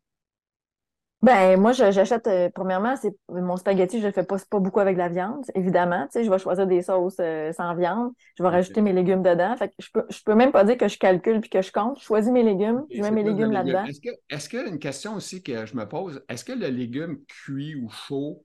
Ben, 1.22 1.60
moi, 1.60 1.72
j'achète, 1.72 2.26
euh, 2.26 2.50
premièrement, 2.50 2.96
c'est 2.96 3.16
mon 3.30 3.56
spaghetti, 3.56 3.98
je 3.98 4.04
ne 4.04 4.08
le 4.08 4.14
fais 4.14 4.24
pas, 4.24 4.38
pas 4.50 4.60
beaucoup 4.60 4.80
avec 4.80 4.96
de 4.96 5.00
la 5.00 5.10
viande, 5.10 5.46
évidemment. 5.54 6.06
Tu 6.06 6.14
sais, 6.14 6.24
je 6.24 6.32
vais 6.32 6.40
choisir 6.40 6.66
des 6.66 6.82
sauces 6.82 7.18
euh, 7.20 7.52
sans 7.54 7.76
viande. 7.76 8.12
Je 8.38 8.44
vais 8.44 8.50
rajouter 8.50 8.82
mes 8.82 8.92
légumes 8.92 9.22
dedans. 9.22 9.56
Fait 9.56 9.68
que 9.68 9.76
je 9.78 9.90
peux, 9.94 10.04
je 10.10 10.20
peux 10.26 10.34
même 10.34 10.52
pas 10.52 10.64
dire 10.64 10.78
que 10.78 10.88
je 10.88 10.98
calcule 10.98 11.40
puis 11.40 11.52
que 11.52 11.62
je 11.62 11.72
compte. 11.72 12.00
Je 12.00 12.06
choisis 12.06 12.32
mes 12.32 12.42
légumes, 12.42 12.86
je 12.90 13.02
mets 13.02 13.12
mes 13.12 13.24
légumes 13.24 13.52
là-dedans. 13.52 13.86
Est-ce 13.86 14.02
que, 14.02 14.10
est-ce 14.32 14.50
que, 14.50 14.68
une 14.68 14.80
question 14.80 15.14
aussi 15.16 15.44
que 15.44 15.68
je 15.68 15.76
me 15.76 15.88
pose, 15.88 16.24
est-ce 16.28 16.44
que 16.44 16.54
le 16.54 16.68
légume 16.68 17.20
cuit 17.28 17.76
ou 17.76 17.88
chaud 17.90 18.44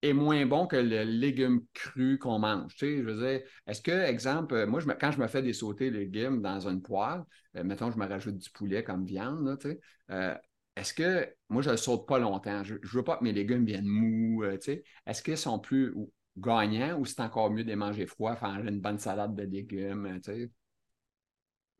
est 0.00 0.14
moins 0.14 0.46
bon 0.46 0.66
que 0.66 0.76
le 0.76 1.02
légume 1.02 1.60
cru 1.74 2.18
qu'on 2.18 2.38
mange? 2.38 2.74
Tu 2.76 2.86
sais, 2.86 2.96
je 2.98 3.02
veux 3.02 3.18
dire, 3.18 3.42
est-ce 3.66 3.82
que, 3.82 3.90
exemple, 3.90 4.64
moi, 4.64 4.80
je 4.80 4.86
quand 4.92 5.10
je 5.10 5.20
me 5.20 5.26
fais 5.26 5.42
des 5.42 5.52
sautés 5.52 5.90
légumes 5.90 6.40
dans 6.40 6.66
une 6.66 6.80
poêle, 6.80 7.22
euh, 7.56 7.64
mettons, 7.64 7.90
je 7.90 7.98
me 7.98 8.06
rajoute 8.06 8.38
du 8.38 8.48
poulet 8.48 8.82
comme 8.82 9.04
viande, 9.04 9.58
tu 9.60 9.68
sais, 9.68 9.80
euh, 10.10 10.34
est-ce 10.76 10.94
que, 10.94 11.34
moi, 11.48 11.62
je 11.62 11.70
ne 11.70 11.76
saute 11.76 12.06
pas 12.06 12.18
longtemps, 12.18 12.64
je 12.64 12.74
ne 12.74 12.88
veux 12.92 13.04
pas 13.04 13.16
que 13.16 13.24
mes 13.24 13.32
légumes 13.32 13.64
viennent 13.64 13.86
mous, 13.86 14.42
euh, 14.42 14.58
tu 14.58 14.72
sais, 14.72 14.84
est-ce 15.06 15.22
qu'ils 15.22 15.38
sont 15.38 15.58
plus 15.58 15.94
gagnants 16.36 16.98
ou 16.98 17.04
c'est 17.04 17.20
encore 17.20 17.50
mieux 17.50 17.62
de 17.62 17.68
les 17.68 17.76
manger 17.76 18.06
froids, 18.06 18.36
faire 18.36 18.60
une 18.66 18.80
bonne 18.80 18.98
salade 18.98 19.34
de 19.34 19.44
légumes, 19.44 20.20
tu 20.22 20.32
sais? 20.32 20.50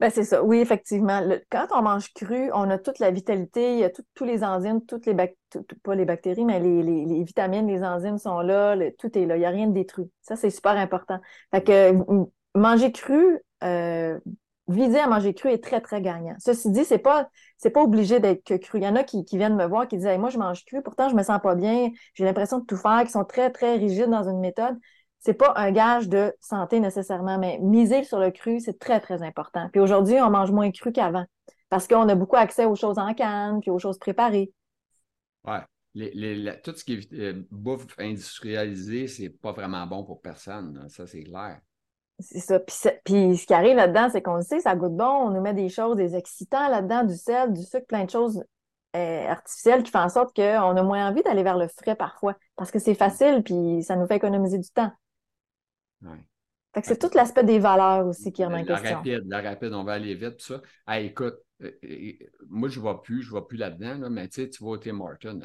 Ben, 0.00 0.10
c'est 0.10 0.24
ça, 0.24 0.42
oui, 0.42 0.58
effectivement. 0.58 1.22
quand 1.50 1.68
on 1.70 1.82
mange 1.82 2.12
cru, 2.14 2.50
on 2.52 2.68
a 2.68 2.78
toute 2.78 2.98
la 2.98 3.12
vitalité, 3.12 3.74
il 3.74 3.78
y 3.78 3.84
a 3.84 3.90
tous 3.90 4.24
les 4.24 4.42
enzymes, 4.42 4.84
toutes 4.84 5.06
les 5.06 5.14
pas 5.14 5.94
les 5.94 6.04
bactéries, 6.04 6.44
mais 6.44 6.58
les, 6.58 7.22
vitamines, 7.22 7.68
les 7.68 7.82
enzymes 7.84 8.18
sont 8.18 8.40
là, 8.40 8.76
tout 8.98 9.16
est 9.16 9.24
là, 9.24 9.36
il 9.36 9.40
n'y 9.40 9.46
a 9.46 9.50
rien 9.50 9.68
de 9.68 9.72
détruit. 9.72 10.10
Ça, 10.20 10.34
c'est 10.34 10.50
super 10.50 10.72
important. 10.72 11.20
Fait 11.52 11.62
que 11.62 11.92
manger 12.56 12.90
cru, 12.90 13.38
euh, 13.62 14.18
viser 14.68 14.98
à 14.98 15.06
manger 15.06 15.34
cru 15.34 15.50
est 15.50 15.62
très, 15.62 15.80
très 15.80 16.00
gagnant. 16.00 16.36
Ceci 16.38 16.70
dit, 16.70 16.84
c'est 16.84 16.98
pas, 16.98 17.28
pas 17.72 17.82
obligé 17.82 18.20
d'être 18.20 18.56
cru. 18.58 18.78
Il 18.78 18.84
y 18.84 18.88
en 18.88 18.96
a 18.96 19.04
qui, 19.04 19.24
viennent 19.32 19.56
me 19.56 19.66
voir, 19.66 19.88
qui 19.88 19.96
disent 19.96 20.18
Moi, 20.18 20.30
je 20.30 20.38
mange 20.38 20.64
cru, 20.64 20.82
pourtant 20.82 21.08
je 21.08 21.14
me 21.14 21.22
sens 21.22 21.40
pas 21.42 21.54
bien, 21.54 21.90
j'ai 22.14 22.24
l'impression 22.24 22.58
de 22.60 22.64
tout 22.64 22.76
faire, 22.76 23.02
qui 23.04 23.10
sont 23.10 23.24
très, 23.24 23.50
très 23.50 23.76
rigides 23.76 24.10
dans 24.10 24.28
une 24.28 24.40
méthode 24.40 24.76
c'est 25.24 25.34
pas 25.34 25.54
un 25.56 25.72
gage 25.72 26.10
de 26.10 26.34
santé 26.38 26.80
nécessairement, 26.80 27.38
mais 27.38 27.58
miser 27.62 28.04
sur 28.04 28.18
le 28.18 28.30
cru, 28.30 28.60
c'est 28.60 28.78
très, 28.78 29.00
très 29.00 29.22
important. 29.22 29.70
Puis 29.72 29.80
aujourd'hui, 29.80 30.20
on 30.20 30.28
mange 30.28 30.52
moins 30.52 30.70
cru 30.70 30.92
qu'avant 30.92 31.24
parce 31.70 31.88
qu'on 31.88 32.08
a 32.08 32.14
beaucoup 32.14 32.36
accès 32.36 32.66
aux 32.66 32.76
choses 32.76 32.98
en 32.98 33.14
canne 33.14 33.60
puis 33.60 33.70
aux 33.70 33.78
choses 33.78 33.98
préparées. 33.98 34.52
Oui. 35.44 35.56
tout 36.62 36.76
ce 36.76 36.84
qui 36.84 36.94
est 36.94 37.12
euh, 37.14 37.46
bouffe 37.50 37.86
industrialisée, 37.98 39.08
c'est 39.08 39.30
pas 39.30 39.52
vraiment 39.52 39.86
bon 39.86 40.04
pour 40.04 40.20
personne. 40.20 40.86
Ça, 40.90 41.06
c'est 41.06 41.24
clair. 41.24 41.58
C'est 42.20 42.40
ça. 42.40 42.60
Puis, 42.60 43.36
ce 43.36 43.46
qui 43.46 43.54
arrive 43.54 43.76
là-dedans, 43.76 44.08
c'est 44.10 44.22
qu'on 44.22 44.36
le 44.36 44.42
sait, 44.42 44.60
ça 44.60 44.76
goûte 44.76 44.96
bon. 44.96 45.04
On 45.04 45.30
nous 45.30 45.40
met 45.40 45.54
des 45.54 45.68
choses, 45.68 45.96
des 45.96 46.14
excitants 46.14 46.68
là-dedans, 46.68 47.04
du 47.04 47.16
sel, 47.16 47.52
du 47.52 47.62
sucre, 47.62 47.86
plein 47.86 48.04
de 48.04 48.10
choses 48.10 48.44
euh, 48.94 49.28
artificielles 49.28 49.82
qui 49.82 49.90
font 49.90 49.98
en 49.98 50.08
sorte 50.08 50.34
qu'on 50.34 50.42
a 50.76 50.82
moins 50.82 51.08
envie 51.08 51.22
d'aller 51.22 51.42
vers 51.42 51.58
le 51.58 51.66
frais 51.66 51.96
parfois 51.96 52.36
parce 52.54 52.70
que 52.70 52.78
c'est 52.78 52.94
facile 52.94 53.42
puis 53.42 53.82
ça 53.82 53.96
nous 53.96 54.06
fait 54.06 54.14
économiser 54.14 54.58
du 54.58 54.70
temps 54.70 54.92
c'est 56.82 56.98
tout 56.98 57.10
l'aspect 57.14 57.44
des 57.44 57.58
valeurs 57.58 58.06
aussi 58.06 58.32
qui 58.32 58.42
est 58.42 58.46
en 58.46 58.64
question. 58.64 58.74
La 58.74 58.96
rapide, 58.96 59.22
la 59.26 59.40
rapide, 59.40 59.72
on 59.72 59.84
va 59.84 59.92
aller 59.92 60.14
vite, 60.14 60.38
tout 60.38 60.60
ça. 60.86 61.00
écoute, 61.00 61.36
euh, 61.62 61.70
euh, 61.84 62.12
moi, 62.48 62.68
je 62.68 62.78
ne 62.78 62.82
vois 62.82 63.02
plus, 63.02 63.22
je 63.22 63.28
ne 63.28 63.30
vois 63.30 63.46
plus 63.46 63.56
là-dedans, 63.56 64.10
mais 64.10 64.28
tu 64.28 64.42
sais, 64.42 64.50
tu 64.50 64.64
vas 64.64 64.70
au 64.70 64.78
Tim 64.78 64.94
Martin. 64.94 65.38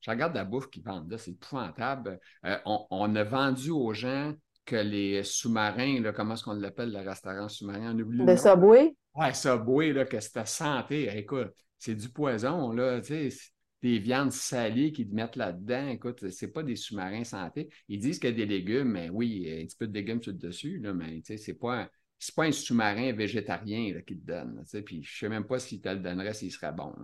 je 0.00 0.10
regarde 0.10 0.34
la 0.34 0.44
bouffe 0.44 0.68
qu'ils 0.70 0.82
vendent 0.82 1.10
là, 1.10 1.18
c'est 1.18 1.30
épouvantable. 1.32 2.18
Euh, 2.44 2.58
on, 2.64 3.14
a 3.14 3.24
vendu 3.24 3.70
aux 3.70 3.92
gens 3.92 4.32
que 4.64 4.76
les 4.76 5.22
sous-marins, 5.22 6.00
là, 6.00 6.12
comment 6.12 6.34
est-ce 6.34 6.44
qu'on 6.44 6.54
l'appelle, 6.54 6.92
le 6.92 7.00
restaurant 7.00 7.48
sous-marin? 7.48 7.94
Le 7.94 8.36
Subway? 8.36 8.94
Oui, 9.14 9.34
Subway, 9.34 9.92
là, 9.92 10.04
que 10.04 10.20
c'était 10.20 10.46
santé. 10.46 11.08
Écoute, 11.16 11.52
c'est 11.78 11.94
du 11.94 12.08
poison, 12.08 12.72
là, 12.72 13.00
tu 13.00 13.30
sais 13.30 13.52
des 13.82 13.98
viandes 13.98 14.32
salées 14.32 14.92
qu'ils 14.92 15.12
mettent 15.12 15.36
là-dedans. 15.36 15.88
Écoute, 15.88 16.30
c'est 16.30 16.52
pas 16.52 16.62
des 16.62 16.76
sous-marins 16.76 17.24
santé. 17.24 17.68
Ils 17.88 17.98
disent 17.98 18.18
qu'il 18.18 18.30
y 18.30 18.32
a 18.32 18.36
des 18.36 18.46
légumes, 18.46 18.92
mais 18.92 19.10
oui, 19.10 19.48
un 19.50 19.66
petit 19.66 19.76
peu 19.76 19.88
de 19.88 19.92
légumes 19.94 20.22
sur 20.22 20.32
le 20.32 20.38
dessus, 20.38 20.78
là, 20.78 20.94
mais 20.94 21.20
c'est 21.24 21.58
pas, 21.58 21.90
pas 22.36 22.44
un 22.44 22.52
sous-marin 22.52 23.12
végétarien 23.12 24.00
qui 24.06 24.18
te 24.18 24.26
donne. 24.26 24.64
Puis 24.86 25.02
je 25.02 25.18
sais 25.18 25.28
même 25.28 25.44
pas 25.44 25.58
s'il 25.58 25.80
te 25.80 25.88
le 25.88 25.96
donnerait 25.96 26.32
s'il 26.32 26.52
serait 26.52 26.72
bon. 26.72 26.94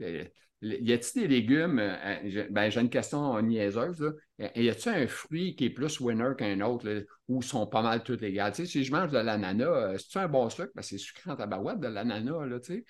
Y 0.00 0.92
a-t-il 0.92 1.22
des 1.22 1.28
légumes? 1.28 1.78
Euh, 1.78 2.46
ben, 2.50 2.70
j'ai 2.70 2.80
une 2.80 2.90
question 2.90 3.40
niaiseuse. 3.42 4.14
Y 4.38 4.68
a-t-il 4.68 4.94
un 4.94 5.06
fruit 5.06 5.54
qui 5.56 5.66
est 5.66 5.70
plus 5.70 6.00
winner 6.00 6.30
qu'un 6.36 6.60
autre, 6.60 6.88
ou 7.28 7.42
sont 7.42 7.66
pas 7.66 7.82
mal 7.82 8.02
tous 8.02 8.22
égales? 8.22 8.54
si 8.54 8.84
je 8.84 8.92
mange 8.92 9.10
de 9.10 9.18
l'ananas, 9.18 9.66
euh, 9.66 9.98
c'est-tu 9.98 10.18
un 10.18 10.28
bon 10.28 10.48
sucre? 10.48 10.72
Ben, 10.74 10.82
c'est 10.82 10.98
sucré 10.98 11.30
en 11.30 11.36
tabarouette 11.36 11.80
de 11.80 11.88
l'ananas, 11.88 12.46
là, 12.46 12.60
tu 12.60 12.74
sais. 12.74 12.84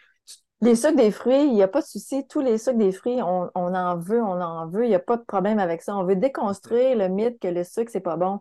Les 0.61 0.77
sucres 0.77 0.97
des 0.97 1.11
fruits, 1.11 1.45
il 1.45 1.53
n'y 1.53 1.63
a 1.63 1.69
pas 1.69 1.83
de 1.83 1.87
souci. 1.87 2.27
Tous 2.27 2.41
les 2.41 2.57
sucres 2.59 2.79
des 2.79 2.93
fruits, 2.93 3.21
on, 3.23 3.51
en 3.55 3.99
veut, 3.99 4.23
on 4.23 4.41
en 4.41 4.67
veut. 4.69 4.85
Il 4.85 4.89
n'y 4.89 4.95
a 4.95 5.01
pas 5.01 5.17
de 5.17 5.25
problème 5.25 5.59
avec 5.59 5.83
ça. 5.83 5.95
On 5.97 6.05
veut 6.05 6.17
déconstruire 6.17 6.97
le 6.97 7.09
mythe 7.09 7.39
que 7.39 7.49
le 7.49 7.65
sucre, 7.65 7.91
c'est 7.93 8.01
pas 8.01 8.17
bon. 8.17 8.41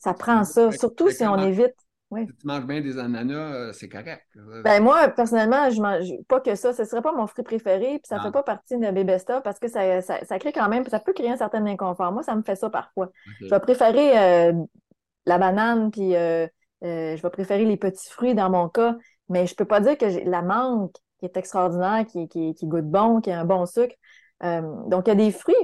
Ça 0.00 0.14
prend 0.14 0.44
ça, 0.44 0.70
surtout 0.72 1.10
si 1.10 1.24
on 1.24 1.36
évite. 1.38 1.74
Si 2.16 2.26
tu 2.26 2.46
manges 2.46 2.66
bien 2.66 2.80
des 2.80 2.98
ananas, 2.98 3.34
euh, 3.34 3.72
c'est 3.72 3.88
correct. 3.88 4.26
Ben 4.64 4.82
moi, 4.82 5.08
personnellement, 5.08 5.68
je 5.68 5.80
mange 5.80 6.08
pas 6.26 6.40
que 6.40 6.54
ça. 6.54 6.72
Ce 6.72 6.82
ne 6.82 6.86
serait 6.86 7.02
pas 7.02 7.12
mon 7.12 7.26
fruit 7.26 7.44
préféré, 7.44 7.98
puis 7.98 8.06
ça 8.08 8.16
ne 8.16 8.22
fait 8.22 8.30
pas 8.30 8.42
partie 8.42 8.78
de 8.78 8.90
mes 8.90 9.18
stop 9.18 9.44
parce 9.44 9.58
que 9.58 9.68
ça, 9.68 10.00
ça, 10.00 10.38
crée 10.38 10.52
quand 10.52 10.68
même, 10.68 10.86
ça 10.86 11.00
peut 11.00 11.12
créer 11.12 11.30
un 11.30 11.36
certain 11.36 11.64
inconfort. 11.66 12.12
Moi, 12.12 12.22
ça 12.22 12.34
me 12.34 12.42
fait 12.42 12.56
ça 12.56 12.70
parfois. 12.70 13.10
Je 13.40 13.48
vais 13.48 13.60
préférer 13.60 14.18
euh, 14.18 14.52
la 15.26 15.38
banane, 15.38 15.90
puis 15.90 16.16
euh, 16.16 16.46
je 16.82 17.20
vais 17.20 17.30
préférer 17.30 17.64
les 17.66 17.76
petits 17.76 18.08
fruits 18.08 18.34
dans 18.34 18.48
mon 18.48 18.68
cas, 18.68 18.96
mais 19.28 19.46
je 19.46 19.52
ne 19.52 19.56
peux 19.56 19.66
pas 19.66 19.80
dire 19.80 19.98
que 19.98 20.06
la 20.28 20.42
mangue, 20.42 20.90
qui 21.18 21.26
est 21.26 21.36
extraordinaire, 21.36 22.06
qui, 22.06 22.28
qui, 22.28 22.54
goûte 22.66 22.88
bon, 22.88 23.20
qui 23.20 23.30
a 23.30 23.40
un 23.40 23.44
bon 23.44 23.66
sucre. 23.66 23.94
Euh, 24.44 24.62
donc, 24.86 25.06
il 25.06 25.10
y 25.10 25.12
a 25.12 25.16
des 25.16 25.30
fruits. 25.30 25.54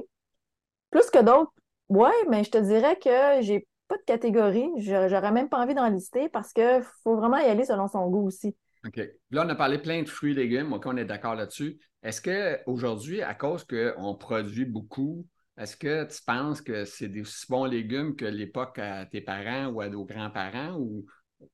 Plus 0.90 1.11
que 1.11 1.22
d'autres, 1.22 1.52
oui, 1.88 2.11
mais 2.28 2.44
je 2.44 2.50
te 2.50 2.59
dirais 2.59 2.96
que 2.96 3.42
j'ai 3.42 3.66
pas 3.88 3.96
de 3.96 4.02
catégorie. 4.02 4.70
J'aurais 4.78 5.32
même 5.32 5.48
pas 5.48 5.58
envie 5.58 5.74
d'en 5.74 5.88
lister 5.88 6.28
parce 6.28 6.52
qu'il 6.52 6.82
faut 7.02 7.16
vraiment 7.16 7.38
y 7.38 7.44
aller 7.44 7.64
selon 7.64 7.88
son 7.88 8.08
goût 8.08 8.26
aussi. 8.26 8.56
OK. 8.86 9.00
Là, 9.30 9.44
on 9.46 9.48
a 9.48 9.54
parlé 9.54 9.78
plein 9.78 10.02
de 10.02 10.08
fruits 10.08 10.32
et 10.32 10.34
légumes. 10.34 10.72
OK, 10.72 10.84
on 10.86 10.96
est 10.96 11.04
d'accord 11.04 11.34
là-dessus. 11.34 11.78
Est-ce 12.02 12.20
qu'aujourd'hui, 12.20 13.22
à 13.22 13.34
cause 13.34 13.64
qu'on 13.64 14.14
produit 14.14 14.66
beaucoup, 14.66 15.26
est-ce 15.56 15.76
que 15.76 16.04
tu 16.04 16.22
penses 16.26 16.60
que 16.60 16.84
c'est 16.84 17.08
des 17.08 17.22
aussi 17.22 17.46
bons 17.48 17.64
légumes 17.64 18.16
que 18.16 18.24
l'époque 18.24 18.78
à 18.78 19.06
tes 19.06 19.20
parents 19.20 19.68
ou 19.68 19.80
à 19.80 19.88
nos 19.88 20.04
grands-parents 20.04 20.76
ou 20.78 21.06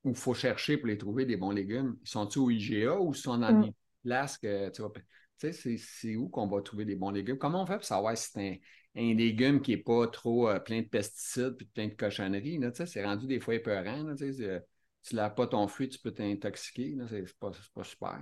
il 0.04 0.14
faut 0.14 0.34
chercher 0.34 0.76
pour 0.76 0.88
les 0.88 0.98
trouver 0.98 1.24
des 1.24 1.36
bons 1.36 1.52
légumes? 1.52 1.96
Ils 2.02 2.08
sont-ils 2.08 2.38
au 2.38 2.50
IGA 2.50 2.98
ou 2.98 3.14
sont 3.14 3.38
dans 3.38 3.52
mm 3.52 3.70
place 4.02 4.38
que 4.38 4.70
tu 4.70 4.80
vois. 4.80 4.92
Tu 5.38 5.52
sais, 5.52 5.76
c'est 5.76 6.16
où 6.16 6.30
qu'on 6.30 6.46
va 6.46 6.62
trouver 6.62 6.86
des 6.86 6.96
bons 6.96 7.10
légumes? 7.10 7.36
Comment 7.36 7.62
on 7.62 7.66
fait 7.66 7.76
pour 7.76 7.84
savoir 7.84 8.16
si 8.16 8.30
c'est 8.30 8.60
un, 8.96 9.14
légume 9.14 9.60
qui 9.60 9.72
n'est 9.72 9.82
pas 9.82 10.06
trop 10.08 10.48
euh, 10.48 10.58
plein 10.58 10.80
de 10.80 10.86
pesticides 10.86 11.56
et 11.60 11.64
plein 11.64 11.88
de 11.88 11.94
cochonneries? 11.94 12.60
C'est 12.86 13.04
rendu 13.04 13.26
des 13.26 13.40
fois 13.40 13.54
épeurant. 13.54 14.02
Là, 14.02 14.14
tu 14.16 14.32
sais, 14.32 14.64
tu 15.02 15.16
n'as 15.16 15.30
pas 15.30 15.46
ton 15.46 15.66
fruit, 15.68 15.88
tu 15.88 15.98
peux 15.98 16.12
t'intoxiquer. 16.12 16.96
C'est 17.08 17.38
pas, 17.38 17.50
pas 17.74 17.84
super. 17.84 18.18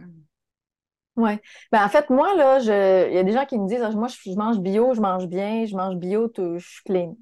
Oui. 1.16 1.32
Ben, 1.72 1.84
en 1.84 1.88
fait, 1.88 2.08
moi, 2.10 2.34
là, 2.36 2.58
il 3.08 3.14
y 3.14 3.18
a 3.18 3.24
des 3.24 3.32
gens 3.32 3.44
qui 3.44 3.58
me 3.58 3.66
disent 3.66 3.80
moi, 3.96 4.08
je, 4.08 4.36
mange 4.36 4.60
bio, 4.60 4.94
je 4.94 5.00
mange 5.00 5.26
bien, 5.26 5.64
je 5.64 5.74
mange 5.74 5.96
bio, 5.96 6.30
je 6.36 6.58
suis 6.58 6.82
clean. 6.84 7.16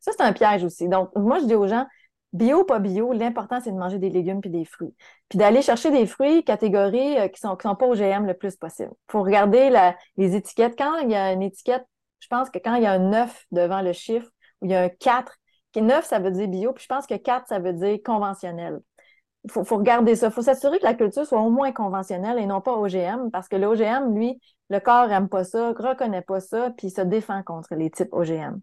Ça, 0.00 0.12
c'est 0.16 0.22
un 0.22 0.32
piège 0.32 0.64
aussi. 0.64 0.88
Donc, 0.88 1.10
moi, 1.14 1.38
je 1.38 1.46
dis 1.46 1.54
aux 1.54 1.68
gens 1.68 1.86
Bio, 2.36 2.64
pas 2.64 2.80
bio, 2.80 3.12
l'important, 3.12 3.60
c'est 3.62 3.72
de 3.72 3.78
manger 3.78 3.98
des 3.98 4.10
légumes 4.10 4.42
puis 4.42 4.50
des 4.50 4.66
fruits. 4.66 4.94
Puis 5.30 5.38
d'aller 5.38 5.62
chercher 5.62 5.90
des 5.90 6.06
fruits 6.06 6.44
catégories 6.44 7.18
euh, 7.18 7.28
qui 7.28 7.40
sont, 7.40 7.56
qui 7.56 7.66
sont 7.66 7.74
pas 7.74 7.86
OGM 7.86 8.26
le 8.26 8.34
plus 8.34 8.56
possible. 8.56 8.90
Il 8.92 9.12
faut 9.12 9.22
regarder 9.22 9.70
les 10.18 10.36
étiquettes. 10.36 10.74
Quand 10.76 10.98
il 10.98 11.10
y 11.10 11.14
a 11.14 11.32
une 11.32 11.42
étiquette, 11.42 11.86
je 12.20 12.28
pense 12.28 12.50
que 12.50 12.58
quand 12.58 12.74
il 12.74 12.82
y 12.82 12.86
a 12.86 12.92
un 12.92 12.98
9 12.98 13.46
devant 13.52 13.82
le 13.82 13.92
chiffre, 13.92 14.28
ou 14.60 14.66
il 14.66 14.72
y 14.72 14.74
a 14.74 14.82
un 14.82 14.88
4, 14.88 15.36
9, 15.80 16.04
ça 16.04 16.18
veut 16.18 16.30
dire 16.30 16.48
bio, 16.48 16.72
puis 16.72 16.82
je 16.82 16.88
pense 16.88 17.06
que 17.06 17.16
4, 17.16 17.48
ça 17.48 17.58
veut 17.58 17.72
dire 17.72 17.98
conventionnel. 18.04 18.80
Il 19.44 19.50
faut, 19.50 19.62
regarder 19.62 20.16
ça. 20.16 20.28
Il 20.28 20.32
faut 20.32 20.42
s'assurer 20.42 20.78
que 20.78 20.84
la 20.84 20.94
culture 20.94 21.24
soit 21.24 21.40
au 21.40 21.50
moins 21.50 21.70
conventionnelle 21.70 22.38
et 22.38 22.46
non 22.46 22.60
pas 22.60 22.72
OGM, 22.72 23.30
parce 23.30 23.48
que 23.48 23.56
l'OGM, 23.56 24.14
lui, 24.14 24.40
le 24.70 24.80
corps 24.80 25.06
n'aime 25.06 25.28
pas 25.28 25.44
ça, 25.44 25.68
reconnaît 25.68 26.22
pas 26.22 26.40
ça, 26.40 26.70
puis 26.76 26.90
se 26.90 27.00
défend 27.00 27.42
contre 27.44 27.74
les 27.76 27.90
types 27.90 28.12
OGM. 28.12 28.58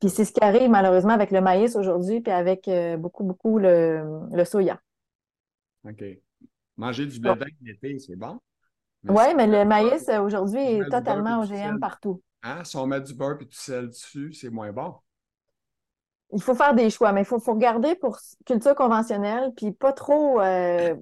Puis 0.00 0.08
c'est 0.08 0.24
ce 0.24 0.32
qui 0.32 0.42
arrive 0.42 0.70
malheureusement 0.70 1.12
avec 1.12 1.30
le 1.30 1.40
maïs 1.40 1.76
aujourd'hui, 1.76 2.20
puis 2.20 2.32
avec 2.32 2.66
euh, 2.66 2.96
beaucoup, 2.96 3.24
beaucoup 3.24 3.58
le, 3.58 4.44
soya. 4.44 4.80
OK. 5.84 6.02
Manger 6.78 7.06
du 7.06 7.20
blé 7.20 7.34
l'été, 7.60 7.98
c'est 7.98 8.16
bon? 8.16 8.40
Oui, 9.08 9.34
mais 9.36 9.46
le 9.46 9.64
maïs 9.64 10.08
aujourd'hui 10.08 10.60
est 10.60 10.88
totalement 10.88 11.40
OGM 11.42 11.78
partout. 11.78 12.22
Ah, 12.42 12.64
Si 12.64 12.76
on 12.76 12.86
met 12.86 13.00
du 13.00 13.14
beurre 13.14 13.38
et 13.40 13.44
du 13.44 13.56
sel 13.56 13.88
dessus, 13.88 14.32
c'est 14.32 14.50
moins 14.50 14.72
bon. 14.72 14.94
Il 16.32 16.42
faut 16.42 16.54
faire 16.54 16.74
des 16.74 16.88
choix, 16.90 17.12
mais 17.12 17.22
il 17.22 17.26
faut, 17.26 17.38
regarder 17.38 17.94
pour 17.94 18.18
culture 18.46 18.74
conventionnelle, 18.74 19.52
puis 19.54 19.72
pas 19.72 19.92
trop 19.92 20.40
euh, 20.40 20.94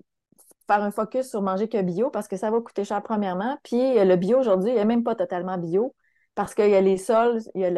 faire 0.66 0.82
un 0.82 0.90
focus 0.90 1.28
sur 1.30 1.40
manger 1.40 1.68
que 1.68 1.80
bio 1.82 2.10
parce 2.10 2.26
que 2.26 2.36
ça 2.36 2.50
va 2.50 2.60
coûter 2.60 2.84
cher 2.84 3.00
premièrement. 3.02 3.58
Puis 3.62 3.94
le 3.94 4.16
bio 4.16 4.38
aujourd'hui, 4.40 4.70
il 4.70 4.76
n'est 4.76 4.84
même 4.84 5.04
pas 5.04 5.14
totalement 5.14 5.56
bio 5.56 5.94
parce 6.34 6.54
qu'il 6.54 6.70
y 6.70 6.74
a 6.74 6.80
les 6.80 6.96
sols, 6.96 7.40
il 7.54 7.60
y 7.60 7.64
a, 7.64 7.70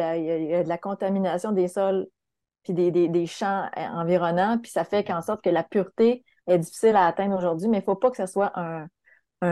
de 0.63 0.69
la 0.69 0.77
contamination 0.77 1.51
des 1.51 1.67
sols 1.67 2.07
puis 2.63 2.73
des, 2.73 3.25
champs 3.25 3.69
euh, 3.77 3.81
environnants, 3.81 4.57
puis 4.57 4.71
ça 4.71 4.85
fait 4.85 5.03
qu'en 5.03 5.21
sorte 5.21 5.43
que 5.43 5.49
la 5.49 5.63
pureté 5.63 6.23
est 6.47 6.59
difficile 6.59 6.95
à 6.95 7.07
atteindre 7.07 7.37
aujourd'hui, 7.37 7.67
mais 7.67 7.77
il 7.77 7.81
ne 7.81 7.85
faut 7.85 7.95
pas 7.95 8.09
que 8.09 8.17
ce 8.17 8.25
soit 8.25 8.53
un, 8.55 8.87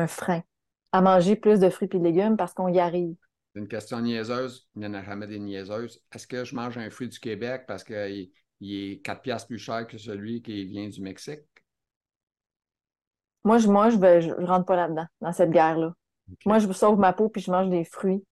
frein 0.07 0.41
à 0.93 1.01
manger 1.01 1.35
plus 1.35 1.59
de 1.59 1.69
fruits 1.69 1.89
et 1.91 1.97
de 1.97 2.03
légumes 2.03 2.37
parce 2.37 2.53
qu'on 2.53 2.69
y 2.69 2.79
arrive. 2.79 3.17
Une 3.55 3.67
question 3.67 3.99
niaiseuse, 3.99 4.67
il 4.75 4.79
n'y 4.79 4.87
en 4.87 4.93
a 4.93 5.03
jamais 5.03 5.27
des 5.27 5.39
niaiseuses. 5.39 6.01
Est-ce 6.13 6.25
que 6.25 6.45
je 6.45 6.55
mange 6.55 6.77
un 6.77 6.89
fruit 6.89 7.09
du 7.09 7.19
Québec 7.19 7.65
parce 7.67 7.83
qu'il 7.83 8.31
est 8.61 9.01
4 9.03 9.21
piastres 9.21 9.47
plus 9.47 9.59
cher 9.59 9.85
que 9.87 9.97
celui 9.97 10.41
qui 10.41 10.65
vient 10.65 10.87
du 10.87 11.01
Mexique? 11.01 11.41
Moi, 13.43 13.57
je, 13.57 13.67
moi, 13.67 13.89
je 13.89 13.97
ne 13.97 14.45
rentre 14.45 14.65
pas 14.65 14.75
là-dedans, 14.75 15.05
dans 15.19 15.33
cette 15.33 15.51
guerre-là. 15.51 15.93
Moi, 16.45 16.59
je 16.59 16.71
sauve 16.71 16.99
ma 16.99 17.11
peau 17.11 17.27
puis 17.27 17.41
je 17.41 17.51
mange 17.51 17.69
des 17.69 17.83
fruits 17.83 18.23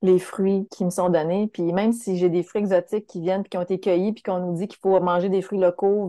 les 0.00 0.18
fruits 0.18 0.66
qui 0.70 0.84
me 0.84 0.90
sont 0.90 1.10
donnés. 1.10 1.48
Puis 1.48 1.72
même 1.72 1.92
si 1.92 2.16
j'ai 2.16 2.30
des 2.30 2.42
fruits 2.42 2.62
exotiques 2.62 3.06
qui 3.06 3.20
viennent, 3.20 3.42
puis 3.42 3.50
qui 3.50 3.58
ont 3.58 3.62
été 3.62 3.80
cueillis, 3.80 4.12
puis 4.12 4.22
qu'on 4.22 4.40
nous 4.40 4.54
dit 4.54 4.68
qu'il 4.68 4.78
faut 4.80 4.98
manger 5.00 5.28
des 5.28 5.42
fruits 5.42 5.58
locaux 5.58 6.08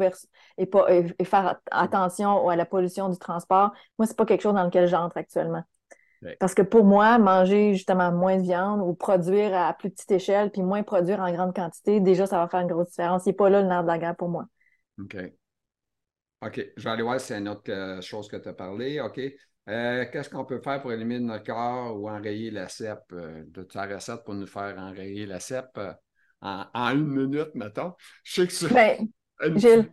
et, 0.58 0.66
pas, 0.66 0.88
et, 0.94 1.26
faire 1.26 1.60
attention 1.72 2.50
à 2.50 2.56
la 2.56 2.66
pollution 2.66 3.10
du 3.10 3.18
transport, 3.18 3.72
moi, 3.98 4.06
c'est 4.08 4.18
pas 4.18 4.26
quelque 4.26 4.42
chose 4.42 4.56
dans 4.56 4.64
lequel 4.64 4.88
j'entre 4.88 5.18
actuellement. 5.18 5.64
Parce 6.40 6.54
que 6.54 6.62
pour 6.62 6.84
moi, 6.84 7.18
manger 7.18 7.74
justement 7.74 8.12
moins 8.12 8.38
de 8.38 8.44
viande 8.44 8.82
ou 8.82 8.94
produire 8.94 9.54
à 9.54 9.74
plus 9.74 9.90
petite 9.90 10.12
échelle, 10.12 10.52
puis 10.52 10.62
moins 10.62 10.84
produire 10.84 11.20
en 11.20 11.32
grande 11.32 11.56
quantité, 11.56 12.00
déjà, 12.00 12.26
ça 12.26 12.38
va 12.38 12.48
faire 12.48 12.62
une 12.62 12.68
grosse 12.68 12.90
différence. 12.90 13.26
Il 13.26 13.30
n'est 13.30 13.36
pas 13.36 13.50
là 13.50 13.62
le 13.62 13.68
nerf 13.68 13.84
de 13.84 13.88
la 13.88 13.98
guerre 13.98 14.16
pour 14.16 14.30
moi. 14.30 14.46
OK. 15.00 15.18
OK. 16.46 16.66
Je 16.78 16.84
vais 16.84 16.90
aller 16.90 17.04
voir 17.04 17.20
si 17.20 17.28
c'est 17.28 17.40
une 17.40 17.50
autre 17.50 17.72
euh, 17.72 18.02
chose 18.02 18.28
que 18.28 18.38
tu 18.38 18.50
as 18.50 18.54
parlé. 18.54 19.00
OK. 19.00 19.20
Euh, 19.70 20.06
qu'est-ce 20.12 20.30
qu'on 20.30 20.46
peut 20.46 20.60
faire 20.60 20.82
pour 20.82 20.92
éliminer 20.92 21.22
notre 21.22 21.46
corps 21.46 21.96
ou 21.98 22.10
enrayer 22.10 22.52
la 22.52 22.68
CEP? 22.68 23.00
Euh, 23.14 23.44
de 23.48 23.64
ta 23.64 23.86
recette 23.86 24.24
pour 24.26 24.34
nous 24.34 24.48
faire 24.48 24.78
enrayer 24.78 25.26
la 25.26 25.40
CEP 25.40 25.80
en, 26.42 26.66
une 26.74 27.08
minute, 27.08 27.56
mettons. 27.56 27.94
Je 28.24 28.42
sais 28.42 28.48
que 28.48 28.54
c'est. 28.54 28.74
Ben, 28.74 29.08
j'ai 29.56 29.90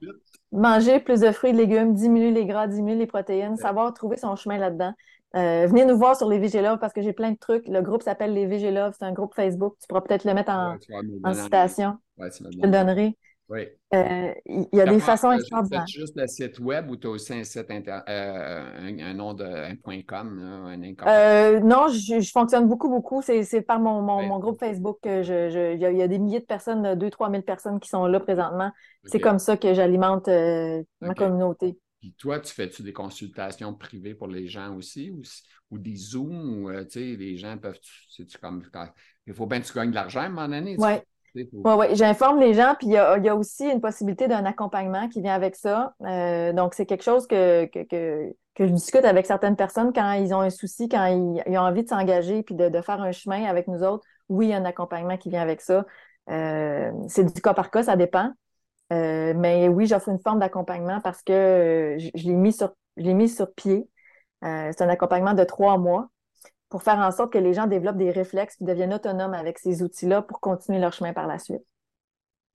manger 0.52 1.00
plus 1.00 1.20
de 1.20 1.30
fruits 1.30 1.50
et 1.50 1.52
de 1.52 1.58
légumes, 1.58 1.94
diminuer 1.94 2.30
les 2.30 2.46
gras, 2.46 2.66
diminuer 2.66 2.96
les 2.96 3.06
protéines, 3.06 3.56
savoir 3.56 3.92
trouver 3.94 4.16
son 4.16 4.36
chemin 4.36 4.58
là-dedans. 4.58 4.92
Venez 5.34 5.84
nous 5.84 5.96
voir 5.96 6.16
sur 6.16 6.28
les 6.28 6.38
Vigilove 6.38 6.78
parce 6.78 6.92
que 6.92 7.02
j'ai 7.02 7.12
plein 7.12 7.32
de 7.32 7.38
trucs. 7.38 7.66
Le 7.68 7.82
groupe 7.82 8.02
s'appelle 8.02 8.34
les 8.34 8.46
Vigilove, 8.46 8.94
c'est 8.98 9.04
un 9.04 9.12
groupe 9.12 9.34
Facebook. 9.34 9.76
Tu 9.80 9.86
pourras 9.86 10.00
peut-être 10.00 10.24
le 10.24 10.34
mettre 10.34 10.52
en, 10.52 10.76
citation. 11.34 11.98
je 12.18 12.38
te 12.38 12.66
le 12.66 12.70
donnerai. 12.70 13.16
Oui. 13.50 13.66
Euh, 13.94 14.32
il 14.46 14.68
y 14.72 14.80
a 14.80 14.86
des 14.86 15.00
façons 15.00 15.32
extraordinaires. 15.32 15.84
Tu 15.84 15.98
juste 15.98 16.14
le 16.16 16.28
site 16.28 16.60
web 16.60 16.88
ou 16.88 16.96
tu 16.96 17.08
as 17.08 17.10
aussi 17.10 17.34
un 17.34 17.42
site 17.42 17.68
euh, 17.68 18.62
un, 18.78 19.12
nom 19.14 19.34
de 19.34 19.44
un 19.44 19.74
point 19.74 20.02
.com, 20.06 20.38
un 20.40 20.80
euh, 21.08 21.58
Non, 21.58 21.88
je, 21.88 22.30
fonctionne 22.32 22.68
beaucoup, 22.68 22.88
beaucoup. 22.88 23.22
C'est 23.22 23.62
par 23.62 23.80
mon, 23.80 24.02
mon, 24.02 24.38
groupe 24.38 24.60
Facebook 24.60 24.98
que 25.02 25.24
je, 25.24 25.74
il, 25.74 25.80
y 25.80 26.02
a, 26.02 26.06
des 26.06 26.18
milliers 26.20 26.38
de 26.38 26.44
personnes, 26.44 26.94
2-3 26.94 27.32
000 27.32 27.42
personnes 27.42 27.80
qui 27.80 27.88
sont 27.88 28.06
là 28.06 28.20
présentement. 28.20 28.70
C'est 29.04 29.20
comme 29.20 29.40
ça 29.40 29.56
que 29.56 29.74
j'alimente 29.74 30.28
ma 30.28 31.14
communauté. 31.14 31.76
Puis 32.00 32.14
toi, 32.18 32.40
tu 32.40 32.52
fais-tu 32.52 32.82
des 32.82 32.92
consultations 32.92 33.74
privées 33.74 34.14
pour 34.14 34.26
les 34.26 34.48
gens 34.48 34.74
aussi 34.74 35.10
ou, 35.10 35.22
ou 35.70 35.78
des 35.78 35.96
Zooms 35.96 36.64
ou 36.64 36.72
tu 36.84 36.90
sais, 36.90 37.16
les 37.16 37.36
gens 37.36 37.56
peuvent. 37.58 37.78
-tu, 38.18 38.38
comme, 38.40 38.62
il 39.26 39.34
faut 39.34 39.46
bien 39.46 39.60
que 39.60 39.66
tu 39.66 39.74
gagnes 39.74 39.90
de 39.90 39.94
l'argent 39.94 40.20
à 40.20 40.24
un 40.24 40.28
moment 40.30 40.48
donné. 40.48 40.76
Oui. 40.78 40.94
Oui, 41.34 41.44
oui, 41.52 41.86
j'informe 41.92 42.40
les 42.40 42.54
gens, 42.54 42.74
puis 42.76 42.88
il 42.88 42.92
y 42.92 42.96
a, 42.96 43.36
aussi 43.36 43.64
une 43.64 43.80
possibilité 43.80 44.26
d'un 44.26 44.44
accompagnement 44.44 45.08
qui 45.08 45.20
vient 45.20 45.34
avec 45.34 45.54
ça. 45.54 45.94
Euh, 46.02 46.52
donc, 46.52 46.74
c'est 46.74 46.86
quelque 46.86 47.04
chose 47.04 47.26
que, 47.26 47.66
que, 47.66 48.34
je 48.58 48.64
discute 48.66 49.04
avec 49.04 49.26
certaines 49.26 49.56
personnes 49.56 49.92
quand 49.92 50.12
ils 50.14 50.34
ont 50.34 50.40
un 50.40 50.50
souci, 50.50 50.88
quand 50.88 51.06
ils, 51.06 51.56
ont 51.56 51.62
envie 51.62 51.84
de 51.84 51.88
s'engager 51.88 52.42
puis 52.42 52.54
de, 52.54 52.82
faire 52.82 53.00
un 53.00 53.12
chemin 53.12 53.44
avec 53.44 53.68
nous 53.68 53.82
autres. 53.82 54.04
Oui, 54.28 54.46
il 54.46 54.50
y 54.50 54.52
a 54.52 54.56
un 54.56 54.64
accompagnement 54.64 55.16
qui 55.16 55.30
vient 55.30 55.40
avec 55.40 55.60
ça. 55.60 55.86
Euh, 56.30 56.90
c'est 57.08 57.32
du 57.32 57.40
cas 57.40 57.54
par 57.54 57.70
cas, 57.70 57.84
ça 57.84 57.96
dépend. 57.96 58.32
Euh, 58.92 59.34
mais 59.36 59.68
oui, 59.68 59.86
j'offre 59.86 60.08
une 60.08 60.18
forme 60.18 60.40
d'accompagnement 60.40 61.00
parce 61.00 61.22
que 61.22 61.96
je, 61.98 62.10
je 62.14 62.24
l'ai 62.26 62.34
mis 62.34 62.52
sur, 62.52 62.74
mis 62.96 63.28
sur 63.28 63.52
pied. 63.54 63.88
c'est 64.42 64.82
un 64.82 64.88
accompagnement 64.88 65.34
de 65.34 65.44
trois 65.44 65.78
mois 65.78 66.10
pour 66.70 66.82
faire 66.82 66.98
en 66.98 67.10
sorte 67.12 67.32
que 67.32 67.38
les 67.38 67.54
gens 67.54 67.66
développent 67.66 67.98
des 67.98 68.10
réflexes 68.10 68.56
et 68.60 68.64
deviennent 68.64 68.94
autonomes 68.94 69.34
avec 69.34 69.58
ces 69.58 69.82
outils-là 69.82 70.22
pour 70.22 70.40
continuer 70.40 70.78
leur 70.80 70.92
chemin 70.92 71.12
par 71.12 71.26
la 71.26 71.38
suite. 71.38 71.62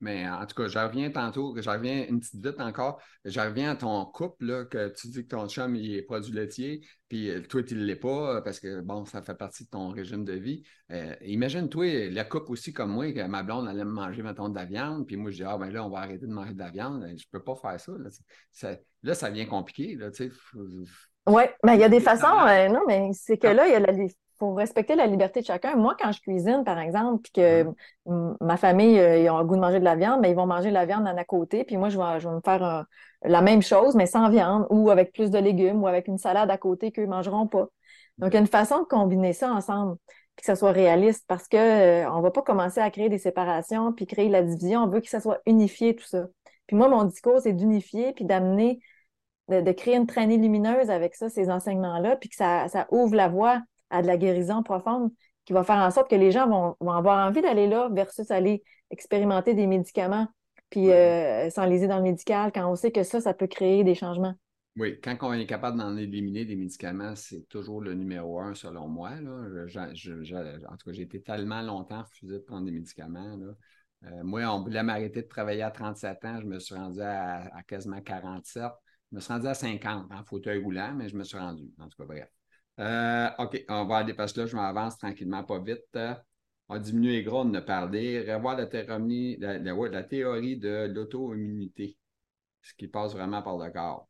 Mais 0.02 0.28
en 0.28 0.46
tout 0.46 0.56
cas, 0.56 0.68
je 0.68 0.78
reviens 0.78 1.10
tantôt, 1.10 1.56
je 1.58 1.70
reviens 1.70 2.06
une 2.08 2.20
petite 2.20 2.46
vite 2.46 2.60
encore, 2.60 3.02
je 3.24 3.40
reviens 3.40 3.72
à 3.72 3.76
ton 3.76 4.06
couple, 4.06 4.46
là, 4.46 4.66
que 4.66 4.90
tu 4.90 5.08
dis 5.08 5.24
que 5.24 5.30
ton 5.30 5.48
chum, 5.48 5.76
il 5.76 5.96
est 5.96 6.02
produit 6.02 6.34
laitier, 6.34 6.86
puis 7.08 7.30
euh, 7.30 7.42
toi, 7.42 7.64
tu 7.64 7.76
ne 7.76 7.84
l'es 7.84 7.96
pas, 7.96 8.42
parce 8.42 8.60
que, 8.60 8.82
bon, 8.82 9.06
ça 9.06 9.22
fait 9.22 9.36
partie 9.36 9.64
de 9.64 9.70
ton 9.70 9.90
régime 9.90 10.26
de 10.26 10.34
vie. 10.34 10.64
Euh, 10.92 11.16
imagine, 11.22 11.70
toi, 11.70 12.10
la 12.10 12.26
coupe 12.26 12.50
aussi 12.50 12.74
comme 12.74 12.92
moi, 12.92 13.12
que 13.14 13.26
ma 13.26 13.44
blonde 13.44 13.68
allait 13.68 13.86
me 13.86 13.92
manger, 13.92 14.22
mettons, 14.22 14.50
de 14.50 14.56
la 14.56 14.66
viande, 14.66 15.08
puis 15.08 15.16
moi, 15.16 15.32
je 15.32 15.38
dis, 15.38 15.44
ah, 15.44 15.58
ben 15.58 15.70
là, 15.70 15.84
on 15.84 15.90
va 15.90 16.00
arrêter 16.00 16.28
de 16.28 16.34
manger 16.34 16.54
de 16.54 16.60
la 16.60 16.70
viande. 16.70 17.06
Je 17.08 17.14
ne 17.14 17.18
peux 17.32 17.44
pas 17.44 17.56
faire 17.56 17.80
ça. 17.80 17.94
Là, 17.98 18.10
ça, 18.52 18.76
là, 19.02 19.14
ça 19.14 19.30
devient 19.30 19.48
compliqué, 19.48 19.96
là, 19.96 20.12
tu 20.12 20.30
sais 20.30 20.32
oui, 21.28 21.44
mais 21.64 21.76
il 21.76 21.80
y 21.80 21.84
a 21.84 21.90
des 21.90 22.00
façons, 22.00 22.46
euh, 22.48 22.68
non, 22.68 22.82
mais 22.88 23.10
c'est 23.14 23.38
que 23.38 23.48
ah. 23.48 23.54
là, 23.54 23.68
il 23.68 24.10
faut 24.38 24.54
respecter 24.54 24.96
la 24.96 25.08
liberté 25.08 25.42
de 25.42 25.46
chacun. 25.46 25.76
Moi, 25.76 25.96
quand 26.00 26.12
je 26.12 26.22
cuisine, 26.22 26.64
par 26.66 26.80
exemple, 26.80 27.22
puis 27.24 27.32
que 27.32 27.66
ma 28.42 28.58
famille, 28.58 29.00
euh, 29.00 29.20
ils 29.20 29.30
ont 29.30 29.40
le 29.40 29.46
goût 29.46 29.56
de 29.56 29.62
manger 29.62 29.80
de 29.80 29.86
la 29.86 29.96
viande, 29.96 30.22
mais 30.22 30.32
ils 30.32 30.36
vont 30.36 30.46
manger 30.46 30.70
de 30.70 30.74
la 30.74 30.86
viande 30.86 31.08
à 31.08 31.24
côté, 31.24 31.64
puis 31.64 31.78
moi, 31.78 31.90
je 31.90 31.98
vais, 31.98 32.20
je 32.20 32.28
vais 32.28 32.36
me 32.36 32.42
faire 32.42 32.86
la 33.24 33.42
même 33.42 33.62
chose, 33.62 33.96
mais 33.96 34.06
sans 34.06 34.30
viande, 34.30 34.68
ou 34.70 34.90
avec 34.90 35.14
plus 35.14 35.32
de 35.32 35.38
légumes, 35.38 35.82
ou 35.84 35.88
avec 35.88 36.08
une 36.08 36.18
salade 36.18 36.50
à 36.50 36.58
côté 36.58 36.92
qu'eux 36.92 37.06
ne 37.06 37.10
mangeront 37.10 37.48
pas. 37.48 37.68
Donc, 38.18 38.32
il 38.32 38.34
y 38.36 38.38
a 38.38 38.40
une 38.42 38.48
façon 38.48 38.80
de 38.80 38.86
combiner 38.86 39.34
ça 39.34 39.52
ensemble, 39.52 39.98
puis 40.36 40.42
que 40.42 40.46
ça 40.46 40.56
soit 40.56 40.72
réaliste, 40.72 41.26
parce 41.28 41.48
qu'on 41.48 41.58
euh, 41.58 42.06
ne 42.06 42.22
va 42.22 42.32
pas 42.32 42.42
commencer 42.42 42.80
à 42.80 42.90
créer 42.92 43.10
des 43.10 43.18
séparations, 43.18 43.94
puis 43.94 44.06
créer 44.06 44.30
la 44.30 44.44
division. 44.44 44.82
On 44.84 44.88
veut 44.88 45.02
que 45.02 45.10
ça 45.10 45.20
soit 45.20 45.40
unifié, 45.46 45.96
tout 45.96 46.06
ça. 46.06 46.28
Puis 46.68 46.76
moi, 46.76 46.88
mon 46.88 47.04
discours, 47.04 47.40
c'est 47.42 47.54
d'unifier, 47.54 48.14
puis 48.14 48.26
d'amener 48.26 48.80
de, 49.50 49.72
créer 49.72 49.96
une 49.96 50.08
traînée 50.08 50.38
lumineuse 50.38 50.90
avec 50.90 51.16
ça, 51.16 51.30
ces 51.30 51.50
enseignements-là, 51.50 52.16
puis 52.16 52.30
que 52.30 52.36
ça, 52.36 52.68
ouvre 52.92 53.16
la 53.16 53.28
voie 53.28 53.62
à 53.96 54.02
de 54.02 54.08
la 54.08 54.18
guérison 54.18 54.64
profonde 54.64 55.12
qui 55.46 55.54
va 55.54 55.64
faire 55.64 55.78
en 55.78 55.92
sorte 55.92 56.10
que 56.10 56.16
les 56.16 56.32
gens 56.32 56.76
vont, 56.80 56.92
avoir 56.92 57.28
envie 57.28 57.42
d'aller 57.42 57.68
là 57.68 57.90
versus 57.92 58.30
aller 58.32 58.64
expérimenter 58.90 59.54
des 59.54 59.68
médicaments 59.68 60.28
puis 60.70 60.92
euh, 60.92 61.50
s'enliser 61.50 61.88
dans 61.88 61.98
le 61.98 62.04
médical 62.04 62.52
quand 62.54 62.70
on 62.70 62.76
sait 62.76 62.92
que 62.92 63.04
ça, 63.04 63.22
ça 63.22 63.34
peut 63.34 63.48
créer 63.48 63.84
des 63.84 63.96
changements. 63.96 64.34
Oui, 64.78 65.00
quand 65.02 65.16
on 65.22 65.32
est 65.32 65.46
capable 65.46 65.78
d'en 65.78 65.96
éliminer 65.96 66.44
des 66.44 66.58
médicaments, 66.58 67.16
c'est 67.16 67.48
toujours 67.48 67.80
le 67.80 67.94
numéro 67.94 68.42
un 68.42 68.54
selon 68.56 68.90
moi. 68.90 69.12
Là. 69.22 69.32
en 69.32 70.76
tout 70.76 70.90
cas, 70.90 70.92
j'ai 70.92 71.04
été 71.04 71.22
tellement 71.22 71.62
longtemps 71.62 72.02
refusé 72.02 72.34
de 72.34 72.40
prendre 72.40 72.66
des 72.66 72.74
médicaments. 72.74 73.40
Euh, 74.04 74.24
moi, 74.24 74.42
on 74.54 74.62
voulait 74.64 74.84
m'arrêter 74.84 75.22
de 75.22 75.28
travailler 75.28 75.62
à 75.62 75.72
37 75.72 76.26
ans. 76.26 76.42
Je 76.42 76.46
me 76.46 76.60
suis 76.60 76.76
rendu 76.76 77.00
à, 77.00 77.56
à 77.56 77.64
quasiment 77.64 78.02
47. 78.02 78.64
Je 79.12 79.16
me 79.16 79.22
suis 79.22 79.32
rendu 79.32 79.48
à 79.48 79.54
50 79.54 80.12
en 80.12 80.24
fauteuil 80.26 80.62
roulant, 80.62 80.94
mais 80.94 81.08
je 81.08 81.16
me 81.16 81.24
suis 81.24 81.38
rendu. 81.38 81.72
En 81.80 81.88
tout 81.88 81.98
cas, 81.98 82.06
bref. 82.06 82.30
Euh, 82.80 83.30
OK, 83.40 83.64
on 83.70 83.86
va 83.86 83.98
aller 83.98 84.14
parce 84.14 84.34
que 84.34 84.42
là, 84.42 84.46
je 84.48 84.56
m'avance 84.56 84.98
tranquillement, 84.98 85.44
pas 85.44 85.60
vite. 85.60 85.98
On 86.68 86.78
diminue 86.78 87.10
les 87.10 87.24
gros, 87.24 87.42
on 87.42 87.54
a 87.54 87.62
parlé. 87.62 88.20
Revoir 88.22 88.58
la, 88.58 88.66
théorie, 88.66 89.38
la, 89.38 89.60
la, 89.60 90.04
théorie 90.04 90.58
de 90.58 90.92
l'auto-immunité, 90.94 91.98
ce 92.62 92.74
qui 92.74 92.88
passe 92.88 93.14
vraiment 93.14 93.42
par 93.42 93.58
le 93.58 93.72
corps. 93.72 94.08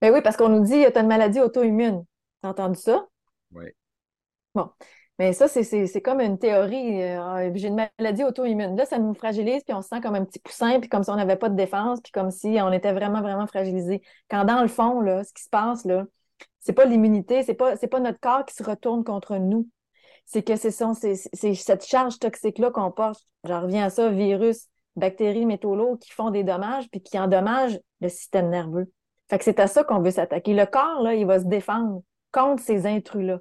Ben 0.00 0.12
oui, 0.12 0.20
parce 0.22 0.36
qu'on 0.36 0.50
nous 0.50 0.64
dit 0.64 0.84
que 0.84 0.90
tu 0.90 0.98
as 0.98 1.00
une 1.00 1.08
maladie 1.08 1.40
auto-immune. 1.40 2.04
Tu 2.42 2.46
as 2.46 2.50
entendu 2.50 2.78
ça? 2.78 3.06
Oui. 3.52 3.64
Bon. 4.54 4.70
Mais 5.18 5.32
ça, 5.32 5.48
c'est 5.48 6.02
comme 6.02 6.20
une 6.20 6.38
théorie. 6.38 7.02
Euh, 7.02 7.50
j'ai 7.54 7.68
une 7.68 7.88
maladie 7.98 8.22
auto-immune. 8.22 8.76
Là, 8.76 8.84
ça 8.84 8.98
nous 8.98 9.14
fragilise, 9.14 9.64
puis 9.64 9.72
on 9.72 9.80
se 9.80 9.88
sent 9.88 10.02
comme 10.02 10.14
un 10.14 10.24
petit 10.26 10.38
poussin, 10.38 10.78
puis 10.78 10.90
comme 10.90 11.02
si 11.02 11.10
on 11.10 11.16
n'avait 11.16 11.36
pas 11.36 11.48
de 11.48 11.56
défense, 11.56 12.00
puis 12.02 12.12
comme 12.12 12.30
si 12.30 12.58
on 12.60 12.70
était 12.70 12.92
vraiment, 12.92 13.22
vraiment 13.22 13.46
fragilisé. 13.46 14.02
Quand 14.28 14.44
dans 14.44 14.60
le 14.60 14.68
fond, 14.68 15.00
là, 15.00 15.24
ce 15.24 15.32
qui 15.32 15.42
se 15.42 15.48
passe, 15.48 15.86
là, 15.86 16.04
c'est 16.66 16.72
pas 16.72 16.84
l'immunité, 16.84 17.44
c'est 17.44 17.54
pas, 17.54 17.76
pas 17.76 18.00
notre 18.00 18.18
corps 18.18 18.44
qui 18.44 18.52
se 18.52 18.64
retourne 18.64 19.04
contre 19.04 19.36
nous. 19.36 19.68
C'est 20.24 20.42
que 20.42 20.56
c'est 20.56 20.72
cette 20.72 21.86
charge 21.86 22.18
toxique-là 22.18 22.72
qu'on 22.72 22.90
porte. 22.90 23.24
J'en 23.44 23.60
reviens 23.60 23.84
à 23.84 23.90
ça, 23.90 24.08
virus, 24.10 24.66
bactéries, 24.96 25.46
métaux 25.46 25.76
lourds 25.76 25.96
qui 26.00 26.10
font 26.10 26.30
des 26.30 26.42
dommages, 26.42 26.90
puis 26.90 27.00
qui 27.00 27.20
endommagent 27.20 27.78
le 28.00 28.08
système 28.08 28.50
nerveux. 28.50 28.90
Fait 29.30 29.38
que 29.38 29.44
c'est 29.44 29.60
à 29.60 29.68
ça 29.68 29.84
qu'on 29.84 30.00
veut 30.00 30.10
s'attaquer. 30.10 30.54
Le 30.54 30.66
corps, 30.66 31.02
là, 31.02 31.14
il 31.14 31.24
va 31.24 31.38
se 31.38 31.44
défendre 31.44 32.02
contre 32.32 32.60
ces 32.60 32.84
intrus-là. 32.84 33.38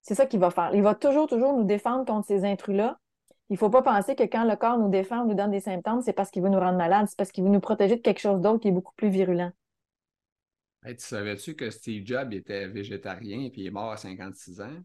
C'est 0.00 0.14
ça 0.14 0.24
qu'il 0.24 0.40
va 0.40 0.50
faire. 0.50 0.74
Il 0.74 0.82
va 0.82 0.94
toujours, 0.94 1.26
toujours 1.26 1.52
nous 1.52 1.64
défendre 1.64 2.06
contre 2.06 2.26
ces 2.26 2.46
intrus-là. 2.46 2.96
Il 3.50 3.54
ne 3.54 3.58
faut 3.58 3.68
pas 3.68 3.82
penser 3.82 4.16
que 4.16 4.22
quand 4.22 4.44
le 4.44 4.56
corps 4.56 4.78
nous 4.78 4.88
défend, 4.88 5.26
nous 5.26 5.34
donne 5.34 5.50
des 5.50 5.60
symptômes, 5.60 6.00
c'est 6.00 6.14
parce 6.14 6.30
qu'il 6.30 6.42
veut 6.42 6.48
nous 6.48 6.60
rendre 6.60 6.78
malades, 6.78 7.08
c'est 7.10 7.18
parce 7.18 7.30
qu'il 7.30 7.44
veut 7.44 7.50
nous 7.50 7.60
protéger 7.60 7.96
de 7.96 8.00
quelque 8.00 8.20
chose 8.20 8.40
d'autre 8.40 8.60
qui 8.60 8.68
est 8.68 8.72
beaucoup 8.72 8.94
plus 8.96 9.10
virulent. 9.10 9.52
Tu 10.94 11.04
savais-tu 11.04 11.54
que 11.54 11.70
Steve 11.70 12.06
Jobs 12.06 12.32
était 12.32 12.68
végétarien 12.68 13.40
et 13.40 13.50
puis 13.50 13.62
il 13.62 13.66
est 13.66 13.70
mort 13.70 13.92
à 13.92 13.96
56 13.96 14.60
ans? 14.60 14.78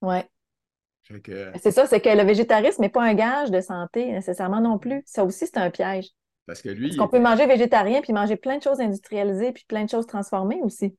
Oui. 0.00 0.18
C'est 1.02 1.72
ça, 1.72 1.86
c'est 1.86 2.00
que 2.00 2.08
le 2.08 2.22
végétarisme 2.22 2.80
n'est 2.80 2.88
pas 2.88 3.02
un 3.02 3.14
gage 3.14 3.50
de 3.50 3.60
santé 3.60 4.12
nécessairement 4.12 4.60
non 4.60 4.78
plus. 4.78 5.02
Ça 5.04 5.24
aussi, 5.24 5.46
c'est 5.46 5.58
un 5.58 5.70
piège. 5.70 6.08
Parce 6.46 6.62
que 6.62 6.68
lui. 6.68 6.88
Parce 6.88 6.96
qu'on 6.96 7.08
peut 7.08 7.22
manger 7.22 7.46
végétarien 7.46 8.00
puis 8.00 8.12
manger 8.12 8.36
plein 8.36 8.58
de 8.58 8.62
choses 8.62 8.80
industrialisées 8.80 9.52
puis 9.52 9.64
plein 9.66 9.84
de 9.84 9.90
choses 9.90 10.06
transformées 10.06 10.60
aussi. 10.62 10.96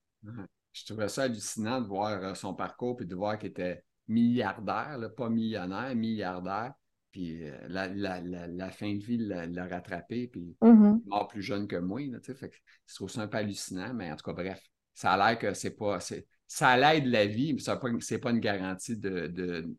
Je 0.74 0.86
trouvais 0.86 1.08
ça 1.08 1.24
hallucinant 1.24 1.82
de 1.82 1.88
voir 1.88 2.24
euh, 2.24 2.34
son 2.34 2.54
parcours 2.54 2.95
puis 2.97 3.06
de 3.06 3.16
voir 3.16 3.38
qu'il 3.38 3.49
était 3.49 3.84
milliardaire, 4.08 4.97
pas 5.16 5.30
millionnaire, 5.30 5.95
milliardaire. 5.95 6.74
Puis 7.14 7.47
euh, 7.47 7.55
la, 7.70 8.72
fin 8.72 8.93
de 8.93 9.01
vie 9.01 9.18
l'a 9.18 9.68
rattrapé, 9.68 10.28
puis 10.28 10.57
mm-hmm. 10.61 11.03
mort 11.05 11.30
plus 11.30 11.41
jeune 11.41 11.68
que 11.68 11.78
moi. 11.78 12.01
fait 12.22 12.49
que 12.49 12.55
je 12.88 12.95
trouve 12.95 13.09
ça 13.09 13.22
un 13.22 13.28
peu 13.28 13.38
hallucinant, 13.38 13.93
mais 13.93 14.11
en 14.11 14.18
tout 14.18 14.26
cas, 14.26 14.34
bref, 14.34 14.61
ça 14.93 15.14
a 15.14 15.18
l'air 15.18 15.39
que 15.39 15.53
c'est 15.53 15.78
pas. 15.78 15.99
Ça 16.47 16.76
l'aide 16.76 17.05
la 17.05 17.26
vie, 17.26 17.53
mais 17.53 17.59
ce 17.59 17.72
n'est 17.72 18.20
pas, 18.20 18.32
une 18.32 18.39
garantie 18.39 18.97
de. 18.97 19.74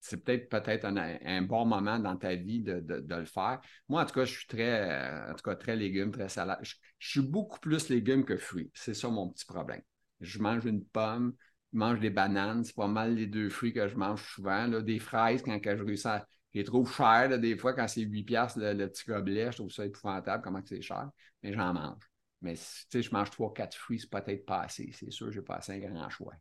c'est 0.00 0.24
peut-être 0.24 0.48
peut-être 0.48 0.86
un, 0.86 1.42
bon 1.42 1.66
moment 1.66 1.98
dans 1.98 2.16
ta 2.16 2.34
vie 2.34 2.62
de, 2.62 3.04
le 3.06 3.26
faire. 3.26 3.60
Moi, 3.88 4.02
en 4.02 4.06
tout 4.06 4.14
cas, 4.14 4.24
je 4.24 4.32
suis 4.32 4.46
très, 4.46 4.90
euh, 4.90 5.32
en 5.32 5.34
tout 5.34 5.42
cas, 5.42 5.56
très 5.56 5.76
légumes, 5.76 6.12
très 6.12 6.30
salade. 6.30 6.58
je 6.62 6.74
suis 6.98 7.20
beaucoup 7.20 7.60
plus 7.60 7.90
légumes 7.90 8.24
que 8.24 8.38
fruits. 8.38 8.70
C'est 8.72 8.94
ça 8.94 9.10
mon 9.10 9.28
petit 9.28 9.44
problème 9.44 9.82
je 10.24 10.38
mange 10.38 10.64
une 10.64 10.84
pomme, 10.84 11.34
mange 11.72 12.00
des 12.00 12.10
bananes. 12.10 12.64
C'est 12.64 12.74
pas 12.74 12.88
mal 12.88 13.14
les 13.14 13.26
deux 13.26 13.48
fruits 13.48 13.72
que 13.72 13.86
je 13.88 13.96
mange 13.96 14.22
souvent. 14.34 14.66
Là. 14.66 14.80
Des 14.80 14.98
fraises, 14.98 15.42
quand 15.42 15.58
que 15.60 15.76
je 15.76 15.82
réussis 15.82 16.08
à. 16.08 16.26
Je 16.54 16.60
les 16.60 16.64
trouve 16.64 16.94
chers, 16.94 17.38
des 17.38 17.56
fois, 17.56 17.72
quand 17.72 17.88
c'est 17.88 18.02
8 18.02 18.22
piastres 18.22 18.60
le, 18.60 18.86
petit 18.88 19.04
gobelet, 19.06 19.50
je 19.50 19.56
trouve 19.58 19.70
ça 19.70 19.84
épouvantable, 19.84 20.42
comment 20.42 20.60
c'est 20.64 20.80
cher. 20.82 21.10
Mais 21.42 21.52
j'en 21.52 21.74
mange. 21.74 22.02
Mais 22.42 22.54
si 22.56 23.02
je 23.02 23.10
mange 23.10 23.30
3-4 23.30 23.74
fruits, 23.74 23.98
c'est 23.98 24.10
peut-être 24.10 24.46
pas 24.46 24.60
assez. 24.60 24.90
C'est 24.92 25.10
sûr, 25.10 25.32
j'ai 25.32 25.42
pas 25.42 25.56
assez 25.56 25.72
un 25.72 25.78
grand 25.78 26.08
choix. 26.10 26.34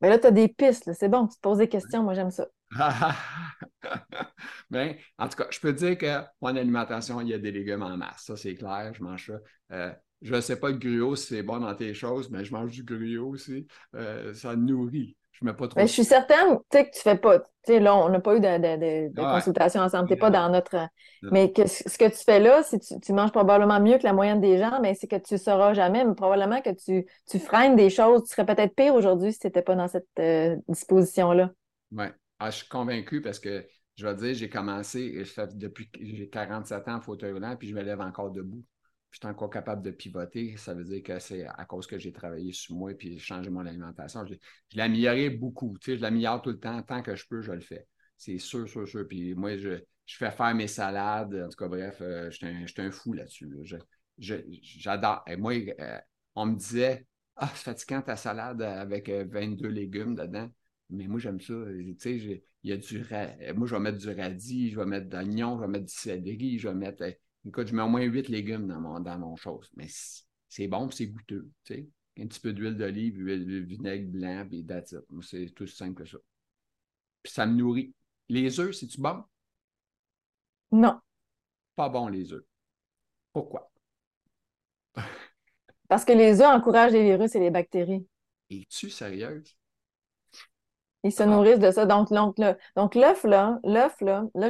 Mais 0.00 0.08
là, 0.08 0.18
tu 0.18 0.26
as 0.26 0.30
des 0.30 0.48
pistes, 0.48 0.92
c'est 0.92 1.08
bon, 1.08 1.26
tu 1.26 1.36
te 1.36 1.40
poses 1.40 1.58
des 1.58 1.68
questions, 1.68 2.02
moi 2.02 2.14
j'aime 2.14 2.30
ça. 2.30 2.46
Bien, 4.70 4.94
en 5.18 5.28
tout 5.28 5.36
cas, 5.36 5.46
je 5.50 5.58
peux 5.58 5.74
te 5.74 5.78
dire 5.78 5.98
que 5.98 6.24
mon 6.40 6.54
alimentation, 6.56 7.20
il 7.20 7.28
y 7.28 7.34
a 7.34 7.38
des 7.38 7.50
légumes 7.50 7.82
en 7.82 7.96
masse. 7.96 8.24
Ça, 8.24 8.36
c'est 8.36 8.54
clair, 8.54 8.92
je 8.94 9.02
mange 9.02 9.26
ça. 9.26 9.40
Euh, 9.72 9.92
je 10.22 10.34
ne 10.34 10.40
sais 10.40 10.58
pas 10.58 10.70
le 10.70 10.76
gruau 10.76 11.16
si 11.16 11.26
c'est 11.26 11.42
bon 11.42 11.58
dans 11.58 11.74
tes 11.74 11.94
choses, 11.94 12.30
mais 12.30 12.44
je 12.44 12.52
mange 12.52 12.70
du 12.72 12.84
gruau 12.84 13.32
aussi. 13.32 13.66
Euh, 13.94 14.34
ça 14.34 14.54
nourrit. 14.56 15.16
Je 15.40 15.46
mets 15.46 15.52
pas 15.52 15.68
trop. 15.68 15.78
Mais 15.78 15.86
je 15.86 15.92
suis 15.92 16.04
certaine 16.04 16.58
que 16.70 16.82
tu 16.82 17.00
fais 17.00 17.16
pas. 17.16 17.38
là, 17.68 17.96
on 17.96 18.08
n'a 18.08 18.20
pas 18.20 18.36
eu 18.36 18.40
de, 18.40 19.14
consultation 19.14 19.80
ensemble. 19.80 20.08
Tu 20.08 20.14
n'es 20.14 20.18
pas 20.18 20.30
dans 20.30 20.48
notre. 20.50 20.88
Mais 21.22 21.52
ce 21.56 21.98
que 21.98 22.08
tu 22.08 22.24
fais 22.24 22.40
là, 22.40 22.62
c'est 22.62 22.78
tu, 22.78 22.98
tu 23.00 23.12
manges 23.12 23.32
probablement 23.32 23.80
mieux 23.80 23.98
que 23.98 24.04
la 24.04 24.12
moyenne 24.12 24.40
des 24.40 24.58
gens, 24.58 24.80
mais 24.80 24.94
c'est 24.94 25.06
que 25.06 25.16
tu 25.16 25.34
ne 25.34 25.38
sauras 25.38 25.74
jamais. 25.74 26.04
Mais 26.04 26.14
probablement 26.14 26.60
que 26.60 26.70
tu, 26.70 27.06
tu 27.28 27.38
freines 27.38 27.76
des 27.76 27.90
choses. 27.90 28.24
Tu 28.24 28.34
serais 28.34 28.46
peut-être 28.46 28.74
pire 28.74 28.94
aujourd'hui 28.94 29.32
si 29.32 29.38
tu 29.38 29.46
n'étais 29.46 29.62
pas 29.62 29.74
dans 29.74 29.88
cette 29.88 30.08
euh, 30.18 30.56
disposition-là. 30.68 31.50
Oui. 31.92 32.06
Ah, 32.40 32.50
je 32.50 32.58
suis 32.58 32.68
convaincu 32.68 33.20
parce 33.20 33.38
que 33.38 33.66
je 33.96 34.06
vais 34.06 34.14
te 34.14 34.20
dire, 34.20 34.34
j'ai 34.34 34.48
commencé, 34.48 35.24
depuis 35.54 35.90
que 35.90 35.98
j'ai 36.00 36.28
47 36.28 36.86
ans 36.88 36.96
en 36.96 37.00
fauteuil 37.00 37.32
roulant, 37.32 37.56
puis 37.56 37.68
je 37.68 37.74
me 37.74 37.82
lève 37.82 38.00
encore 38.00 38.30
debout 38.30 38.62
je 39.10 39.18
suis 39.18 39.26
encore 39.26 39.50
capable 39.50 39.82
de 39.82 39.90
pivoter. 39.90 40.56
Ça 40.56 40.74
veut 40.74 40.84
dire 40.84 41.02
que 41.02 41.18
c'est 41.18 41.46
à 41.46 41.64
cause 41.64 41.86
que 41.86 41.98
j'ai 41.98 42.12
travaillé 42.12 42.52
sur 42.52 42.74
moi 42.76 42.92
et 42.98 43.18
changé 43.18 43.50
mon 43.50 43.64
alimentation. 43.64 44.24
Je, 44.26 44.34
l'ai 44.74 44.82
amélioré 44.82 45.30
beaucoup. 45.30 45.76
je 45.84 45.92
l'améliore 45.92 46.42
tout 46.42 46.50
le 46.50 46.60
temps. 46.60 46.82
Tant 46.82 47.02
que 47.02 47.16
je 47.16 47.26
peux, 47.26 47.40
je 47.40 47.52
le 47.52 47.60
fais. 47.60 47.86
C'est 48.16 48.38
sûr, 48.38 48.68
sûr, 48.68 48.86
sûr. 48.86 49.06
Puis 49.08 49.34
moi, 49.34 49.56
je, 49.56 49.80
fais 50.06 50.30
faire 50.30 50.54
mes 50.54 50.66
salades. 50.66 51.34
En 51.34 51.48
tout 51.48 51.56
cas, 51.56 51.68
bref, 51.68 51.98
euh, 52.00 52.30
je 52.30 52.66
suis 52.66 52.82
un, 52.82 52.90
fou 52.90 53.14
là-dessus. 53.14 53.48
J'adore. 54.18 55.22
Et 55.26 55.36
moi, 55.36 55.54
euh, 55.54 55.98
on 56.34 56.46
me 56.46 56.56
disait 56.56 57.06
Ah, 57.36 57.50
c'est 57.54 57.64
fatigant 57.64 58.02
ta 58.02 58.16
salade 58.16 58.60
avec 58.60 59.08
22 59.08 59.68
euh, 59.68 59.70
légumes 59.70 60.14
dedans. 60.16 60.50
Mais 60.90 61.06
moi, 61.06 61.18
j'aime 61.18 61.40
ça. 61.40 61.54
il 61.54 62.42
y 62.64 62.72
a 62.72 62.76
du 62.76 63.04
Moi, 63.54 63.66
je 63.66 63.74
vais 63.74 63.80
mettre 63.80 63.98
du 63.98 64.10
radis, 64.10 64.70
je 64.70 64.78
vais 64.78 64.86
mettre 64.86 65.08
de 65.08 65.16
l'oignon, 65.16 65.56
je 65.56 65.62
vais 65.62 65.68
mettre 65.68 65.86
du 65.86 65.94
céleri, 65.94 66.58
je 66.58 66.68
vais 66.68 66.74
mettre 66.74 67.04
Écoute, 67.48 67.68
je 67.68 67.74
mets 67.74 67.82
au 67.82 67.88
moins 67.88 68.02
8 68.02 68.28
légumes 68.28 68.68
dans 68.68 68.78
mon, 68.78 69.00
dans 69.00 69.18
mon 69.18 69.34
chose. 69.36 69.70
Mais 69.74 69.86
c'est 70.48 70.68
bon 70.68 70.90
c'est 70.90 71.06
goûteux. 71.06 71.50
Tu 71.64 71.74
sais. 71.74 71.88
Un 72.20 72.26
petit 72.26 72.40
peu 72.40 72.52
d'huile 72.52 72.76
d'olive, 72.76 73.16
huile, 73.16 73.64
vinaigre 73.64 74.10
blanc, 74.10 74.44
puis 74.46 74.66
that's 74.66 74.94
C'est 75.22 75.54
tout 75.54 75.66
simple 75.66 76.02
que 76.02 76.08
ça. 76.08 76.18
Puis 77.22 77.32
ça 77.32 77.46
me 77.46 77.54
nourrit. 77.54 77.94
Les 78.28 78.60
œufs, 78.60 78.74
c'est-tu 78.74 79.00
bon? 79.00 79.24
Non. 80.72 81.00
Pas 81.74 81.88
bon, 81.88 82.08
les 82.08 82.32
œufs. 82.32 82.44
Pourquoi? 83.32 83.70
Parce 85.88 86.04
que 86.04 86.12
les 86.12 86.40
œufs 86.42 86.48
encouragent 86.48 86.92
les 86.92 87.04
virus 87.04 87.34
et 87.34 87.40
les 87.40 87.50
bactéries. 87.50 88.06
Es-tu 88.50 88.90
sérieuse? 88.90 89.56
Ils 91.04 91.12
se 91.12 91.22
nourrissent 91.22 91.60
de 91.60 91.70
ça. 91.70 91.86
Donc, 91.86 92.08
donc, 92.10 92.94
l'œuf, 92.96 93.22
là, 93.22 93.60
l'œuf, 93.62 94.00
là, 94.00 94.24
là, 94.34 94.48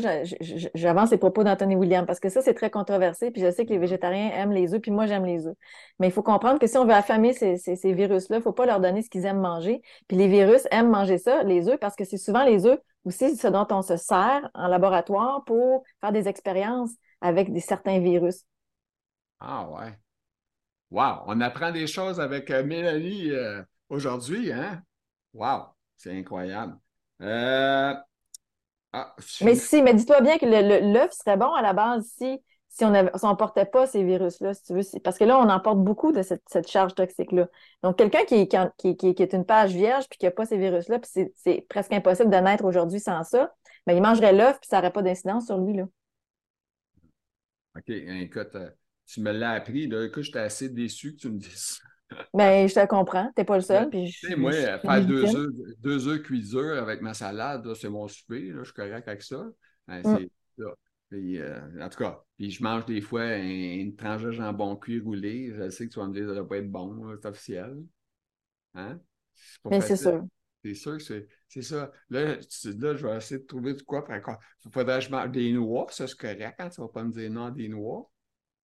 j'avance 0.74 1.11
les 1.11 1.18
propos 1.18 1.44
d'Anthony 1.44 1.76
William 1.76 2.07
parce 2.07 2.20
que 2.20 2.30
ça, 2.30 2.40
c'est 2.40 2.55
très 2.55 2.70
controversé. 2.70 3.30
Puis 3.30 3.42
je 3.42 3.51
sais 3.51 3.66
que 3.66 3.70
les 3.70 3.78
végétariens 3.78 4.30
aiment 4.30 4.53
les 4.53 4.72
œufs, 4.72 4.80
puis 4.80 4.90
moi, 4.90 5.07
j'aime 5.07 5.26
les 5.26 5.46
œufs. 5.46 5.57
Mais 5.99 6.07
il 6.07 6.12
faut 6.12 6.22
comprendre 6.22 6.59
que 6.59 6.66
si 6.66 6.78
on 6.78 6.86
veut 6.86 6.94
affamer 6.94 7.34
ces, 7.34 7.59
ces, 7.59 7.92
virus-là, 7.92 8.36
il 8.36 8.40
ne 8.40 8.44
faut 8.44 8.53
pas 8.53 8.64
leur 8.64 8.80
donner 8.80 9.03
ce 9.03 9.11
qu'ils 9.11 9.26
aiment 9.26 9.40
manger. 9.40 9.82
Puis 10.09 10.16
les 10.16 10.28
virus 10.28 10.66
aiment 10.70 10.90
manger 10.90 11.18
ça, 11.18 11.42
les 11.42 11.68
œufs, 11.68 11.78
parce 11.78 11.96
que 11.96 12.05
c'est 12.05 12.16
souvent 12.16 12.44
les 12.44 12.64
œufs 12.64 12.80
aussi 13.05 13.36
ce 13.36 13.49
dont 13.49 13.66
on 13.70 13.82
se 13.82 13.96
sert 13.96 14.49
en 14.55 14.68
laboratoire 14.68 15.44
pour 15.44 15.84
faire 16.01 16.12
des 16.12 16.28
expériences 16.28 16.92
avec 17.20 17.53
des, 17.53 17.61
certains 17.61 17.99
virus. 17.99 18.44
Ah 19.40 19.68
ouais. 19.68 19.99
Wow! 20.90 21.24
On 21.26 21.40
apprend 21.40 21.70
des 21.70 21.86
choses 21.86 22.20
avec 22.20 22.51
euh, 22.51 22.64
Mélanie 22.64 23.30
euh, 23.30 23.62
aujourd'hui, 23.90 24.53
hein? 24.53 24.82
Wow! 25.34 25.78
C'est 25.99 26.16
incroyable. 26.16 26.78
Euh, 27.20 27.92
ah, 28.92 29.16
mais 29.42 29.57
si, 29.57 29.82
mais 29.82 29.92
dis-toi 29.92 30.20
bien 30.20 30.38
que 30.38 30.46
l'œuf 30.46 31.12
serait 31.12 31.36
bon 31.36 31.53
à 31.53 31.61
la 31.61 31.72
base 31.72 32.07
si, 32.16 32.38
si 32.68 32.84
on 32.84 32.90
ne 32.90 33.34
portait 33.34 33.66
pas 33.66 33.86
ces 33.86 34.05
virus-là, 34.05 34.55
si 34.55 34.62
tu 34.62 34.74
veux. 34.74 35.01
Parce 35.03 35.18
que 35.18 35.24
là, 35.24 35.38
on 35.38 35.49
emporte 35.49 35.78
beaucoup 35.78 36.12
de 36.12 36.22
cette, 36.22 36.68
charge 36.68 36.94
toxique-là. 36.94 37.49
Donc, 37.82 37.99
quelqu'un 37.99 38.24
qui, 38.24 38.49
qui, 38.49 39.22
est 39.22 39.32
une 39.32 39.44
page 39.44 39.72
vierge 39.72 40.09
puis 40.09 40.18
qui 40.18 40.26
n'a 40.26 40.30
pas 40.30 40.46
ces 40.46 40.57
virus-là, 40.57 41.01
puis 41.01 41.30
c'est 41.34 41.66
presque 41.68 41.92
impossible 41.92 42.30
de 42.30 42.36
naître 42.36 42.64
aujourd'hui 42.64 43.01
sans 43.01 43.24
ça, 43.24 43.53
mais 43.86 43.96
il 43.96 44.03
mangerait 44.03 44.32
l'œuf 44.32 44.59
puis 44.61 44.68
ça 44.68 44.76
n'aurait 44.76 44.92
pas 44.92 45.03
d'incidence 45.03 45.46
sur 45.46 45.59
lui. 45.59 45.76
Là. 45.76 45.84
OK, 47.76 47.90
écoute, 47.90 48.55
euh, 48.55 48.70
tu 49.07 49.20
me 49.20 49.32
l'as 49.32 49.51
appris. 49.51 49.88
Là. 49.88 50.05
Écoute, 50.05 50.22
j'étais 50.22 50.38
assez 50.38 50.68
déçu 50.68 51.14
que 51.14 51.20
tu 51.22 51.30
me 51.30 51.38
dises 51.38 51.80
mais 52.34 52.64
ben, 52.64 52.68
je 52.68 52.74
te 52.74 52.86
comprends, 52.86 53.26
tu 53.26 53.32
n'es 53.38 53.44
pas 53.44 53.56
le 53.56 53.62
seul. 53.62 53.90
Puis 53.90 54.14
moi, 54.36 54.52
faire 54.52 55.06
deux 55.06 55.36
œufs, 55.36 55.50
deux 55.78 56.09
œufs 56.09 56.22
cuiseurs 56.22 56.82
avec 56.82 57.02
ma 57.02 57.14
salade, 57.14 57.72
c'est 57.74 57.88
mon 57.88 58.09
souper, 58.09 58.52
je 58.54 58.64
suis 58.64 58.72
correct 58.72 59.06
avec 59.06 59.22
ça. 59.22 59.46
Ben, 59.86 60.00
mm. 60.00 60.26
ça. 60.59 60.64
Euh, 61.12 61.61
en 61.80 61.88
tout 61.88 61.98
cas, 61.98 62.22
puis 62.36 62.50
je 62.50 62.62
mange 62.62 62.84
des 62.84 63.00
fois 63.00 63.34
une 63.36 63.96
tranche 63.96 64.22
de 64.22 64.30
jambon 64.30 64.76
cuit 64.76 65.00
roulé. 65.00 65.52
Je 65.54 65.70
sais 65.70 65.86
que 65.86 65.92
tu 65.92 65.98
vas 65.98 66.06
me 66.06 66.12
dire 66.12 66.22
que 66.22 66.28
ça 66.28 66.34
ne 66.34 66.40
doit 66.40 66.48
pas 66.48 66.59
être 66.59 66.70
bon, 66.70 67.16
c'est 67.20 67.28
officiel. 67.28 67.82
Hein? 68.74 69.00
Mais 69.64 69.80
c'est 69.80 69.96
sûr. 69.96 70.24
C'est 70.62 70.74
sûr 70.74 70.98
que 70.98 71.02
c'est 71.48 71.62
ça. 71.62 71.90
Là, 72.11 72.34
là, 72.34 72.94
je 72.94 73.06
vais 73.06 73.16
essayer 73.16 73.40
de 73.40 73.46
trouver 73.46 73.74
du 73.74 73.84
quoi. 73.84 74.04
Il 74.09 74.70
faudrait 74.72 74.98
que 74.98 75.04
je 75.04 75.11
mange 75.11 75.30
des 75.30 75.52
noix. 75.52 75.86
Ça, 75.90 76.06
c'est 76.06 76.18
correct. 76.18 76.56
Hein? 76.59 76.68
Tu 76.68 76.80
ne 76.80 76.86
vas 76.86 76.92
pas 76.92 77.04
me 77.04 77.12
dire 77.12 77.30
non 77.30 77.48
des 77.50 77.68
noix. 77.68 78.11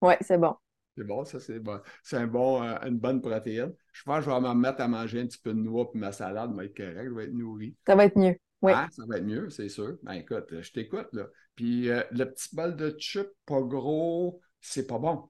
Oui, 0.02 0.14
c'est 0.20 0.36
bon. 0.36 0.54
C'est 0.96 1.04
bon, 1.04 1.24
ça, 1.24 1.40
c'est 1.40 1.58
bon. 1.58 1.80
C'est 2.02 2.16
un 2.16 2.26
bon, 2.26 2.62
euh, 2.62 2.76
une 2.86 2.98
bonne 2.98 3.20
protéine. 3.20 3.72
Je 3.92 4.02
pense 4.04 4.24
que 4.24 4.30
je 4.30 4.30
vais 4.30 4.40
me 4.40 4.54
mettre 4.54 4.80
à 4.80 4.88
manger 4.88 5.20
un 5.20 5.26
petit 5.26 5.38
peu 5.38 5.52
de 5.52 5.58
noix 5.58 5.90
puis 5.90 6.00
ma 6.00 6.12
salade 6.12 6.54
va 6.54 6.64
être 6.64 6.76
correcte, 6.76 7.08
je 7.08 7.14
vais 7.14 7.24
être 7.24 7.34
nourri. 7.34 7.74
Ça 7.86 7.96
va 7.96 8.04
être 8.04 8.16
mieux. 8.16 8.36
Oui. 8.62 8.72
Ah, 8.74 8.88
ça 8.90 9.02
va 9.08 9.18
être 9.18 9.24
mieux, 9.24 9.50
c'est 9.50 9.68
sûr. 9.68 9.96
Ben 10.02 10.12
écoute, 10.12 10.46
je 10.60 10.72
t'écoute, 10.72 11.08
là. 11.12 11.24
Puis 11.56 11.90
euh, 11.90 12.02
le 12.12 12.24
petit 12.24 12.54
bol 12.54 12.76
de 12.76 12.94
chip, 12.98 13.26
pas 13.44 13.60
gros, 13.60 14.40
c'est 14.60 14.86
pas 14.86 14.98
bon. 14.98 15.28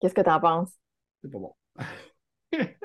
Qu'est-ce 0.00 0.14
que 0.14 0.22
tu 0.22 0.30
en 0.30 0.40
penses? 0.40 0.72
C'est 1.20 1.30
pas 1.30 1.38
bon. 1.38 1.54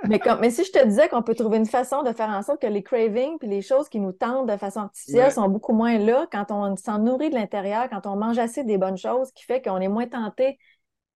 mais, 0.08 0.20
mais 0.42 0.50
si 0.50 0.64
je 0.64 0.72
te 0.72 0.86
disais 0.86 1.10
qu'on 1.10 1.24
peut 1.24 1.36
trouver 1.36 1.58
une 1.58 1.66
façon 1.66 2.04
de 2.04 2.12
faire 2.14 2.30
en 2.30 2.42
sorte 2.42 2.62
que 2.62 2.68
les 2.68 2.84
cravings 2.84 3.38
puis 3.38 3.48
les 3.48 3.62
choses 3.62 3.90
qui 3.90 4.00
nous 4.00 4.12
tentent 4.12 4.50
de 4.50 4.58
façon 4.58 4.82
artificielle 4.82 5.32
sont 5.32 5.50
beaucoup 5.50 5.74
moins 5.74 5.98
là 5.98 6.28
quand 6.32 6.52
on 6.52 6.76
s'en 6.76 7.00
nourrit 7.00 7.30
de 7.30 7.36
l'intérieur, 7.36 7.90
quand 7.90 8.06
on 8.06 8.16
mange 8.16 8.38
assez 8.38 8.64
des 8.64 8.78
bonnes 8.78 8.98
choses, 8.98 9.32
qui 9.32 9.44
fait 9.44 9.62
qu'on 9.62 9.80
est 9.80 9.88
moins 9.88 10.08
tenté 10.08 10.58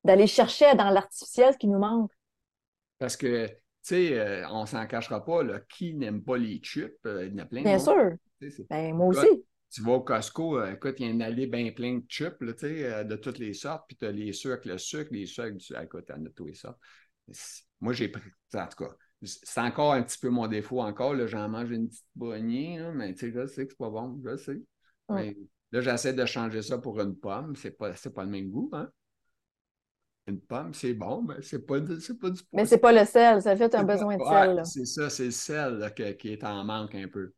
d'aller 0.03 0.27
chercher 0.27 0.73
dans 0.75 0.89
l'artificiel 0.89 1.53
ce 1.53 1.57
qui 1.57 1.67
nous 1.67 1.79
manque. 1.79 2.11
Parce 2.97 3.17
que, 3.17 3.47
tu 3.47 3.53
sais, 3.81 4.19
euh, 4.19 4.47
on 4.49 4.65
s'en 4.65 4.85
cachera 4.85 5.23
pas, 5.23 5.43
là, 5.43 5.59
qui 5.61 5.93
n'aime 5.93 6.23
pas 6.23 6.37
les 6.37 6.57
chips? 6.57 6.93
Euh, 7.05 7.25
il 7.25 7.33
y 7.33 7.35
en 7.35 7.43
a 7.43 7.45
plein. 7.45 7.63
Bien 7.63 7.79
sûr. 7.79 8.11
Ben, 8.69 8.95
moi 8.95 9.07
aussi. 9.07 9.45
Tu 9.73 9.81
vas 9.81 9.93
au 9.93 10.01
Costco, 10.01 10.59
euh, 10.59 10.73
écoute, 10.73 10.95
il 10.99 11.05
y 11.05 11.09
a 11.09 11.11
une 11.11 11.21
allée 11.21 11.47
bien 11.47 11.71
plein 11.71 11.99
de 11.99 12.03
chips, 12.07 12.41
là, 12.41 12.51
sais, 12.57 13.05
de 13.05 13.15
toutes 13.15 13.39
les 13.39 13.53
sortes, 13.53 13.85
puis 13.87 13.95
tu 13.95 14.05
as 14.05 14.11
les 14.11 14.33
sucres, 14.33 14.67
le 14.67 14.77
sucre, 14.77 15.13
les 15.13 15.25
sucres, 15.25 15.55
du... 15.55 15.65
écoute, 15.81 16.05
tu 16.07 16.13
en 16.13 16.25
as 16.25 16.29
tous 16.29 16.45
les 16.45 16.53
sortes. 16.53 16.77
Moi, 17.79 17.93
j'ai 17.93 18.09
pris, 18.09 18.21
en 18.53 18.67
tout 18.67 18.83
cas, 18.83 18.93
c'est 19.23 19.61
encore 19.61 19.93
un 19.93 20.03
petit 20.03 20.17
peu 20.19 20.29
mon 20.29 20.47
défaut 20.47 20.81
encore, 20.81 21.13
là, 21.13 21.25
j'en 21.25 21.47
mange 21.47 21.71
une 21.71 21.87
petite 21.87 22.05
poignée, 22.17 22.81
mais 22.93 23.13
tu 23.13 23.19
sais, 23.19 23.31
je 23.31 23.47
sais 23.47 23.65
que 23.65 23.71
c'est 23.71 23.77
pas 23.77 23.89
bon, 23.89 24.19
je 24.25 24.35
sais. 24.35 24.61
Mais 25.09 25.37
là, 25.71 25.79
j'essaie 25.79 26.13
de 26.13 26.25
changer 26.25 26.61
ça 26.61 26.77
pour 26.77 26.99
une 26.99 27.15
pomme, 27.15 27.55
c'est 27.55 27.71
pas, 27.71 27.93
pas 27.93 28.23
le 28.25 28.29
même 28.29 28.49
goût, 28.49 28.69
hein? 28.73 28.89
Une 30.31 30.39
pomme, 30.39 30.73
c'est 30.73 30.93
bon, 30.93 31.23
mais 31.27 31.35
c'est 31.41 31.65
pas, 31.65 31.79
pas 31.79 32.29
du 32.29 32.41
Mais 32.53 32.65
c'est 32.65 32.77
pas 32.77 32.91
le 32.93 33.05
sel, 33.05 33.41
ça 33.41 33.55
fait 33.55 33.75
un 33.75 33.83
besoin 33.83 34.15
de 34.17 34.23
sel. 34.23 34.61
c'est 34.65 34.85
ça, 34.85 35.09
c'est 35.09 35.25
le 35.25 35.31
sel 35.31 35.93
qui 36.17 36.29
est 36.31 36.43
en 36.43 36.63
manque 36.63 36.95
un 36.95 37.07
peu. 37.07 37.33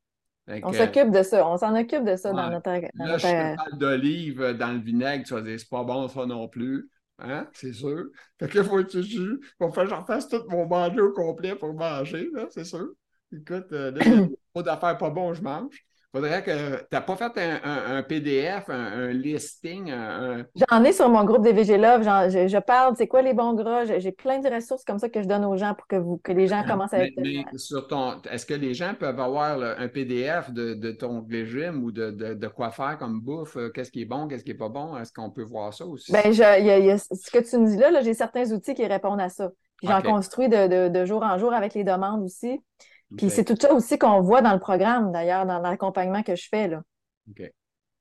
on 0.47 0.71
s'occupe 0.71 1.11
de 1.11 1.23
ça, 1.23 1.47
on 1.47 1.57
s'en 1.57 1.75
occupe 1.75 2.03
de 2.03 2.15
ça 2.15 2.31
dans 2.31 2.49
notre. 2.49 2.69
Dans 2.95 3.05
là, 3.05 3.17
je 3.17 3.77
d'olive 3.77 4.41
dans 4.59 4.73
le 4.73 4.79
vinaigre, 4.79 5.25
tu 5.25 5.33
vas 5.33 5.41
dire, 5.41 5.59
c'est 5.59 5.69
pas 5.69 5.83
bon 5.83 6.07
ça 6.07 6.25
non 6.25 6.47
plus. 6.47 6.89
Hein? 7.19 7.47
C'est 7.53 7.73
sûr. 7.73 8.05
Fait 8.39 8.47
que 8.47 8.63
faut 8.63 8.83
que 8.83 9.01
je 9.01 9.39
faut 9.57 9.85
j'en 9.85 10.05
fasse 10.05 10.27
tout 10.27 10.43
mon 10.49 10.65
manger 10.65 11.01
au 11.01 11.13
complet 11.13 11.55
pour 11.55 11.73
manger, 11.73 12.29
là, 12.33 12.47
c'est 12.49 12.65
sûr. 12.65 12.89
Écoute, 13.31 13.71
euh, 13.71 13.91
là, 13.91 14.27
pas 14.53 14.61
d'affaires 14.63 14.97
pas 14.97 15.09
bon, 15.09 15.33
je 15.33 15.41
mange 15.41 15.83
faudrait 16.13 16.43
que. 16.43 16.77
Tu 16.77 16.85
n'as 16.91 17.01
pas 17.01 17.15
fait 17.15 17.31
un, 17.63 18.03
PDF, 18.03 18.69
un, 18.69 19.07
listing? 19.11 19.91
J'en 20.69 20.83
ai 20.83 20.91
sur 20.93 21.09
mon 21.09 21.23
groupe 21.23 21.43
des 21.43 21.53
VG 21.53 21.77
Love. 21.77 22.03
Je, 22.03 22.47
je, 22.47 22.57
parle, 22.59 22.95
c'est 22.97 23.07
quoi 23.07 23.21
les 23.21 23.33
bons 23.33 23.53
gras? 23.53 23.85
J'ai 23.85 24.11
plein 24.11 24.39
de 24.39 24.49
ressources 24.49 24.83
comme 24.83 24.99
ça 24.99 25.09
que 25.09 25.21
je 25.21 25.27
donne 25.27 25.45
aux 25.45 25.57
gens 25.57 25.73
pour 25.73 25.87
que, 25.87 25.95
vous, 25.95 26.17
que 26.17 26.31
les 26.31 26.47
gens 26.47 26.63
commencent 26.63 26.93
à 26.93 27.05
être. 27.05 27.13
Mais 27.17 27.43
sur 27.55 27.87
ton. 27.87 28.21
Est-ce 28.29 28.45
que 28.45 28.53
les 28.53 28.73
gens 28.73 28.93
peuvent 28.97 29.19
avoir 29.19 29.59
un 29.61 29.87
PDF 29.87 30.51
de, 30.51 30.91
ton 30.91 31.25
régime 31.29 31.83
ou 31.83 31.91
de, 31.91 32.47
quoi 32.47 32.71
faire 32.71 32.97
comme 32.97 33.19
bouffe? 33.19 33.57
Euh, 33.57 33.69
qu'est-ce 33.69 33.91
qui 33.91 34.01
est 34.01 34.05
bon, 34.05 34.27
qu'est-ce 34.27 34.43
qui 34.43 34.51
n'est 34.51 34.57
pas 34.57 34.69
bon? 34.69 34.95
Est-ce 34.97 35.11
qu'on 35.11 35.29
peut 35.29 35.43
voir 35.43 35.73
ça 35.73 35.85
aussi? 35.85 36.11
Bien, 36.11 36.23
ce 36.31 37.31
que 37.31 37.49
tu 37.49 37.57
me 37.57 37.67
dis 37.67 37.77
là, 37.77 37.91
là 37.91 38.01
j'ai 38.01 38.13
certains 38.13 38.51
outils 38.51 38.73
qui 38.73 38.85
répondent 38.85 39.21
à 39.21 39.29
ça. 39.29 39.49
J'en 39.83 40.01
construis 40.01 40.49
de, 40.49 41.05
jour 41.05 41.23
en 41.23 41.37
jour 41.37 41.53
avec 41.53 41.73
les 41.73 41.83
demandes 41.83 42.23
aussi. 42.23 42.59
Puis 43.17 43.29
c'est 43.29 43.45
tout 43.45 43.57
ça 43.59 43.73
aussi 43.73 43.97
qu'on 43.97 44.21
voit 44.21 44.41
dans 44.41 44.53
le 44.53 44.59
programme, 44.59 45.11
d'ailleurs, 45.11 45.45
dans 45.45 45.59
l'accompagnement 45.59 46.23
que 46.23 46.35
je 46.35 46.47
fais, 46.49 46.67
là. 46.67 46.81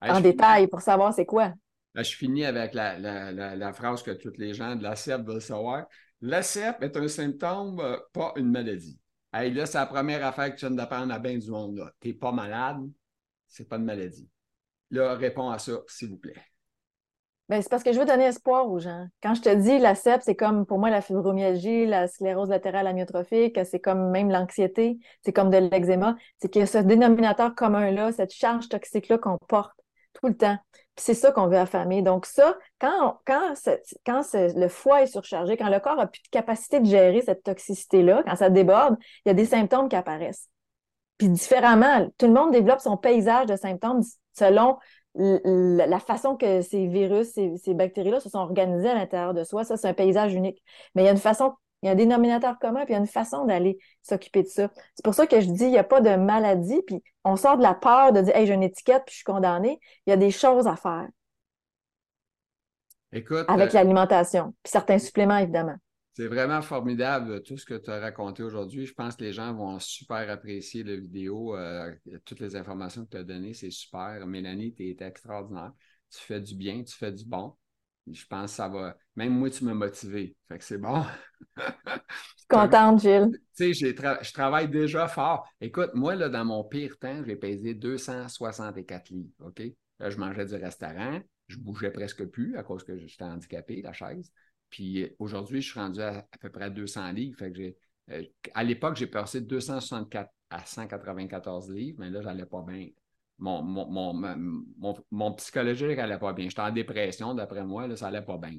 en 0.00 0.20
détail, 0.20 0.66
pour 0.68 0.80
savoir 0.80 1.12
c'est 1.14 1.26
quoi. 1.26 1.52
je 1.94 2.02
finis 2.16 2.44
avec 2.44 2.74
la, 2.74 3.72
phrase 3.72 4.02
que 4.02 4.12
tous 4.12 4.36
les 4.38 4.54
gens 4.54 4.76
de 4.76 4.82
la 4.82 4.96
CEP 4.96 5.22
veulent 5.22 5.42
savoir. 5.42 5.86
La 6.20 6.42
CEP 6.42 6.82
est 6.82 6.96
un 6.96 7.08
symptôme, 7.08 7.80
euh, 7.80 7.96
pas 8.12 8.32
une 8.36 8.50
maladie. 8.50 8.98
Hey, 9.32 9.52
là, 9.52 9.66
c'est 9.66 9.78
la 9.78 9.86
première 9.86 10.24
affaire 10.24 10.54
que 10.54 10.60
tu 10.60 10.66
viens 10.66 10.74
d'apprendre 10.74 11.12
à 11.12 11.18
bien 11.18 11.36
du 11.36 11.50
monde. 11.50 11.90
Tu 12.00 12.08
n'es 12.08 12.14
pas 12.14 12.30
malade, 12.30 12.80
c'est 13.48 13.68
pas 13.68 13.76
une 13.76 13.84
maladie. 13.84 14.28
Là, 14.90 15.14
réponds 15.14 15.50
à 15.50 15.58
ça, 15.58 15.80
s'il 15.88 16.10
vous 16.10 16.18
plaît. 16.18 16.40
Ben, 17.52 17.60
c'est 17.60 17.68
parce 17.68 17.82
que 17.82 17.92
je 17.92 17.98
veux 17.98 18.06
donner 18.06 18.24
espoir 18.24 18.66
aux 18.66 18.78
gens. 18.78 19.08
Quand 19.22 19.34
je 19.34 19.42
te 19.42 19.54
dis 19.54 19.78
la 19.78 19.94
CEP, 19.94 20.22
c'est 20.24 20.34
comme 20.34 20.64
pour 20.64 20.78
moi 20.78 20.88
la 20.88 21.02
fibromyalgie, 21.02 21.84
la 21.84 22.08
sclérose 22.08 22.48
latérale 22.48 22.86
amyotrophique, 22.86 23.60
c'est 23.66 23.78
comme 23.78 24.08
même 24.08 24.30
l'anxiété, 24.30 24.96
c'est 25.22 25.34
comme 25.34 25.50
de 25.50 25.58
l'eczéma. 25.58 26.16
C'est 26.38 26.48
qu'il 26.48 26.60
y 26.60 26.62
a 26.62 26.66
ce 26.66 26.78
dénominateur 26.78 27.54
commun-là, 27.54 28.10
cette 28.10 28.32
charge 28.32 28.70
toxique-là 28.70 29.18
qu'on 29.18 29.36
porte 29.48 29.74
tout 30.14 30.28
le 30.28 30.34
temps. 30.34 30.56
c'est 30.96 31.12
ça 31.12 31.30
qu'on 31.30 31.46
veut 31.46 31.58
affamer. 31.58 32.00
Donc, 32.00 32.24
ça, 32.24 32.56
quand, 32.78 33.20
quand, 33.26 33.52
quand 34.06 34.22
le 34.32 34.68
foie 34.68 35.02
est 35.02 35.06
surchargé, 35.08 35.58
quand 35.58 35.68
le 35.68 35.78
corps 35.78 35.96
n'a 35.96 36.06
plus 36.06 36.22
de 36.22 36.28
capacité 36.30 36.80
de 36.80 36.86
gérer 36.86 37.20
cette 37.20 37.42
toxicité-là, 37.42 38.22
quand 38.24 38.36
ça 38.36 38.48
déborde, 38.48 38.96
il 39.26 39.28
y 39.28 39.30
a 39.30 39.34
des 39.34 39.44
symptômes 39.44 39.90
qui 39.90 39.96
apparaissent. 39.96 40.48
Puis 41.18 41.28
différemment, 41.28 42.08
tout 42.16 42.28
le 42.28 42.32
monde 42.32 42.50
développe 42.50 42.80
son 42.80 42.96
paysage 42.96 43.44
de 43.44 43.56
symptômes 43.56 44.00
selon 44.32 44.78
la 45.14 45.98
façon 46.00 46.36
que 46.36 46.62
ces 46.62 46.86
virus, 46.86 47.32
ces, 47.32 47.74
bactéries-là 47.74 48.20
se 48.20 48.28
sont 48.28 48.38
organisées 48.38 48.88
à 48.88 48.94
l'intérieur 48.94 49.34
de 49.34 49.44
soi, 49.44 49.64
ça, 49.64 49.76
c'est 49.76 49.88
un 49.88 49.94
paysage 49.94 50.34
unique. 50.34 50.62
Mais 50.94 51.02
il 51.02 51.04
y 51.06 51.08
a 51.08 51.12
une 51.12 51.18
façon, 51.18 51.54
il 51.82 51.86
y 51.86 51.88
a 51.88 51.92
un 51.92 51.96
dénominateur 51.96 52.58
commun, 52.58 52.84
puis 52.84 52.90
il 52.90 52.96
y 52.96 52.96
a 52.96 53.00
une 53.00 53.06
façon 53.06 53.44
d'aller 53.44 53.78
s'occuper 54.02 54.42
de 54.42 54.48
ça. 54.48 54.70
C'est 54.94 55.04
pour 55.04 55.14
ça 55.14 55.26
que 55.26 55.40
je 55.40 55.50
dis, 55.50 55.64
il 55.64 55.70
n'y 55.70 55.78
a 55.78 55.84
pas 55.84 56.00
de 56.00 56.16
maladie, 56.16 56.80
puis 56.86 57.02
on 57.24 57.36
sort 57.36 57.58
de 57.58 57.62
la 57.62 57.74
peur 57.74 58.12
de 58.12 58.22
dire, 58.22 58.36
hey, 58.36 58.46
j'ai 58.46 58.54
une 58.54 58.62
étiquette, 58.62 59.02
puis 59.04 59.12
je 59.12 59.16
suis 59.16 59.24
condamné. 59.24 59.80
Il 60.06 60.10
y 60.10 60.12
a 60.12 60.16
des 60.16 60.30
choses 60.30 60.66
à 60.66 60.76
faire. 60.76 61.08
Écoute. 63.12 63.44
Avec 63.48 63.70
euh, 63.70 63.74
l'alimentation, 63.74 64.54
puis 64.62 64.70
certains 64.70 64.98
suppléments, 64.98 65.36
évidemment. 65.36 65.76
C'est 66.14 66.26
vraiment 66.26 66.60
formidable 66.60 67.42
tout 67.42 67.56
ce 67.56 67.64
que 67.64 67.74
tu 67.74 67.90
as 67.90 67.98
raconté 67.98 68.42
aujourd'hui. 68.42 68.84
Je 68.84 68.92
pense 68.92 69.16
que 69.16 69.24
les 69.24 69.32
gens 69.32 69.54
vont 69.54 69.78
super 69.78 70.28
apprécier 70.28 70.82
la 70.84 70.96
vidéo. 70.96 71.56
Euh, 71.56 71.90
toutes 72.26 72.40
les 72.40 72.54
informations 72.54 73.04
que 73.06 73.10
tu 73.10 73.16
as 73.16 73.24
données, 73.24 73.54
c'est 73.54 73.70
super. 73.70 74.26
Mélanie, 74.26 74.74
tu 74.74 74.90
es 74.90 74.96
extraordinaire. 75.00 75.72
Tu 76.10 76.18
fais 76.18 76.40
du 76.40 76.54
bien, 76.54 76.82
tu 76.84 76.94
fais 76.94 77.12
du 77.12 77.24
bon. 77.24 77.54
Je 78.10 78.26
pense 78.26 78.50
que 78.50 78.56
ça 78.56 78.68
va. 78.68 78.96
Même 79.16 79.32
moi, 79.32 79.48
tu 79.48 79.64
m'as 79.64 79.72
motivé. 79.72 80.36
Fait 80.48 80.58
que 80.58 80.64
c'est 80.64 80.76
bon. 80.76 81.02
je 81.56 81.62
suis 82.36 82.46
contente, 82.48 83.00
Gilles. 83.00 83.30
Tu 83.56 83.72
sais, 83.72 83.94
je 83.94 84.32
travaille 84.32 84.68
déjà 84.68 85.08
fort. 85.08 85.48
Écoute, 85.62 85.92
moi, 85.94 86.14
là, 86.14 86.28
dans 86.28 86.44
mon 86.44 86.64
pire 86.64 86.98
temps, 86.98 87.22
j'ai 87.24 87.36
pesé 87.36 87.74
264 87.74 89.08
livres. 89.10 89.32
OK? 89.40 89.62
Là, 89.98 90.10
je 90.10 90.18
mangeais 90.18 90.44
du 90.44 90.56
restaurant. 90.56 91.20
Je 91.48 91.56
bougeais 91.56 91.90
presque 91.90 92.26
plus 92.26 92.56
à 92.58 92.62
cause 92.62 92.84
que 92.84 92.98
j'étais 92.98 93.24
handicapé, 93.24 93.80
la 93.80 93.92
chaise. 93.92 94.30
Puis 94.72 95.06
aujourd'hui, 95.18 95.60
je 95.60 95.70
suis 95.70 95.78
rendu 95.78 96.00
à, 96.00 96.26
peu 96.40 96.50
près 96.50 96.70
200 96.70 97.12
livres. 97.12 97.38
Fait 97.38 97.52
que 97.52 97.74
euh, 98.10 98.24
à 98.54 98.64
l'époque, 98.64 98.96
j'ai 98.96 99.06
passé 99.06 99.42
de 99.42 99.46
264 99.46 100.30
à 100.48 100.64
194 100.64 101.70
livres, 101.70 101.98
mais 102.00 102.08
là, 102.08 102.22
j'allais 102.22 102.46
pas 102.46 102.64
bien. 102.66 102.88
Mon, 103.38 103.62
mon, 105.10 105.32
psychologique 105.34 105.96
n'allait 105.96 106.18
pas 106.18 106.32
bien. 106.32 106.48
J'étais 106.48 106.62
en 106.62 106.70
dépression, 106.70 107.34
d'après 107.34 107.64
moi, 107.64 107.86
là, 107.86 107.96
ça 107.96 108.06
allait 108.06 108.22
pas 108.22 108.38
bien. 108.38 108.52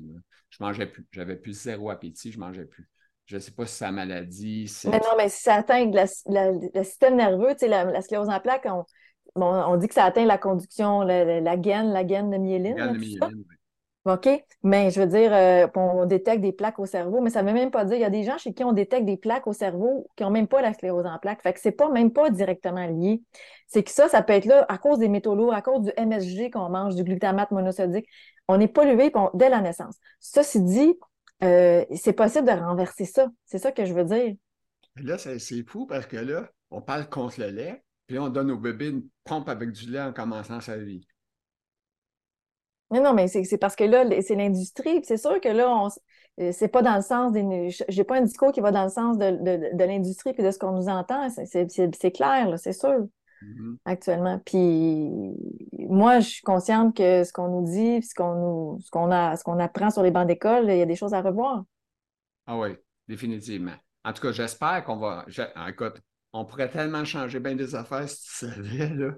Je 0.50 0.58
mangeais 0.64 0.86
plus. 0.86 1.06
J'avais 1.12 1.36
plus 1.36 1.54
zéro 1.54 1.90
appétit, 1.90 2.32
je 2.32 2.40
mangeais 2.40 2.66
plus. 2.66 2.88
Je 3.26 3.36
ne 3.36 3.40
sais 3.40 3.52
pas 3.52 3.66
si 3.66 3.76
c'est 3.76 3.86
la 3.86 3.92
maladie. 3.92 4.72
Mais 4.86 5.00
non, 5.00 5.16
mais 5.18 5.30
si 5.30 5.42
ça 5.42 5.56
atteint 5.56 5.90
le 5.90 6.84
système 6.84 7.16
nerveux, 7.16 7.56
la, 7.62 7.86
la 7.86 8.02
sclérose 8.02 8.30
en 8.30 8.40
plaques, 8.40 8.66
on, 8.66 8.84
on, 9.36 9.78
dit 9.78 9.88
que 9.88 9.94
ça 9.94 10.04
atteint 10.04 10.26
la 10.26 10.38
conduction, 10.38 11.02
la, 11.02 11.58
gaine, 11.58 11.92
la 11.92 12.04
gaine 12.04 12.30
de 12.30 12.38
myéline. 12.38 12.78
La 12.78 12.88
gaine 12.88 12.94
de 12.94 13.00
myéline, 13.00 13.46
oui. 13.50 13.58
OK? 14.06 14.28
Mais 14.64 14.92
je 14.92 15.00
veux 15.00 15.08
dire, 15.08 15.34
euh, 15.34 15.68
on 15.76 16.06
détecte 16.06 16.42
des 16.42 16.52
plaques 16.52 16.78
au 16.80 16.86
cerveau, 16.86 17.22
mais 17.22 17.30
ça 17.30 17.42
ne 17.42 17.48
veut 17.48 17.54
même 17.54 17.72
pas 17.72 17.86
dire, 17.86 17.96
il 17.96 18.02
y 18.02 18.06
a 18.06 18.10
des 18.10 18.24
gens 18.24 18.38
chez 18.38 18.54
qui 18.54 18.64
on 18.64 18.74
détecte 18.74 19.06
des 19.06 19.16
plaques 19.16 19.48
au 19.48 19.54
cerveau 19.54 20.08
qui 20.18 20.24
n'ont 20.24 20.30
même 20.30 20.48
pas 20.48 20.62
la 20.62 20.74
sclérose 20.74 21.06
en 21.06 21.18
plaques. 21.20 21.42
Fait 21.42 21.54
que 21.54 21.60
c'est 21.62 21.72
pas 21.72 21.90
même 21.90 22.12
pas 22.12 22.30
directement 22.30 22.86
lié. 22.86 23.22
C'est 23.68 23.84
que 23.84 23.92
ça, 23.92 24.10
ça 24.10 24.22
peut 24.22 24.34
être 24.34 24.46
là 24.46 24.66
à 24.68 24.78
cause 24.78 25.00
des 25.00 25.08
métaux 25.08 25.36
lourds, 25.36 25.54
à 25.54 25.62
cause 25.62 25.84
du 25.84 25.92
MSG 25.98 26.52
qu'on 26.52 26.70
mange, 26.70 26.96
du 26.96 27.04
glutamate 27.04 27.52
monosodique. 27.52 28.08
On 28.50 28.60
est 28.60 28.68
pollué 28.68 29.12
dès 29.36 29.50
la 29.50 29.62
naissance. 29.62 29.96
Ceci 30.20 30.62
dit, 30.62 30.94
euh, 31.44 31.86
c'est 31.96 32.14
possible 32.14 32.48
de 32.48 32.54
renverser 32.54 33.06
ça. 33.06 33.30
C'est 33.46 33.58
ça 33.58 33.72
que 33.72 33.86
je 33.86 33.94
veux 33.94 34.06
dire. 34.06 34.34
Là, 34.98 35.18
c'est 35.18 35.40
fou 35.68 35.86
parce 35.86 36.06
que 36.08 36.18
là, 36.18 36.50
on 36.72 36.82
parle 36.82 37.08
contre 37.10 37.40
le 37.40 37.48
lait, 37.48 37.84
puis 38.08 38.20
on 38.20 38.30
donne 38.30 38.52
au 38.52 38.58
bébé 38.58 38.90
une 38.90 39.04
pompe 39.24 39.48
avec 39.48 39.72
du 39.72 39.90
lait 39.90 40.02
en 40.02 40.12
commençant 40.12 40.60
sa 40.60 40.78
vie. 40.78 41.08
Non, 42.92 43.02
non, 43.02 43.14
mais 43.14 43.28
c'est 43.28 43.58
parce 43.58 43.76
que 43.76 43.84
là, 43.84 44.06
c'est 44.22 44.36
l'industrie. 44.36 45.02
C'est 45.04 45.18
sûr 45.18 45.42
que 45.42 45.50
là, 45.50 45.70
on 45.70 45.90
euh, 46.40 46.52
c'est 46.52 46.68
pas 46.68 46.82
dans 46.82 46.96
le 46.96 47.02
sens 47.02 47.32
des. 47.32 47.70
J'ai 47.90 48.04
pas 48.04 48.18
un 48.18 48.22
discours 48.22 48.52
qui 48.52 48.62
va 48.62 48.72
dans 48.72 48.84
le 48.84 48.90
sens 48.90 49.18
de, 49.18 49.32
de, 49.76 49.84
l'industrie 49.84 50.34
et 50.36 50.44
de 50.44 50.52
ce 50.52 50.58
qu'on 50.58 50.72
nous 50.72 50.88
entend. 50.88 51.30
C'est 51.30 52.12
clair, 52.12 52.58
c'est 52.58 52.74
sûr, 52.74 53.08
mm-hmm. 53.42 53.78
actuellement. 53.86 54.40
Puis 54.44 55.12
moi, 55.88 56.20
je 56.22 56.30
suis 56.30 56.42
consciente 56.42 56.96
que 56.98 57.24
ce 57.24 57.32
qu'on 57.32 57.50
nous 57.50 57.66
dit, 57.66 58.02
ce 58.02 58.16
qu'on 58.16 58.36
nous 58.36 58.80
ce 58.82 58.90
qu'on 58.90 59.12
a 59.12 59.36
ce 59.38 59.44
qu'on 59.44 59.60
apprend 59.60 59.92
sur 59.92 60.02
les 60.02 60.12
bancs 60.12 60.28
d'école, 60.28 60.66
il 60.70 60.78
y 60.78 60.82
a 60.82 60.88
des 60.88 60.96
choses 60.96 61.14
à 61.14 61.22
revoir. 61.22 61.64
Ah 62.48 62.58
oui, 62.58 62.70
définitivement. 63.08 63.76
En 64.04 64.12
tout 64.12 64.22
cas, 64.22 64.32
j'espère 64.32 64.84
qu'on 64.84 64.98
va. 64.98 65.26
Ah, 65.56 65.70
écoute, 65.70 66.02
on 66.34 66.46
pourrait 66.46 66.70
tellement 66.70 67.06
changer 67.06 67.40
bien 67.40 67.56
des 67.56 67.76
affaires 67.76 68.10
si 68.10 68.18
tu 68.18 68.46
savais. 68.48 68.90
Là. 68.90 69.12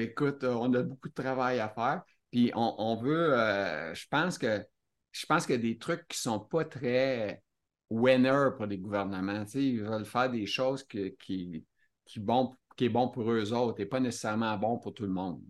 Écoute, 0.00 0.44
on 0.44 0.72
a 0.72 0.82
beaucoup 0.82 1.08
de 1.08 1.14
travail 1.14 1.58
à 1.58 1.68
faire. 1.68 2.02
Puis 2.30 2.52
on, 2.54 2.96
veut, 2.96 3.38
euh, 3.38 3.94
je 3.94 4.06
pense 4.08 4.38
que 4.38 4.64
je 5.12 5.26
pense 5.26 5.46
qu'il 5.46 5.56
y 5.56 5.58
a 5.58 5.62
des 5.62 5.78
trucs 5.78 6.06
qui 6.06 6.16
ne 6.18 6.32
sont 6.32 6.40
pas 6.40 6.64
très 6.64 7.42
winner 7.90 8.50
pour 8.56 8.66
les 8.66 8.78
gouvernements. 8.78 9.44
ils 9.54 9.82
veulent 9.82 10.04
faire 10.04 10.30
des 10.30 10.46
choses 10.46 10.84
qui, 10.84 11.16
qui, 11.16 11.64
qui, 12.04 12.20
bon, 12.20 12.54
qui 12.76 12.84
est 12.84 12.88
bon 12.88 13.08
pour 13.08 13.30
eux 13.30 13.52
autres 13.52 13.80
et 13.80 13.86
pas 13.86 13.98
nécessairement 13.98 14.56
bon 14.56 14.78
pour 14.78 14.94
tout 14.94 15.02
le 15.02 15.10
monde. 15.10 15.40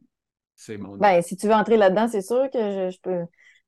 C'est 0.55 0.79
mon 0.79 0.97
ben, 0.97 1.23
si 1.23 1.37
tu 1.37 1.47
veux 1.47 1.55
entrer 1.55 1.77
là-dedans, 1.77 2.09
c'est 2.09 2.23
sûr 2.23 2.49
que 2.51 2.91
je, 2.91 3.01
peux. 3.01 3.25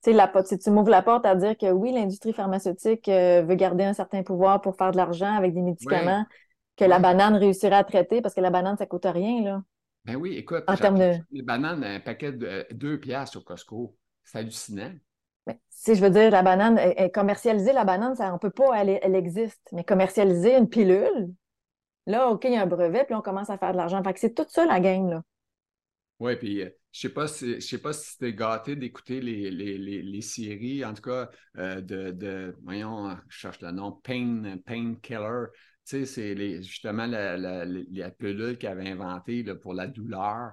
La, 0.06 0.30
si 0.44 0.58
tu 0.58 0.70
m'ouvres 0.70 0.90
la 0.90 1.02
porte 1.02 1.24
à 1.24 1.34
dire 1.36 1.56
que 1.56 1.70
oui, 1.70 1.92
l'industrie 1.92 2.32
pharmaceutique 2.32 3.08
euh, 3.08 3.42
veut 3.42 3.54
garder 3.54 3.84
un 3.84 3.92
certain 3.92 4.22
pouvoir 4.22 4.60
pour 4.60 4.76
faire 4.76 4.90
de 4.90 4.96
l'argent 4.96 5.32
avec 5.32 5.54
des 5.54 5.62
médicaments 5.62 6.26
que 6.76 6.84
la 6.84 6.98
banane 6.98 7.36
réussirait 7.36 7.76
à 7.76 7.84
traiter 7.84 8.20
parce 8.20 8.34
que 8.34 8.40
la 8.40 8.50
banane, 8.50 8.76
ça 8.76 8.84
ne 8.84 8.88
coûte 8.88 9.06
rien. 9.06 9.42
Là. 9.42 9.62
Ben 10.05 10.16
oui, 10.16 10.36
écoute, 10.36 10.64
en 10.66 10.76
termes 10.76 10.98
de... 10.98 11.14
les 11.30 11.42
bananes, 11.42 11.84
un 11.84 12.00
paquet 12.00 12.32
de 12.32 12.66
2 12.72 12.98
piastres 12.98 13.38
au 13.38 13.42
Costco. 13.42 13.96
C'est 14.24 14.38
hallucinant. 14.38 14.92
Ben, 15.46 15.57
si 15.70 15.94
je 15.94 16.00
veux 16.00 16.11
dire, 16.11 16.30
la 16.30 16.42
banane, 16.42 16.78
commercialiser 17.12 17.72
la 17.72 17.84
banane, 17.84 18.14
ça, 18.14 18.30
on 18.30 18.34
ne 18.34 18.38
peut 18.38 18.50
pas, 18.50 18.80
elle, 18.80 19.00
elle, 19.03 19.14
existe. 19.14 19.68
Mais 19.72 19.84
commercialiser 19.84 20.57
une 20.57 20.68
pilule, 20.68 21.32
là, 22.07 22.28
OK, 22.28 22.44
il 22.44 22.53
y 22.53 22.57
a 22.57 22.62
un 22.62 22.66
brevet, 22.66 23.05
puis 23.05 23.14
on 23.14 23.22
commence 23.22 23.50
à 23.50 23.59
faire 23.59 23.72
de 23.72 23.76
l'argent. 23.76 24.03
Fait 24.03 24.12
que 24.12 24.20
c'est 24.20 24.34
tout 24.34 24.46
ça 24.48 24.64
la 24.64 24.80
game, 24.80 25.09
là. 25.11 25.22
Oui, 26.20 26.36
puis 26.36 26.62
euh, 26.62 26.70
je 26.92 26.98
ne 26.98 27.11
sais 27.11 27.14
pas 27.14 27.26
si 27.26 27.55
je 27.55 27.61
sais 27.61 27.78
pas 27.78 27.92
si 27.92 28.12
c'était 28.12 28.32
gâté 28.32 28.76
d'écouter 28.76 29.20
les, 29.20 29.50
les, 29.50 29.76
les, 29.76 30.20
séries, 30.20 30.84
en 30.84 30.94
tout 30.94 31.03
cas, 31.03 31.28
euh, 31.59 31.80
de, 31.80 32.12
de, 32.12 32.57
voyons, 32.62 33.16
je 33.28 33.38
cherche 33.38 33.61
le 33.61 33.72
nom, 33.72 33.90
Pain, 33.90 34.94
Killer. 35.03 35.46
Tu 35.84 36.06
sais, 36.06 36.06
c'est 36.06 36.62
justement 36.62 37.06
la, 37.06 37.36
la, 37.36 37.64
la 37.64 38.10
pilule 38.10 38.56
qu'ils 38.56 38.68
avaient 38.68 38.88
inventée 38.90 39.42
pour 39.56 39.74
la 39.74 39.86
douleur, 39.88 40.52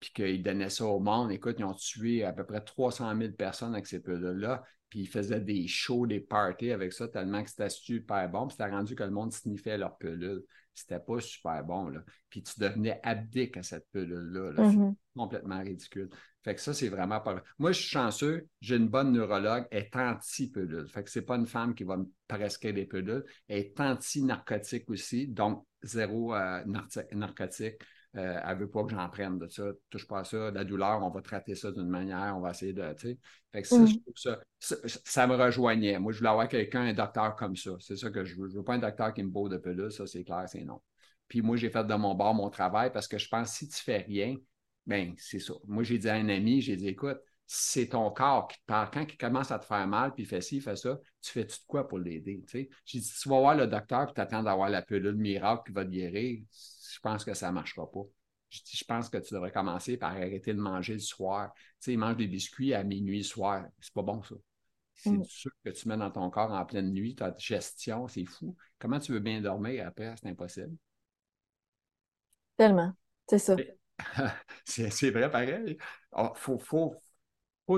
puis 0.00 0.10
qu'ils 0.12 0.42
donnaient 0.42 0.70
ça 0.70 0.86
au 0.86 0.98
monde. 0.98 1.30
Écoute, 1.30 1.56
ils 1.58 1.64
ont 1.64 1.74
tué 1.74 2.24
à 2.24 2.32
peu 2.32 2.44
près 2.44 2.62
300 2.62 3.14
000 3.16 3.34
personnes 3.36 3.74
avec 3.74 3.86
ces 3.86 4.00
pilules-là, 4.00 4.62
puis 4.88 5.00
ils 5.00 5.08
faisaient 5.08 5.40
des 5.40 5.68
shows, 5.68 6.06
des 6.06 6.20
parties 6.20 6.70
avec 6.72 6.92
ça, 6.92 7.06
tellement 7.08 7.42
que 7.42 7.50
c'était 7.50 7.68
super 7.68 8.28
bon, 8.30 8.46
puis 8.46 8.56
c'était 8.58 8.70
rendu 8.70 8.94
que 8.94 9.04
le 9.04 9.10
monde 9.10 9.32
sniffait 9.32 9.76
leur 9.76 9.96
pilule. 9.98 10.42
C'était 10.74 11.00
pas 11.00 11.20
super 11.20 11.64
bon, 11.64 11.88
là. 11.88 12.00
Puis 12.28 12.42
tu 12.42 12.58
devenais 12.58 13.00
abdique 13.02 13.56
à 13.56 13.62
cette 13.62 13.86
pilule-là. 13.92 14.52
Mm-hmm. 14.52 14.94
complètement 15.14 15.60
ridicule. 15.60 16.08
Fait 16.42 16.54
que 16.54 16.60
ça, 16.60 16.74
c'est 16.74 16.88
vraiment 16.88 17.20
pas. 17.20 17.40
Moi, 17.58 17.72
je 17.72 17.80
suis 17.80 17.90
chanceux, 17.90 18.48
j'ai 18.60 18.76
une 18.76 18.88
bonne 18.88 19.12
neurologue, 19.12 19.66
elle 19.70 19.84
est 19.84 19.96
anti-pilule. 19.96 20.88
Fait 20.88 21.04
que 21.04 21.10
c'est 21.10 21.22
pas 21.22 21.36
une 21.36 21.46
femme 21.46 21.74
qui 21.74 21.84
va 21.84 21.98
me 21.98 22.06
prescrire 22.26 22.74
des 22.74 22.86
pilules. 22.86 23.24
Elle 23.46 23.58
est 23.58 23.80
anti-narcotique 23.80 24.90
aussi, 24.90 25.28
donc 25.28 25.64
zéro 25.82 26.34
euh, 26.34 26.64
narcotique. 27.12 27.76
Euh, 28.14 28.38
elle 28.44 28.58
veut 28.58 28.68
pas 28.68 28.84
que 28.84 28.90
j'en 28.90 29.08
prenne 29.08 29.38
de 29.38 29.48
ça, 29.48 29.64
touche 29.88 30.06
pas 30.06 30.20
à 30.20 30.24
ça. 30.24 30.50
La 30.50 30.64
douleur, 30.64 31.02
on 31.02 31.08
va 31.08 31.22
traiter 31.22 31.54
ça 31.54 31.72
d'une 31.72 31.88
manière, 31.88 32.34
on 32.36 32.40
va 32.40 32.50
essayer 32.50 32.74
de. 32.74 32.82
Fait 32.98 33.62
que 33.62 33.66
ça, 33.66 33.86
je 33.86 33.96
trouve 33.98 34.14
ça, 34.16 34.38
ça, 34.60 35.26
me 35.26 35.34
rejoignait. 35.34 35.98
Moi, 35.98 36.12
je 36.12 36.18
voulais 36.18 36.30
avoir 36.30 36.46
quelqu'un, 36.46 36.82
un 36.82 36.92
docteur 36.92 37.36
comme 37.36 37.56
ça. 37.56 37.70
C'est 37.80 37.96
ça 37.96 38.10
que 38.10 38.22
je 38.24 38.36
veux. 38.36 38.48
Je 38.50 38.56
veux 38.58 38.64
pas 38.64 38.74
un 38.74 38.78
docteur 38.78 39.14
qui 39.14 39.22
me 39.22 39.30
beau 39.30 39.48
de 39.48 39.56
pilules, 39.56 39.90
ça, 39.90 40.06
c'est 40.06 40.24
clair, 40.24 40.44
c'est 40.46 40.64
non. 40.64 40.82
Puis 41.26 41.40
moi, 41.40 41.56
j'ai 41.56 41.70
fait 41.70 41.86
de 41.86 41.94
mon 41.94 42.14
bord 42.14 42.34
mon 42.34 42.50
travail 42.50 42.92
parce 42.92 43.08
que 43.08 43.16
je 43.16 43.28
pense 43.28 43.50
que 43.50 43.56
si 43.56 43.68
tu 43.68 43.82
fais 43.82 43.98
rien, 43.98 44.36
ben, 44.86 45.14
c'est 45.16 45.38
ça. 45.38 45.54
Moi, 45.66 45.82
j'ai 45.82 45.96
dit 45.96 46.08
à 46.08 46.14
un 46.14 46.28
ami, 46.28 46.60
j'ai 46.60 46.76
dit, 46.76 46.88
écoute, 46.88 47.18
c'est 47.46 47.88
ton 47.88 48.10
corps 48.10 48.48
qui 48.48 48.56
te 48.58 48.64
parle. 48.66 48.90
Quand 48.92 49.04
il 49.08 49.16
commence 49.16 49.50
à 49.50 49.58
te 49.58 49.64
faire 49.64 49.86
mal, 49.86 50.14
puis 50.14 50.22
il 50.24 50.26
fait 50.26 50.40
ci, 50.40 50.56
il 50.56 50.62
fait 50.62 50.76
ça, 50.76 50.98
tu 51.20 51.30
fais-tu 51.30 51.58
de 51.58 51.64
quoi 51.66 51.86
pour 51.86 51.98
l'aider? 51.98 52.42
J'ai 52.50 52.98
dit, 52.98 53.12
tu 53.20 53.28
vas 53.28 53.40
voir 53.40 53.54
le 53.54 53.66
docteur, 53.66 54.06
puis 54.06 54.14
tu 54.14 54.20
attends 54.20 54.42
d'avoir 54.42 54.70
la 54.70 54.82
pilule 54.82 55.16
miracle 55.16 55.62
qui 55.66 55.72
va 55.72 55.84
te 55.84 55.90
guérir. 55.90 56.42
Je 56.50 57.00
pense 57.00 57.24
que 57.24 57.34
ça 57.34 57.48
ne 57.48 57.54
marchera 57.54 57.90
pas. 57.90 58.04
Je 58.48 58.60
dis, 58.60 58.76
je 58.76 58.84
pense 58.84 59.08
que 59.08 59.18
tu 59.18 59.34
devrais 59.34 59.50
commencer 59.50 59.96
par 59.96 60.12
arrêter 60.12 60.54
de 60.54 60.60
manger 60.60 60.94
le 60.94 60.98
soir. 60.98 61.52
Tu 61.54 61.62
sais, 61.80 61.92
il 61.92 61.98
mange 61.98 62.16
des 62.16 62.26
biscuits 62.26 62.74
à 62.74 62.84
minuit 62.84 63.18
le 63.18 63.24
soir. 63.24 63.64
C'est 63.80 63.94
pas 63.94 64.02
bon, 64.02 64.22
ça. 64.22 64.34
C'est 64.94 65.10
mm. 65.10 65.24
sûr 65.24 65.50
que 65.64 65.70
tu 65.70 65.88
mets 65.88 65.96
dans 65.96 66.10
ton 66.10 66.30
corps 66.30 66.52
en 66.52 66.64
pleine 66.64 66.92
nuit, 66.92 67.14
ta 67.14 67.34
gestion, 67.36 68.06
c'est 68.08 68.24
fou. 68.24 68.56
Comment 68.78 68.98
tu 68.98 69.12
veux 69.12 69.20
bien 69.20 69.40
dormir 69.40 69.86
après? 69.86 70.14
C'est 70.20 70.28
impossible. 70.28 70.76
Tellement. 72.56 72.92
C'est 73.28 73.38
ça. 73.38 73.56
c'est 74.64 75.10
vrai, 75.10 75.30
pareil. 75.30 75.62
Il 75.66 75.76
ah, 76.12 76.32
faut, 76.36 76.58
faut, 76.58 76.94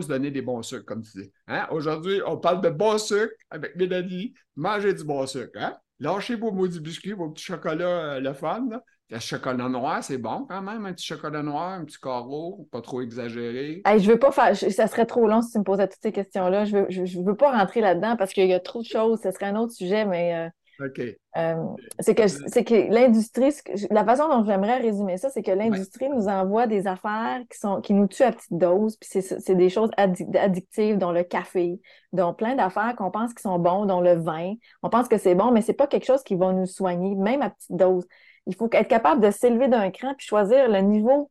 se 0.03 0.09
donner 0.09 0.31
des 0.31 0.43
bons 0.43 0.63
sucres, 0.63 0.85
comme 0.85 1.03
tu 1.03 1.23
dis. 1.23 1.33
Hein? 1.47 1.67
Aujourd'hui, 1.71 2.21
on 2.27 2.37
parle 2.37 2.61
de 2.61 2.71
bon 2.71 2.99
sucre 2.99 3.35
avec 3.51 3.77
Mélanie. 3.77 4.35
Mangez 4.57 4.95
du 4.95 5.05
bon 5.05 5.27
sucre. 5.27 5.53
Hein? 5.57 5.75
Lâchez 6.01 6.37
vos 6.37 6.51
maudits 6.51 6.81
biscuits, 6.81 7.13
vos 7.13 7.31
petits 7.31 7.45
chocolats, 7.45 8.15
euh, 8.15 8.21
le 8.21 8.33
fun. 8.33 8.69
Le 9.11 9.19
chocolat 9.19 9.69
noir, 9.69 10.03
c'est 10.03 10.17
bon 10.17 10.47
quand 10.49 10.63
même, 10.63 10.87
un 10.87 10.93
petit 10.95 11.05
chocolat 11.07 11.43
noir, 11.43 11.75
un 11.75 11.85
petit 11.85 12.01
carreau, 12.01 12.67
pas 12.73 12.81
trop 12.81 13.03
exagéré. 13.03 13.83
je 13.87 14.11
veux 14.11 14.19
pas 14.19 14.33
faire, 14.33 14.57
ça 14.57 14.87
serait 14.87 15.05
trop 15.05 15.29
long 15.29 15.43
si 15.43 15.53
tu 15.53 15.59
me 15.59 15.63
posais 15.63 15.87
toutes 15.87 16.03
ces 16.03 16.11
questions-là. 16.11 16.65
Je 16.65 16.79
veux, 16.79 16.87
je, 16.89 17.21
veux 17.21 17.37
pas 17.37 17.53
rentrer 17.53 17.83
là-dedans 17.83 18.17
parce 18.17 18.33
qu'il 18.33 18.47
y 18.49 18.55
a 18.55 18.61
trop 18.61 18.81
de 18.81 18.87
choses. 18.87 19.21
Ce 19.23 19.31
serait 19.31 19.47
un 19.47 19.57
autre 19.57 19.73
sujet, 19.73 20.07
mais 20.07 20.35
euh, 20.35 20.49
OK. 20.81 21.01
Euh, 21.37 21.55
c'est 21.99 22.15
que, 22.15 22.29
c'est 22.29 22.65
que 22.65 22.93
l'industrie, 22.93 23.53
la 23.91 24.05
façon 24.05 24.29
dont 24.29 24.45
j'aimerais 24.45 24.79
résumer 24.79 25.17
ça, 25.17 25.31
c'est 25.31 25.43
que 25.43 25.51
l'industrie 25.51 26.09
nous 26.09 26.29
envoie 26.29 26.67
des 26.67 26.87
affaires 26.87 27.41
qui, 27.51 27.59
sont, 27.59 27.81
qui 27.81 27.93
nous 27.93 28.07
tuent 28.07 28.23
à 28.23 28.33
petite 28.33 28.53
dose, 28.53 28.97
puis 28.97 29.23
c'est 29.23 29.55
des 29.55 29.69
choses 29.69 29.91
addictives, 29.97 30.99
dont 30.99 31.13
le 31.13 31.25
café, 31.25 31.81
dont 32.13 32.35
plein 32.35 32.55
d'affaires 32.55 32.95
qu'on 32.97 33.11
pense 33.11 33.35
qui 33.35 33.43
sont 33.43 33.59
bons, 33.59 33.85
dont 33.87 34.01
le 34.01 34.15
vin. 34.15 34.55
On 34.83 34.91
pense 34.91 35.09
que 35.09 35.19
c'est 35.19 35.35
bon, 35.35 35.51
mais 35.51 35.63
c'est 35.63 35.75
pas 35.75 35.87
quelque 35.87 36.07
chose 36.07 36.23
qui 36.23 36.37
va 36.37 36.53
nous 36.53 36.67
soigner, 36.67 37.15
même 37.15 37.43
à 37.43 37.51
petite 37.51 37.77
dose. 37.77 38.07
Il 38.47 38.55
faut 38.55 38.69
être 38.73 38.89
capable 38.89 39.21
de 39.21 39.31
s'élever 39.31 39.69
d'un 39.69 39.91
cran 39.91 40.15
puis 40.15 40.27
choisir 40.27 40.69
le 40.69 40.81
niveau 40.81 41.31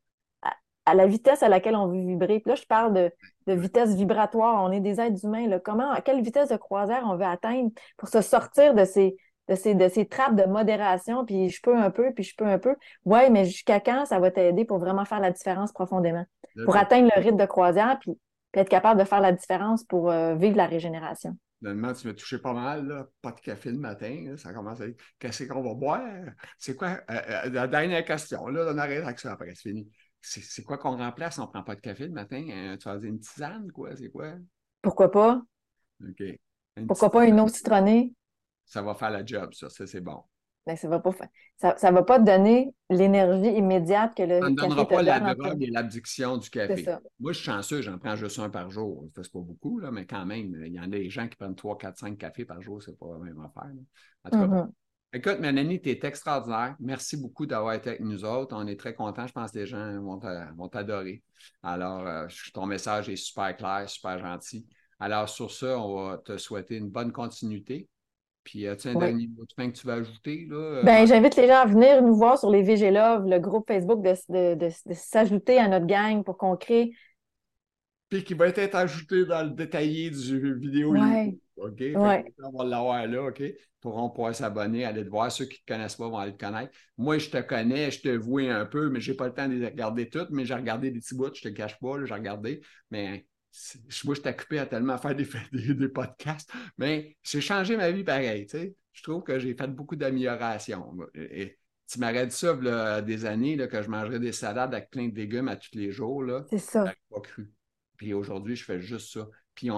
à, 0.86 0.96
la 0.96 1.08
vitesse 1.08 1.44
à 1.44 1.50
laquelle 1.50 1.76
on 1.76 1.88
veut 1.88 2.00
vibrer. 2.00 2.39
Puis 2.39 2.50
là, 2.50 2.56
je 2.56 2.66
parle 2.66 2.94
de, 2.94 3.12
de 3.48 3.54
vitesse 3.54 3.96
vibratoire. 3.96 4.64
On 4.64 4.72
est 4.72 4.80
des 4.80 5.00
êtres 5.00 5.24
humains. 5.24 5.48
Là. 5.48 5.60
Comment, 5.60 5.91
à 5.91 6.02
quelle 6.02 6.22
vitesse 6.22 6.50
de 6.50 6.58
croisière 6.58 7.04
on 7.06 7.16
veut 7.16 7.26
atteindre 7.26 7.70
pour 7.98 8.10
se 8.10 8.22
sortir 8.22 8.74
de 8.74 8.84
ces, 8.84 9.16
de 9.50 9.56
ces, 9.56 9.76
de 9.76 9.88
ces 9.89 10.06
trappes 10.06 10.36
de 10.36 10.46
modération, 10.46 11.26
puis 11.26 11.50
je 11.50 11.62
peux 11.62 11.76
un 11.76 11.91
peu, 11.91 12.14
puis 12.14 12.24
je 12.24 12.36
peux 12.36 12.46
un 12.46 12.60
peu. 12.60 12.76
Ouais, 13.06 13.30
mais 13.30 13.46
jusqu'à 13.46 13.80
quand 13.80 14.06
ça 14.06 14.20
va 14.20 14.32
t'aider 14.32 14.66
pour 14.66 14.80
vraiment 14.80 15.06
faire 15.06 15.20
la 15.20 15.32
différence 15.32 15.72
profondément? 15.72 16.26
Pour 16.66 16.76
atteindre 16.76 17.10
le 17.16 17.22
rythme 17.22 17.38
de 17.38 17.46
croisière, 17.46 17.98
puis, 18.00 18.18
être 18.54 18.70
capable 18.70 19.00
de 19.00 19.06
faire 19.06 19.22
la 19.22 19.32
différence 19.32 19.84
pour 19.84 20.12
euh, 20.12 20.36
vivre 20.36 20.58
la 20.58 20.68
régénération. 20.68 21.38
Finalement, 21.60 21.94
tu 21.94 22.08
m'as 22.08 22.14
touché 22.14 22.38
pas 22.38 22.54
mal, 22.54 22.88
là. 22.88 23.08
pas 23.22 23.32
de 23.32 23.39
café 23.39 23.72
le 23.72 23.80
matin, 23.80 24.36
ça 24.38 24.54
commence 24.54 24.82
à 24.82 24.88
dire 24.88 24.96
qu'est-ce 25.18 25.46
qu'on 25.46 25.64
va 25.64 25.74
boire? 25.74 26.02
C'est 26.58 26.76
quoi? 26.76 27.00
Euh, 27.10 27.22
euh, 27.46 27.50
la 27.50 27.68
dernière 27.68 28.04
question, 28.04 28.48
là, 28.48 28.72
on 28.74 28.78
arrête 28.78 29.04
avec 29.04 29.20
ça 29.20 29.32
après, 29.32 29.54
c'est 29.56 29.70
fini. 29.70 29.89
C'est 30.22 30.64
quoi 30.64 30.78
qu'on 30.78 30.98
remplace? 30.98 31.38
On 31.39 31.48
prend 31.48 31.64
pas 31.64 31.76
de 31.76 31.82
café 31.82 32.06
le 32.06 32.14
matin? 32.14 32.78
tu 32.80 32.88
vas 32.88 32.98
dire 32.98 33.10
une 33.10 33.20
tisane, 33.20 33.70
quoi? 33.72 33.94
C'est 33.96 34.10
quoi? 34.10 34.36
Pourquoi 34.82 35.12
pas? 35.12 35.41
OK. 36.02 36.24
Pourquoi 36.88 37.12
pas 37.12 37.26
une 37.26 37.39
eau 37.41 37.48
citronnée? 37.50 38.14
Ça 38.66 38.82
va 38.82 38.93
faire 38.93 39.11
la 39.11 39.26
job, 39.26 39.53
ça, 39.53 39.70
ça 39.70 39.88
c'est 39.88 40.01
bon. 40.01 40.22
Mais 40.66 40.78
ça 40.78 40.88
va 40.88 40.99
pas 40.99 41.11
ça, 41.57 41.76
ça 41.78 41.91
va 41.91 42.03
pas 42.03 42.20
te 42.20 42.26
donner 42.26 42.74
l'énergie 42.89 43.49
immédiate 43.49 44.16
que 44.16 44.24
le 44.24 44.39
Ça 44.39 44.49
ne 44.49 44.55
donnera 44.55 44.88
pas 44.88 45.01
la 45.01 45.36
drogue 45.36 45.61
et 45.61 45.70
l'addiction 45.70 46.38
du 46.38 46.49
café. 46.49 46.86
Moi, 47.20 47.34
je 47.34 47.38
suis 47.39 47.45
chanceux, 47.45 47.82
j'en 47.82 47.97
prends 47.97 48.16
juste 48.16 48.39
un 48.39 48.49
par 48.49 48.70
jour. 48.72 49.05
C'est 49.14 49.32
pas 49.32 49.39
beaucoup, 49.39 49.80
là, 49.80 49.91
mais 49.91 50.05
quand 50.05 50.26
même, 50.26 50.55
il 50.66 50.74
y 50.74 50.80
en 50.80 50.84
a 50.84 50.88
des 50.88 51.09
gens 51.09 51.28
qui 51.28 51.36
prennent 51.36 51.55
3, 51.55 51.78
4, 51.78 51.97
5 51.97 52.18
cafés 52.18 52.45
par 52.45 52.61
jour, 52.61 52.82
c'est 52.82 52.97
pas 52.97 53.07
la 53.11 53.20
même 53.20 53.39
affaire. 53.41 53.72
En 54.24 54.30
tout 54.30 54.39
cas, 54.39 54.47
mm-hmm. 54.47 54.72
Écoute, 55.16 55.39
Mélanie, 55.39 55.80
tu 55.80 55.89
es 55.89 55.99
extraordinaire. 56.01 56.76
Merci 56.80 57.18
beaucoup 57.18 57.45
d'avoir 57.45 57.76
été 57.76 57.89
avec 57.89 58.01
nous 58.01 58.26
autres. 58.26 58.55
On 58.57 58.66
est 58.66 58.80
très 58.80 58.95
contents. 58.95 59.28
Je 59.28 59.32
pense 59.32 59.51
que 59.51 59.59
les 59.59 59.68
gens 59.68 60.01
vont 60.01 60.70
t'adorer. 60.70 61.22
Alors, 61.61 62.07
euh, 62.07 62.26
ton 62.51 62.66
message 62.66 63.09
est 63.09 63.16
super 63.16 63.55
clair, 63.55 63.88
super 63.88 64.18
gentil. 64.18 64.66
Alors, 64.99 65.30
sur 65.30 65.51
ça, 65.51 65.78
on 65.78 66.09
va 66.09 66.18
te 66.18 66.38
souhaiter 66.38 66.78
une 66.78 66.89
bonne 66.89 67.11
continuité. 67.11 67.88
Puis, 68.44 68.68
as-tu 68.68 68.89
un 68.89 68.96
dernier 68.96 69.28
mot 69.28 69.44
de 69.44 69.54
fin 69.56 69.70
que 69.70 69.78
tu 69.78 69.88
veux 69.88 69.94
ajouter? 69.94 70.46
Là? 70.50 70.56
Euh, 70.56 70.84
ben, 70.84 71.08
j'invite 71.08 71.36
les 71.36 71.48
gens 71.48 71.62
à 71.62 71.66
venir 71.66 72.02
nous 72.02 72.16
voir 72.16 72.38
sur 72.38 72.50
les 72.50 72.62
VG 72.62 72.91
Love, 72.91 73.26
le 73.28 73.39
groupe 73.39 73.68
Facebook, 73.68 74.04
de, 74.04 74.70
s'ajouter 74.94 75.60
à 75.60 75.68
notre 75.68 75.86
gang 75.86 76.24
pour 76.24 76.38
qu'on 76.38 76.58
crée. 76.58 76.91
Puis 78.10 78.24
qui 78.24 78.34
va 78.34 78.48
être 78.48 78.76
ajouté 78.76 79.26
dans 79.26 79.44
le 79.44 79.52
détaillé 79.52 80.10
du 80.10 80.60
vidéo. 80.60 80.91
Ouais. 80.91 81.36
OK? 81.58 81.80
Ouais. 81.80 82.26
On 82.44 82.58
va 82.58 82.66
l'avoir 82.66 83.08
là, 83.08 83.24
OK? 83.24 83.41
Pourront 83.80 84.10
pouvoir 84.10 84.36
s'abonner, 84.36 84.86
aller 84.86 85.04
te 85.04 85.10
voir. 85.10 85.32
Ceux 85.32 85.46
qui 85.46 85.62
ne 85.62 85.66
te 85.66 85.74
connaissent 85.74 85.96
pas 85.96 86.10
vont 86.10 86.18
aller 86.18 86.34
te 86.34 86.44
connaître. 86.44 86.72
Moi, 86.98 87.18
je 87.18 87.30
te 87.30 87.41
connais, 87.41 87.91
je 87.91 88.02
te 88.02 88.10
vois 88.10 88.54
un 88.54 88.66
peu, 88.66 88.89
mais 88.89 89.00
je 89.00 89.12
n'ai 89.12 89.18
pas 89.18 89.28
le 89.28 89.34
temps 89.34 89.48
de 89.48 89.54
les 89.54 89.68
regarder 89.68 90.10
toutes, 90.10 90.30
mais 90.32 90.46
j'ai 90.46 90.54
regardé 90.54 90.91
des 90.91 91.00
petits 91.00 91.16
bouts, 91.16 91.34
je 91.34 91.48
ne 91.48 91.54
te 91.54 91.58
cache 91.58 91.80
pas, 91.80 92.04
j'ai 92.04 92.14
regardé. 92.14 92.62
Mais 92.91 93.26
moi, 94.06 94.16
je 94.16 94.22
t'ai 94.22 94.30
occupé 94.30 94.60
à 94.60 94.66
tellement 94.66 94.97
faire 94.97 95.16
des, 95.51 95.74
des, 95.74 95.89
podcasts, 95.89 96.51
mais 96.78 97.18
j'ai 97.22 97.41
changé 97.41 97.78
ma 97.78 97.91
vie 97.91 98.04
pareil. 98.04 98.47
Je 98.91 99.04
trouve 99.04 99.24
que 99.24 99.39
j'ai 99.39 99.56
fait 99.56 99.68
beaucoup 99.68 99.95
d'améliorations. 99.95 100.95
tu 101.14 101.97
dit 101.97 102.32
ça 102.32 103.01
des 103.01 103.26
années 103.26 103.56
là, 103.56 103.68
que 103.68 103.82
je 103.82 103.89
mangerais 103.89 104.20
des 104.20 104.32
salades 104.32 104.74
avec 104.74 104.89
plein 104.89 105.08
de 105.08 105.16
légumes 105.16 105.47
à 105.47 105.56
tous 105.56 105.76
les 105.76 105.91
jours. 105.91 106.24
C'est 106.49 106.58
ça. 106.58 106.93
pas 107.10 107.22
cru. 107.22 107.51
Puis 107.97 108.14
aujourd'hui, 108.14 108.56
je 108.56 108.64
fais 108.64 108.80
juste 108.80 109.14
ça. 109.14 109.28
Puis 109.56 109.70
euh, 109.70 109.76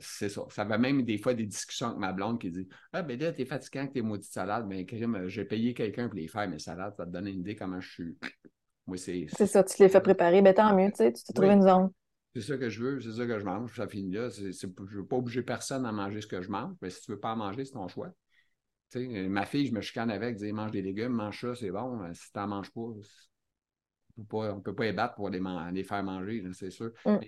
c'est 0.00 0.28
ça. 0.28 0.42
Ça 0.50 0.64
va 0.64 0.76
même 0.76 1.02
des 1.02 1.18
fois 1.18 1.34
des 1.34 1.46
discussions 1.46 1.88
avec 1.88 1.98
ma 1.98 2.12
blonde 2.12 2.40
qui 2.40 2.50
dit 2.50 2.68
Ah, 2.92 3.02
ben 3.02 3.18
là, 3.18 3.32
t'es 3.32 3.46
fatiguant 3.46 3.80
avec 3.80 3.94
tes 3.94 4.02
maudites 4.02 4.30
salades. 4.30 4.66
Mais 4.68 4.84
ben, 4.84 5.28
j'ai 5.28 5.44
payé 5.44 5.72
quelqu'un 5.72 6.08
pour 6.08 6.16
les 6.16 6.28
faire, 6.28 6.48
mes 6.48 6.58
salades. 6.58 6.94
Ça 6.96 7.06
te 7.06 7.10
donne 7.10 7.26
une 7.26 7.40
idée 7.40 7.56
comment 7.56 7.80
je 7.80 7.90
suis. 7.90 8.18
Moi, 8.86 8.98
c'est. 8.98 9.26
C'est 9.34 9.46
ça, 9.46 9.64
tu 9.64 9.82
les 9.82 9.88
fais 9.88 10.00
préparer. 10.00 10.42
Ben 10.42 10.52
tant 10.52 10.74
mieux, 10.76 10.90
tu 10.90 10.96
sais, 10.96 11.12
tu 11.12 11.24
t'es 11.24 11.32
trouvé 11.32 11.52
une 11.52 11.62
zone. 11.62 11.90
C'est 12.34 12.42
ça 12.42 12.58
que 12.58 12.68
je 12.68 12.82
veux, 12.82 13.00
c'est 13.00 13.12
ça 13.12 13.26
que 13.26 13.38
je 13.38 13.44
mange, 13.44 13.74
ça 13.74 13.88
finit 13.88 14.12
là. 14.12 14.28
je 14.28 14.44
ne 14.44 14.96
veux 14.96 15.06
pas 15.06 15.16
obliger 15.16 15.42
personne 15.42 15.86
à 15.86 15.92
manger 15.92 16.20
ce 16.20 16.26
que 16.26 16.42
je 16.42 16.50
mange, 16.50 16.74
mais 16.82 16.90
si 16.90 17.02
tu 17.02 17.10
ne 17.10 17.16
veux 17.16 17.20
pas 17.20 17.32
en 17.32 17.36
manger, 17.36 17.64
c'est 17.64 17.72
ton 17.72 17.88
choix. 17.88 18.12
ma 18.94 19.46
fille, 19.46 19.66
je 19.66 19.72
me 19.72 19.80
chicane 19.80 20.10
avec, 20.10 20.36
dit 20.36 20.52
mange 20.52 20.70
des 20.70 20.82
légumes, 20.82 21.12
mange 21.12 21.40
ça, 21.40 21.54
c'est 21.54 21.70
bon. 21.70 22.00
Si 22.12 22.30
tu 22.30 22.38
n'en 22.38 22.48
manges 22.48 22.70
pas, 22.70 22.80
on 22.80 24.56
ne 24.56 24.60
peut 24.60 24.74
pas 24.74 24.84
les 24.84 24.92
battre 24.92 25.14
pour 25.14 25.30
les, 25.30 25.40
les 25.72 25.84
faire 25.84 26.02
manger, 26.02 26.44
c'est 26.52 26.70
sûr. 26.70 26.92
Mm. 27.04 27.18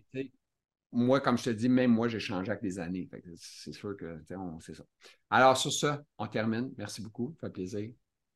moi, 0.93 1.21
comme 1.21 1.39
je 1.39 1.45
te 1.45 1.51
dis, 1.51 1.69
même 1.69 1.93
moi, 1.93 2.09
j'ai 2.09 2.21
changé 2.21 2.51
avec 2.51 2.63
les 2.63 2.79
années. 2.79 3.09
C'est 3.37 3.73
sûr 3.73 3.97
que 3.97 4.21
c'est 4.61 4.75
ça. 4.75 4.85
Alors, 5.31 5.57
sur 5.57 5.73
ça, 5.73 6.03
on 6.19 6.27
termine. 6.27 6.73
Merci 6.77 7.03
beaucoup. 7.03 7.35
Ça 7.41 7.47
fait 7.47 7.53
plaisir. 7.53 7.91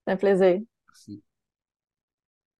C'est 0.06 0.12
un 0.12 0.16
plaisir. 0.16 0.60
Merci. 0.88 1.22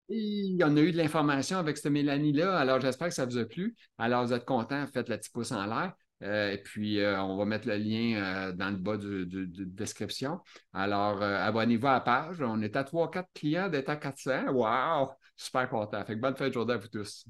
Il 0.09 0.57
y 0.57 0.63
en 0.63 0.77
a 0.77 0.81
eu 0.81 0.91
de 0.91 0.97
l'information 0.97 1.57
avec 1.57 1.77
cette 1.77 1.91
Mélanie-là, 1.91 2.57
alors 2.57 2.79
j'espère 2.79 3.07
que 3.07 3.13
ça 3.13 3.25
vous 3.25 3.37
a 3.37 3.45
plu. 3.45 3.75
Alors, 3.97 4.25
vous 4.25 4.33
êtes 4.33 4.45
contents, 4.45 4.85
faites 4.87 5.09
le 5.09 5.17
petit 5.17 5.31
pouce 5.31 5.51
en 5.51 5.65
l'air. 5.65 5.93
Euh, 6.23 6.51
et 6.51 6.57
puis, 6.59 6.99
euh, 6.99 7.21
on 7.21 7.37
va 7.37 7.45
mettre 7.45 7.67
le 7.67 7.75
lien 7.77 8.21
euh, 8.21 8.51
dans 8.53 8.69
le 8.69 8.77
bas 8.77 8.97
de, 8.97 9.25
de, 9.25 9.45
description. 9.65 10.39
Alors, 10.73 11.21
abonnez-vous 11.21 11.87
à 11.87 11.93
la 11.93 12.01
page. 12.01 12.41
On 12.41 12.61
est 12.61 12.75
à 12.75 12.83
3-4 12.83 13.25
clients 13.33 13.69
d'être 13.69 13.89
à 13.89 13.95
400. 13.97 14.51
Wow! 14.51 15.11
Super 15.35 15.69
content. 15.69 16.05
Fait 16.05 16.15
que 16.15 16.21
bonne 16.21 16.35
fin 16.35 16.47
de 16.47 16.53
journée 16.53 16.73
à 16.73 16.77
vous 16.77 16.87
tous. 16.87 17.25